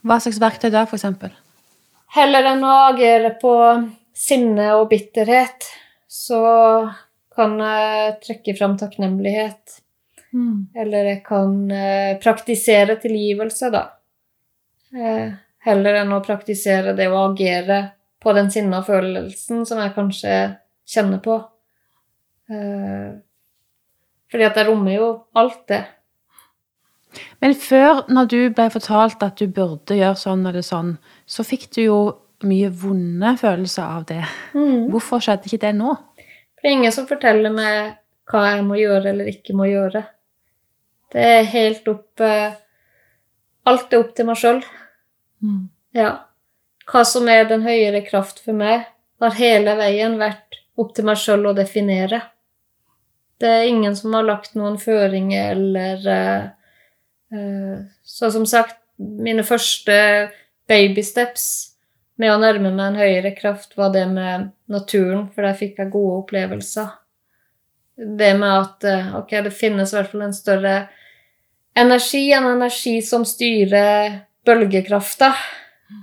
[0.05, 1.33] Hva slags verktøy da, eksempel?
[2.13, 3.57] Heller enn å agere på
[4.13, 5.73] sinne og bitterhet,
[6.13, 6.43] så
[7.33, 9.79] kan jeg trekke fram takknemlighet.
[10.33, 10.69] Mm.
[10.77, 13.83] Eller jeg kan eh, praktisere tilgivelse, da.
[14.93, 15.33] Eh,
[15.65, 17.81] heller enn å praktisere det å agere
[18.23, 20.37] på den sinna følelsen som jeg kanskje
[20.89, 21.39] kjenner på.
[22.53, 23.11] Eh,
[24.33, 25.83] fordi at jeg rommer jo alt det.
[27.45, 30.95] Men før, når du ble fortalt at du burde gjøre sånn eller sånn,
[31.29, 31.99] så fikk du jo
[32.49, 34.23] mye vonde følelser av det.
[34.53, 35.95] Hvorfor skjedde ikke det nå?
[35.95, 37.97] For det er ingen som forteller meg
[38.31, 40.05] hva jeg må gjøre eller ikke må gjøre.
[41.13, 42.59] Det er helt opp eh,
[43.69, 44.57] Alt er opp til meg sjøl.
[45.39, 45.69] Mm.
[45.95, 46.09] Ja.
[46.91, 48.89] Hva som er den høyere kraft for meg,
[49.23, 52.19] har hele veien vært opp til meg sjøl å definere.
[53.39, 56.49] Det er ingen som har lagt noen føringer eller uh,
[57.35, 59.95] uh, Så som sagt, mine første
[60.71, 61.47] babysteps
[62.23, 65.91] med å nærme meg en høyere kraft var det med naturen, for der fikk jeg
[65.91, 66.93] gode opplevelser.
[67.99, 70.77] Det med at eh, ok, det finnes i hvert fall en større
[71.79, 75.33] energi, en energi som styrer bølgekrafta.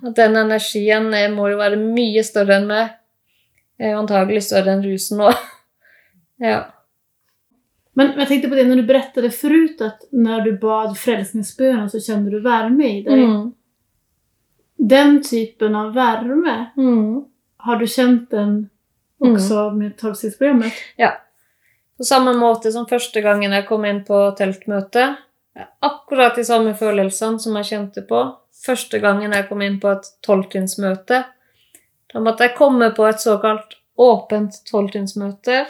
[0.05, 2.91] At den energien eh, må jo være mye større enn meg.
[3.79, 5.47] Eh, Antagelig større enn rusen òg.
[6.51, 6.59] ja.
[7.99, 12.03] Men jeg tenkte på det når du berettet forut, at når du bad frelsningsbønnen, så
[12.03, 13.23] kände du varme i deg.
[13.23, 13.47] Mm.
[14.79, 17.25] Den typen av värme, Mm.
[17.57, 18.69] har du känt den
[19.19, 20.73] också med tolvstegsprogrammet?
[21.97, 25.15] På samme måte som første gangen jeg kom inn på teltmøte.
[25.81, 28.21] Akkurat de samme følelsene som jeg kjente på
[28.65, 31.23] første gangen jeg kom inn på et tolvtrinnsmøte.
[32.13, 35.65] Da måtte jeg komme på et såkalt åpent tolvtrinnsmøte,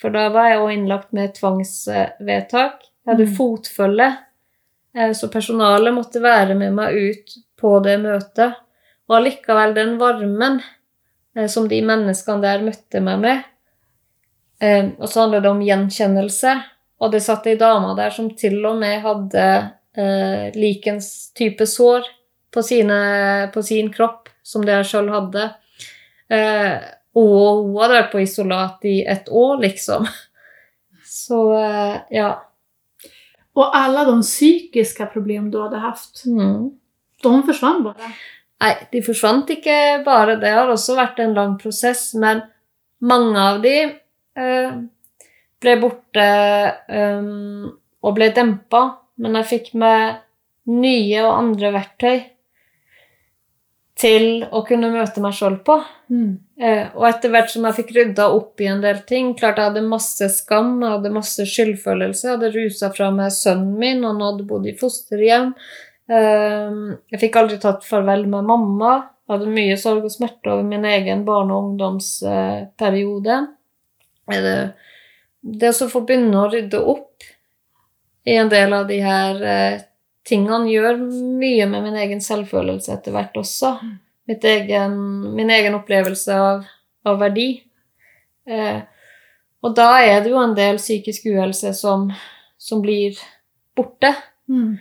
[0.00, 2.80] for da var jeg også innlagt med tvangsvedtak.
[3.04, 3.36] Jeg hadde Mm.
[3.36, 4.16] fotfølge,
[5.14, 8.60] så personalet måtte være med meg ut på det møtet.
[9.08, 10.60] Og allikevel den varmen
[11.36, 13.42] eh, som de menneskene der møtte meg med,
[14.64, 16.54] Eh, og så handler det om gjenkjennelse.
[17.02, 19.46] Og det satt ei dame der som til og med hadde
[19.98, 22.06] eh, likens type sår
[22.54, 22.98] på, sine,
[23.54, 25.48] på sin kropp som det jeg sjøl hadde.
[26.32, 26.76] Eh,
[27.18, 30.06] og hun hadde vært på isolat i et år, liksom.
[31.24, 32.30] Så eh, ja.
[33.54, 36.70] Och alla de psykiska problem du hadde haft, Mm.
[37.32, 38.10] De forsvant bare?
[38.64, 40.38] Nei, de forsvant ikke bare.
[40.40, 42.42] Det har også vært en lang prosess, men
[43.04, 44.76] mange av de eh,
[45.64, 46.28] ble borte
[46.88, 47.72] um,
[48.04, 48.84] og ble dempa.
[49.20, 50.22] Men jeg fikk med
[50.70, 52.22] nye og andre verktøy
[53.94, 55.76] til å kunne møte meg sjøl på.
[56.10, 56.30] Mm.
[56.58, 59.70] Eh, og etter hvert som jeg fikk rydda opp i en del ting Klart jeg
[59.70, 62.26] hadde masse skam, jeg hadde masse skyldfølelse.
[62.26, 65.54] Jeg hadde rusa fra meg sønnen min, og han hadde bodd i fosterhjem.
[66.10, 66.72] Eh,
[67.12, 68.94] jeg fikk aldri tatt farvel med mamma.
[69.24, 73.38] Jeg hadde mye sorg og smerte over min egen barne- og ungdomsperiode.
[75.44, 77.24] Det, å få begynne å rydde opp
[78.24, 79.82] i en del av de her eh,
[80.24, 83.74] tingene gjør mye med min egen selvfølelse etter hvert også.
[84.28, 84.96] Egen,
[85.36, 86.64] min egen opplevelse av,
[87.04, 87.48] av verdi.
[88.48, 88.80] Eh,
[89.64, 92.10] og da er det jo en del psykisk uhelse som,
[92.60, 93.20] som blir
[93.76, 94.12] borte.
[94.48, 94.76] Mm.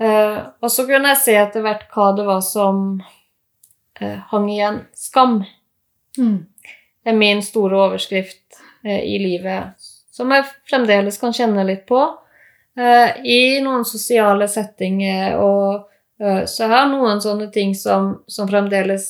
[0.00, 3.00] Eh, og så kunne jeg se etter hvert hva det var som
[4.00, 4.84] eh, hang igjen.
[4.96, 5.42] Skam
[6.18, 6.46] Mm.
[7.06, 9.78] er min store overskrift eh, i livet,
[10.10, 12.00] som jeg fremdeles kan kjenne litt på.
[12.76, 15.86] Eh, I noen sosiale settinger og
[16.20, 19.06] eh, Så jeg har noen sånne ting som, som fremdeles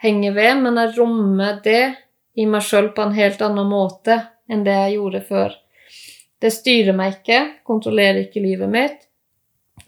[0.00, 1.94] henger ved, men jeg rommer det
[2.34, 4.16] i meg sjøl på en helt annen måte
[4.48, 5.54] enn det jeg gjorde før.
[6.40, 9.07] Det styrer meg ikke, kontrollerer ikke livet mitt.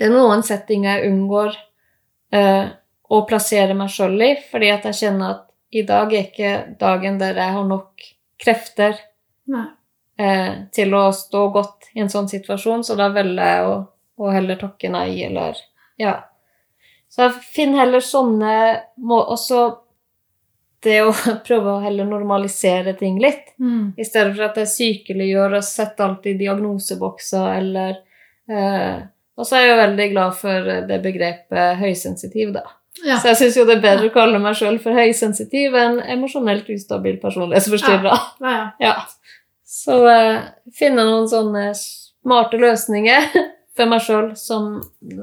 [0.01, 1.53] Det er noen settinger jeg unngår
[2.33, 2.71] eh,
[3.11, 5.43] å plassere meg sjøl i, fordi at jeg kjenner at
[5.77, 8.07] i dag er ikke dagen der jeg har nok
[8.41, 8.97] krefter
[10.17, 13.77] eh, til å stå godt i en sånn situasjon, så da velger jeg å,
[14.25, 15.61] å heller takke nei, eller
[16.01, 16.17] Ja.
[17.11, 18.53] Så jeg finner heller sånne
[19.03, 19.61] må Også
[20.87, 21.13] det å
[21.47, 23.93] prøve å heller normalisere ting litt, Mm.
[23.99, 27.99] i stedet for at jeg sykeliggjør og setter alt i diagnosebokser, eller
[28.49, 29.03] eh,
[29.41, 32.67] Og så er jeg jo veldig glad for det begrepet høysensitiv, da.
[33.07, 33.17] Ja.
[33.23, 36.67] Så jeg syns jo det er bedre å kalle meg sjøl for høysensitiv enn emosjonelt
[36.75, 38.17] ustabil personlighetsforstyrra.
[38.45, 38.67] Ja, ja.
[38.91, 38.95] Ja.
[39.71, 40.43] Så uh,
[40.77, 43.31] finne noen sånne smarte løsninger
[43.79, 44.75] for meg sjøl som,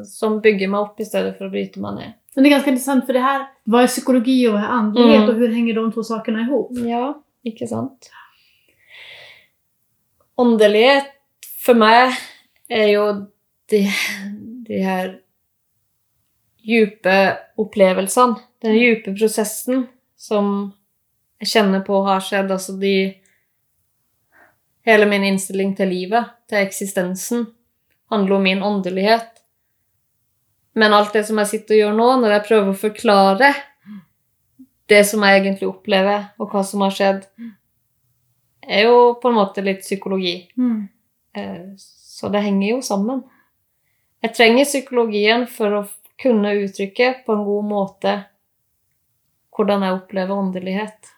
[0.07, 2.15] som bygger meg opp i stedet for å bryte meg ned.
[2.33, 5.21] Men det er ganske interessant, for det her hva er psykologi og hva er andlighet
[5.21, 5.29] Mm.
[5.29, 6.73] og hvordan henger de to sakene ihop?
[6.87, 7.03] Ja,
[7.45, 8.09] ikke sant?
[10.37, 11.09] Åndelighet
[11.65, 12.13] for meg
[12.69, 13.05] er jo
[13.69, 13.81] de,
[14.67, 15.13] de her
[16.67, 17.15] dype
[17.59, 19.85] opplevelsene, den dype prosessen
[20.17, 20.73] som
[21.41, 22.97] jeg kjenner på har skjedd, altså de
[24.87, 27.41] Hele min innstilling til livet, til eksistensen,
[28.07, 29.41] handler om min åndelighet.
[30.79, 33.49] Men alt det som jeg sitter og gjør nå, når jeg prøver å forklare
[34.87, 37.25] det som jeg egentlig opplever, og hva som har skjedd,
[38.63, 40.37] er jo på en måte litt psykologi.
[40.55, 40.87] Mm.
[41.35, 43.25] Eh, Så det henger jo sammen.
[44.17, 45.83] Jeg trenger psykologien for å
[46.17, 48.13] kunne uttrykke på en god måte
[49.53, 51.11] hvordan jeg opplever åndelighet.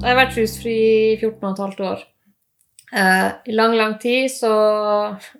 [0.00, 2.02] Jeg har vært rusfri i 14 15 år.
[2.90, 4.50] Eh, I lang, lang tid så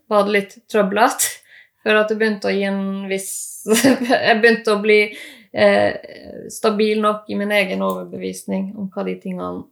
[0.06, 1.34] var det litt trøblete
[1.82, 3.32] før at det begynte å gi en viss
[4.28, 9.66] Jeg begynte å bli eh, stabil nok i min egen overbevisning om hva de tingene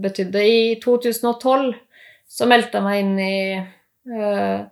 [0.00, 0.42] betydde.
[0.42, 1.74] I 2012
[2.28, 4.64] så meldte jeg meg inn i eh,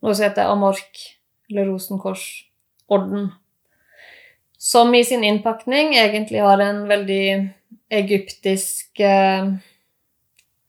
[0.00, 1.02] noe som heter Amork,
[1.50, 3.30] eller Rosenkorsorden,
[4.60, 7.24] som i sin innpakning egentlig har en veldig
[7.90, 9.50] egyptisk eh,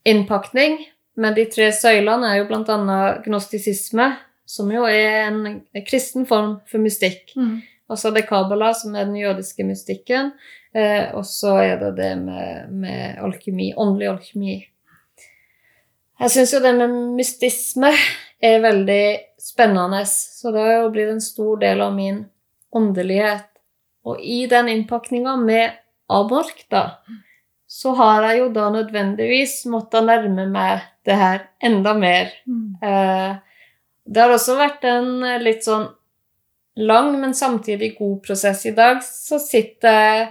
[0.07, 0.80] innpakning.
[1.19, 4.07] Men de tre søylene er jo annet gnostisisme,
[4.48, 7.36] som jo er en kristen form for mystikk.
[7.36, 7.60] Mm.
[7.91, 10.32] Og så er det Kabbalah, som er den jødiske mystikken.
[10.73, 14.57] Eh, og så er det det med, med alkemi, åndelig alkemi.
[16.22, 17.89] Jeg syns jo det med mystisme
[18.41, 19.06] er veldig
[19.41, 22.23] spennende, så det har jo blitt en stor del av min
[22.77, 23.48] åndelighet.
[24.07, 25.77] Og i den innpakninga med
[26.11, 27.02] abork, da,
[27.68, 32.31] så har jeg jo da nødvendigvis måttet nærme meg det her enda mer.
[32.48, 32.77] Mm.
[32.85, 33.34] Eh,
[34.11, 35.89] det har også vært en litt sånn
[36.81, 38.65] lang, men samtidig god prosess.
[38.65, 40.30] I dag så sitter jeg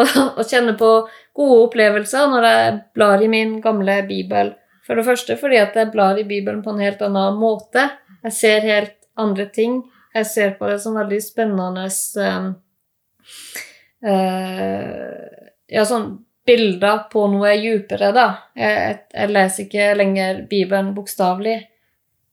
[0.00, 0.90] og, og kjenne på
[1.36, 4.52] gode opplevelser når jeg blar i min gamle bibel.
[4.86, 7.88] For det første fordi at jeg blar i Bibelen på en helt annen måte.
[8.26, 9.80] Jeg ser helt andre ting.
[10.14, 11.88] Jeg ser på det som veldig spennende
[12.22, 12.52] um,
[14.06, 15.26] uh,
[15.68, 16.08] Ja, sånn
[16.46, 18.26] bilder på noe djupere, da.
[18.54, 21.56] Jeg, jeg, jeg leser ikke lenger Bibelen bokstavelig.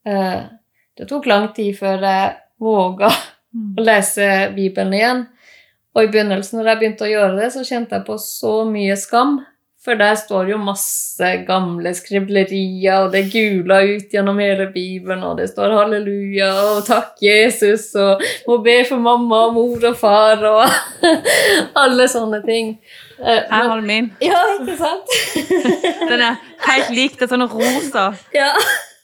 [0.06, 0.44] Uh,
[0.94, 3.10] det tok lang tid før jeg våga
[3.54, 3.74] Mm.
[3.78, 5.20] å lese Bibelen igjen.
[5.94, 8.96] Og i begynnelsen, når jeg begynte å gjøre det, så kjente jeg på så mye
[8.98, 9.42] skam.
[9.84, 15.42] For der står jo masse gamle skriblerier, og det gula ut gjennom hele Bibelen, og
[15.42, 20.46] det står halleluja og takk, Jesus, og må be for mamma og mor og far
[20.48, 20.64] og
[21.84, 22.78] alle sånne ting.
[23.20, 24.10] Eh, Her har holder min.
[24.24, 25.18] Ja, ikke sant?
[26.14, 26.40] Den er
[26.70, 27.20] helt lik.
[27.20, 28.14] Det er sånn rosa.
[28.32, 28.54] Ja.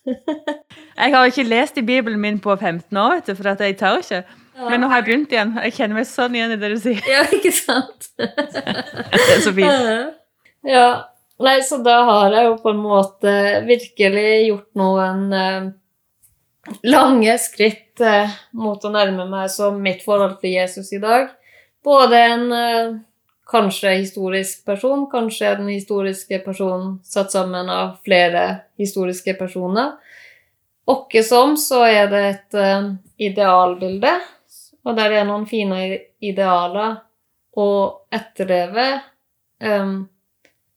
[0.07, 3.99] Jeg har ikke lest i Bibelen min på 15 år, vet du, for jeg tør
[3.99, 4.24] ikke.
[4.60, 5.53] Men nå har jeg begynt igjen.
[5.64, 6.99] Jeg kjenner meg sånn igjen i det du sier.
[7.07, 8.10] Ja, ikke sant?
[8.19, 10.15] Det er så fint.
[10.68, 10.88] Ja.
[11.40, 13.34] Nei, så da har jeg jo på en måte
[13.64, 15.69] virkelig gjort noen eh,
[16.84, 21.30] lange skritt eh, mot å nærme meg som mitt forhold til Jesus i dag.
[21.86, 22.98] Både en eh,
[23.49, 28.45] kanskje historisk person, kanskje den historiske personen satt sammen av flere
[28.80, 29.95] historiske personer.
[30.90, 32.91] Åkke som så er det et eh,
[33.30, 34.14] idealbilde,
[34.88, 35.81] og der er noen fine
[36.23, 36.99] idealer
[37.60, 37.68] å
[38.14, 38.88] etterleve.
[39.60, 40.07] Um,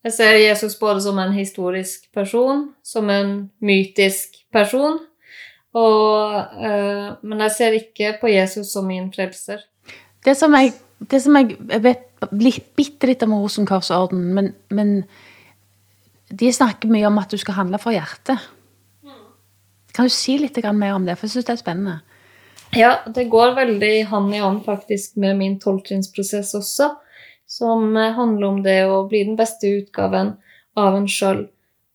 [0.03, 4.99] jeg ser Jesus både som en historisk person, som en mytisk person,
[5.73, 9.63] og, uh, men jeg ser ikke på Jesus som min frelser.
[10.23, 10.73] Det som jeg,
[11.09, 14.93] det som jeg vet litt, bitte litt om Rosenkorsordenen, men, men
[16.33, 18.51] de snakker mye om at du skal handle fra hjertet.
[19.93, 21.15] Kan du si litt mer om det?
[21.19, 21.97] For jeg syns det er spennende.
[22.75, 26.95] Ja, det går veldig hånd i hånd faktisk med min tolvtrinnsprosess også,
[27.45, 30.33] som eh, handler om det å bli den beste utgaven
[30.79, 31.49] av en sjøl.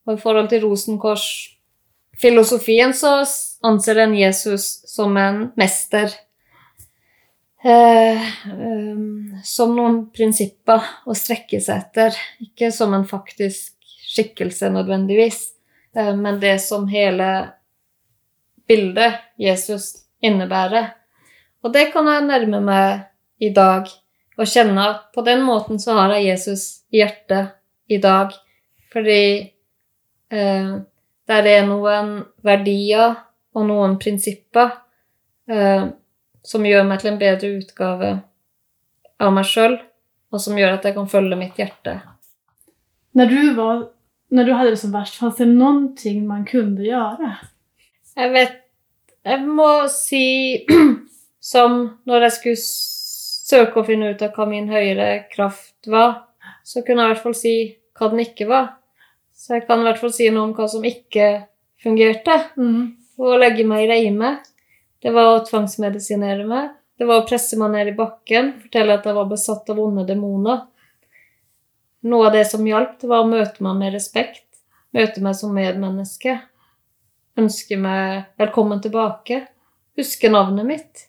[0.07, 3.25] Og i forhold til Rosenkors-filosofien så
[3.67, 6.07] anser en Jesus som en mester.
[7.59, 13.75] Eh, um, som noen prinsipper å strekke seg etter, ikke som en faktisk
[14.13, 15.59] skikkelse nødvendigvis,
[15.91, 17.59] eh, men det som hele
[18.69, 20.91] bildet Jesus innebærer.
[21.63, 23.89] Og det kan jeg nærme meg i dag
[24.39, 27.55] og kjenne at på den måten så har jeg Jesus i hjertet
[27.91, 28.31] i dag.
[28.93, 29.23] Fordi
[30.31, 30.69] eh,
[31.29, 32.13] der er noen
[32.45, 33.17] verdier
[33.55, 34.71] og noen prinsipper
[35.49, 35.89] eh,
[36.45, 38.13] som gjør meg til en bedre utgave
[39.19, 39.75] av meg sjøl,
[40.31, 41.97] og som gjør at jeg kan følge mitt hjerte.
[43.17, 43.83] Når du, var,
[44.31, 47.33] når du hadde det som verst, fanns det någonting man kunne gjøre?
[48.15, 48.57] Jeg vet
[49.27, 50.65] Jeg må si
[51.51, 52.63] som når jeg skulle
[53.49, 56.29] søke å finne ut av hva min høyere kraft var,
[56.63, 57.55] så kunne jeg i hvert fall si
[57.99, 58.67] hva den ikke var.
[59.35, 61.29] Så jeg kan i hvert fall si noe om hva som ikke
[61.83, 62.35] fungerte.
[62.59, 62.95] Mm.
[63.19, 64.33] Å legge meg i reime.
[64.99, 66.75] Det var å tvangsmedisinere meg.
[66.99, 70.03] Det var å presse meg ned i bakken, fortelle at jeg var besatt av onde
[70.07, 70.65] demoner.
[72.11, 74.45] Noe av det som hjalp, det var å møte meg med respekt.
[74.95, 76.35] Møte meg som medmenneske.
[77.39, 79.43] Ønske meg velkommen tilbake.
[79.99, 81.05] Huske navnet mitt.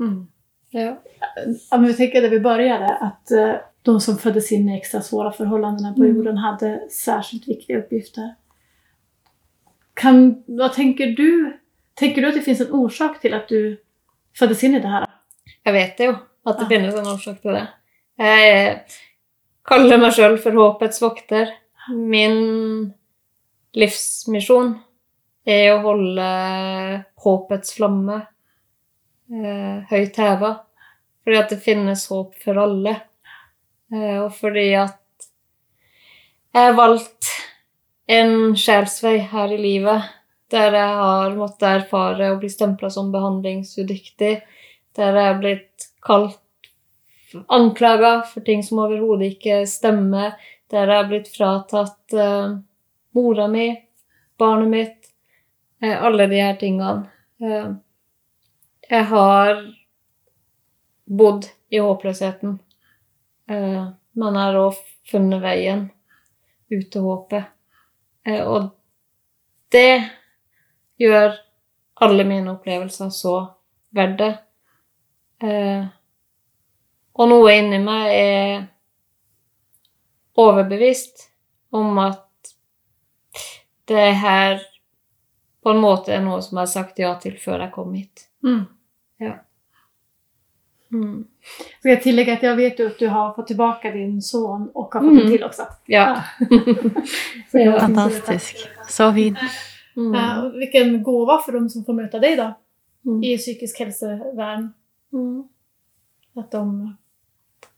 [0.00, 0.26] Mm.
[0.74, 0.96] Ja.
[1.70, 5.32] Men vi tenker det vi begynte, att eh, de som föddes in i extra svåra
[5.32, 6.16] förhållanden på Mm.
[6.16, 8.34] jorden hadde særskilt viktige oppgifter.
[9.94, 11.52] Kan, hva tenker du?
[11.94, 13.76] Tänker du at det finns en orsak til at du
[14.38, 15.06] föddes in i det her?
[15.64, 16.16] Jeg vet jo
[16.46, 16.68] at det Ja.
[16.68, 17.66] finnes en årsak til det.
[18.18, 18.80] Jeg
[19.64, 21.46] kaller meg sjøl for håpets vokter.
[21.94, 22.94] Min
[23.78, 24.74] livsmisjon
[25.44, 26.28] er å holde
[27.24, 28.20] håpets flamme
[29.30, 30.52] eh, høyt heva.
[31.24, 32.94] Fordi at det finnes håp for alle.
[33.92, 35.00] Eh, og fordi at
[36.54, 37.32] jeg har valgt
[38.06, 40.12] en sjelsvei her i livet
[40.52, 44.34] der jeg har måttet erfare å bli stempla som behandlingsudyktig
[44.94, 46.38] der jeg er blitt kalt
[47.50, 50.36] anklaga for ting som overhodet ikke stemmer.
[50.70, 52.54] Der jeg er blitt fratatt eh,
[53.14, 53.88] mora mi,
[54.38, 55.06] barnet mitt,
[55.82, 57.10] eh, alle de her tingene.
[57.40, 57.70] Eh,
[58.90, 59.74] jeg har
[61.04, 62.58] bodd i håpløsheten,
[63.48, 64.80] eh, men har òg
[65.10, 65.90] funnet veien
[66.70, 67.50] ut til håpet.
[68.24, 68.70] Og
[69.70, 70.10] det
[70.96, 71.34] gjør
[72.00, 73.34] alle mine opplevelser så
[73.92, 74.30] verdt det.
[77.14, 78.64] Og noe inni meg er
[80.40, 81.28] overbevist
[81.76, 82.23] om at
[83.88, 84.60] det her
[85.62, 88.28] på en måte er noe som jeg har sagt ja til før jeg kom hit.
[88.44, 88.64] Mm.
[90.94, 91.24] Mm.
[91.80, 94.92] Skal jeg tillegge at jeg vet jo at du har fått tilbake din son og
[94.94, 95.18] har fått Mm.
[95.18, 95.62] en till också.
[95.86, 96.22] Ja.
[97.50, 98.56] Så jag- Fantastisk.
[98.88, 99.38] Så fint.
[99.96, 100.14] Mm.
[100.14, 102.54] Uh, Hvilken vilken gåva dem de som får møte deg da,
[103.04, 103.22] Mm.
[103.24, 104.72] i psykisk helsevern.
[105.12, 105.48] Mm.
[106.36, 106.94] At de,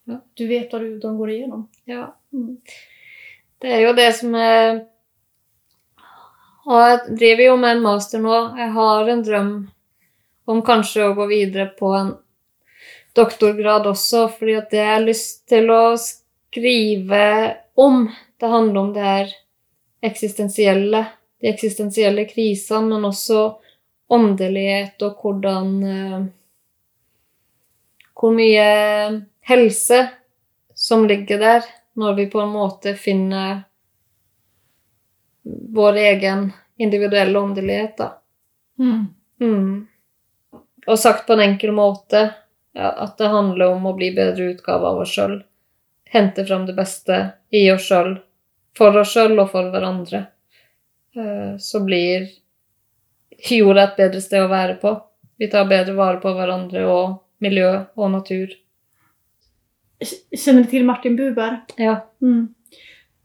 [0.05, 0.21] Ja.
[0.35, 1.69] du vet hva du, de går igjennom.
[1.85, 2.13] Ja.
[2.33, 2.59] Mm.
[3.61, 4.85] Det er jo det som er
[6.67, 8.37] Og jeg driver jo med en master nå.
[8.59, 9.51] Jeg har en drøm
[10.51, 12.15] om kanskje å gå videre på en
[13.17, 17.27] doktorgrad også, fordi at det jeg har lyst til å skrive
[17.79, 18.09] om,
[18.41, 19.31] det handler om det her
[20.07, 21.05] eksistensielle,
[21.41, 23.47] de eksistensielle krisene, men også
[24.13, 26.19] åndelighet og hvordan eh,
[28.17, 28.69] Hvor mye
[29.45, 29.99] helse
[30.75, 31.67] som ligger der,
[32.01, 33.66] når vi på en måte finner
[35.73, 38.13] vår egen individuelle åndelighet, da.
[38.79, 39.07] Mm.
[39.41, 39.87] Mm.
[40.87, 42.23] Og sagt på en enkel måte
[42.77, 45.39] ja, at det handler om å bli bedre utgave av oss sjøl.
[46.13, 47.21] Hente fram det beste
[47.51, 48.19] i oss sjøl,
[48.77, 50.27] for oss sjøl og for hverandre.
[51.17, 52.29] Eh, Så blir
[53.51, 54.93] jorda et bedre sted å være på.
[55.39, 58.53] Vi tar bedre vare på hverandre og miljø og natur.
[60.01, 61.63] Kjenner du til Martin Buber?
[61.81, 62.01] Ja.
[62.21, 62.55] Mm.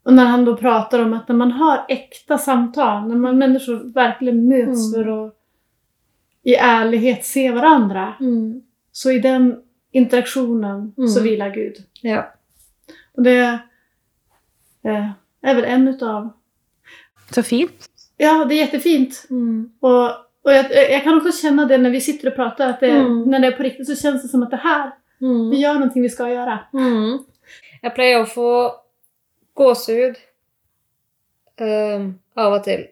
[0.03, 3.93] Och när han då pratar om att när man har äkta samtal, när man människor
[3.93, 5.05] verkligen möts Mm.
[5.05, 5.33] för att
[6.43, 8.13] i ärlighet se varandra,
[8.91, 9.55] så i den
[9.91, 11.23] interaktionen så Mm.
[11.23, 11.75] vilar Gud.
[12.01, 12.33] Ja.
[13.15, 13.59] Och det
[14.83, 15.09] eh,
[15.41, 16.29] är väl en utav...
[17.35, 17.85] Så fint.
[18.17, 19.25] Ja, det är jättefint.
[19.29, 19.71] Mm.
[19.79, 20.05] Och,
[20.43, 23.23] och jag, jag kan också känna det när vi sitter och pratar, att det, Mm.
[23.23, 24.91] när det är på riktigt så känns det som att det här,
[25.51, 26.59] vi gör någonting vi ska göra.
[26.73, 27.19] Mm.
[27.83, 28.71] Jeg pleier å få
[29.61, 30.19] gåsehud
[31.61, 32.09] uh,
[32.41, 32.89] av og til.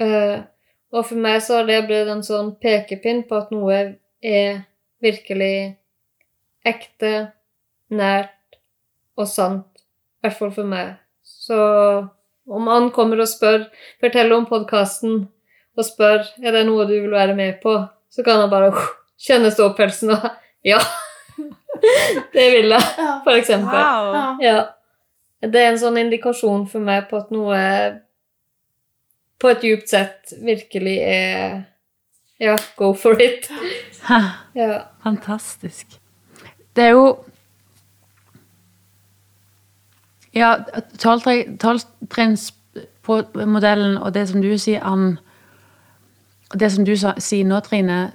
[0.00, 0.46] Uh,
[0.92, 3.78] og for meg så har det blitt en sånn pekepinn på at noe
[4.22, 4.64] er
[5.02, 5.76] virkelig
[6.68, 7.32] ekte,
[7.92, 8.58] nært
[9.18, 9.68] og sant.
[10.20, 10.94] I hvert fall for meg.
[11.26, 11.58] Så
[12.46, 13.64] om han kommer og spør,
[14.02, 15.24] forteller om podkasten
[15.72, 17.74] og spør er det noe du vil være med på,
[18.12, 18.84] så kan han bare uh,
[19.22, 20.28] kjenne ståpelsen og
[20.72, 20.78] ja,
[22.36, 22.84] det vil jeg,
[23.24, 23.78] for eksempel.
[23.78, 24.38] Wow.
[24.42, 24.60] Ja.
[25.42, 27.58] Det er en sånn indikasjon for meg på at noe
[29.42, 31.62] på et djupt sett virkelig er
[32.42, 33.48] Ja, go for it.
[34.08, 34.20] Ha,
[34.58, 34.84] Ja.
[35.02, 35.86] fantastisk.
[36.76, 37.24] Det er jo
[40.34, 40.56] Ja,
[40.98, 45.18] tolvtrinnsmodellen og det som du sier, Ann
[46.54, 48.12] Det som du sier nå, Trine,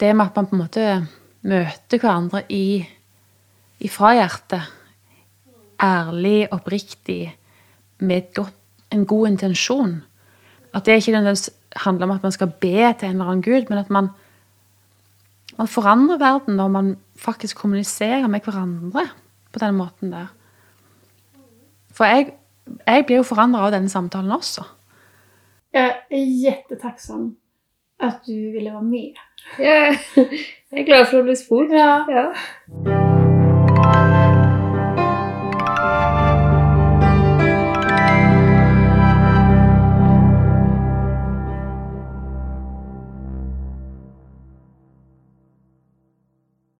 [0.00, 1.06] det med at man på en måte
[1.46, 2.86] møter hverandre i
[3.84, 4.62] ifra hjertet.
[5.82, 7.36] Ærlig, oppriktig,
[7.98, 8.54] med et godt,
[8.92, 10.02] en god intensjon.
[10.74, 13.68] At det ikke nødvendigvis handler om at man skal be til en eller annen gud,
[13.68, 14.08] men at man
[15.58, 19.08] man forandrer verden når man faktisk kommuniserer med hverandre
[19.52, 20.26] på den måten der.
[21.92, 22.32] For jeg,
[22.86, 24.64] jeg blir jo forandra av denne samtalen også.
[25.72, 27.36] Jeg er jättetacksam
[28.00, 29.12] at du ville være med.
[29.58, 29.98] Jeg
[30.72, 31.72] er glad for å bli spurt.
[31.72, 32.02] Ja.
[32.12, 33.25] Ja.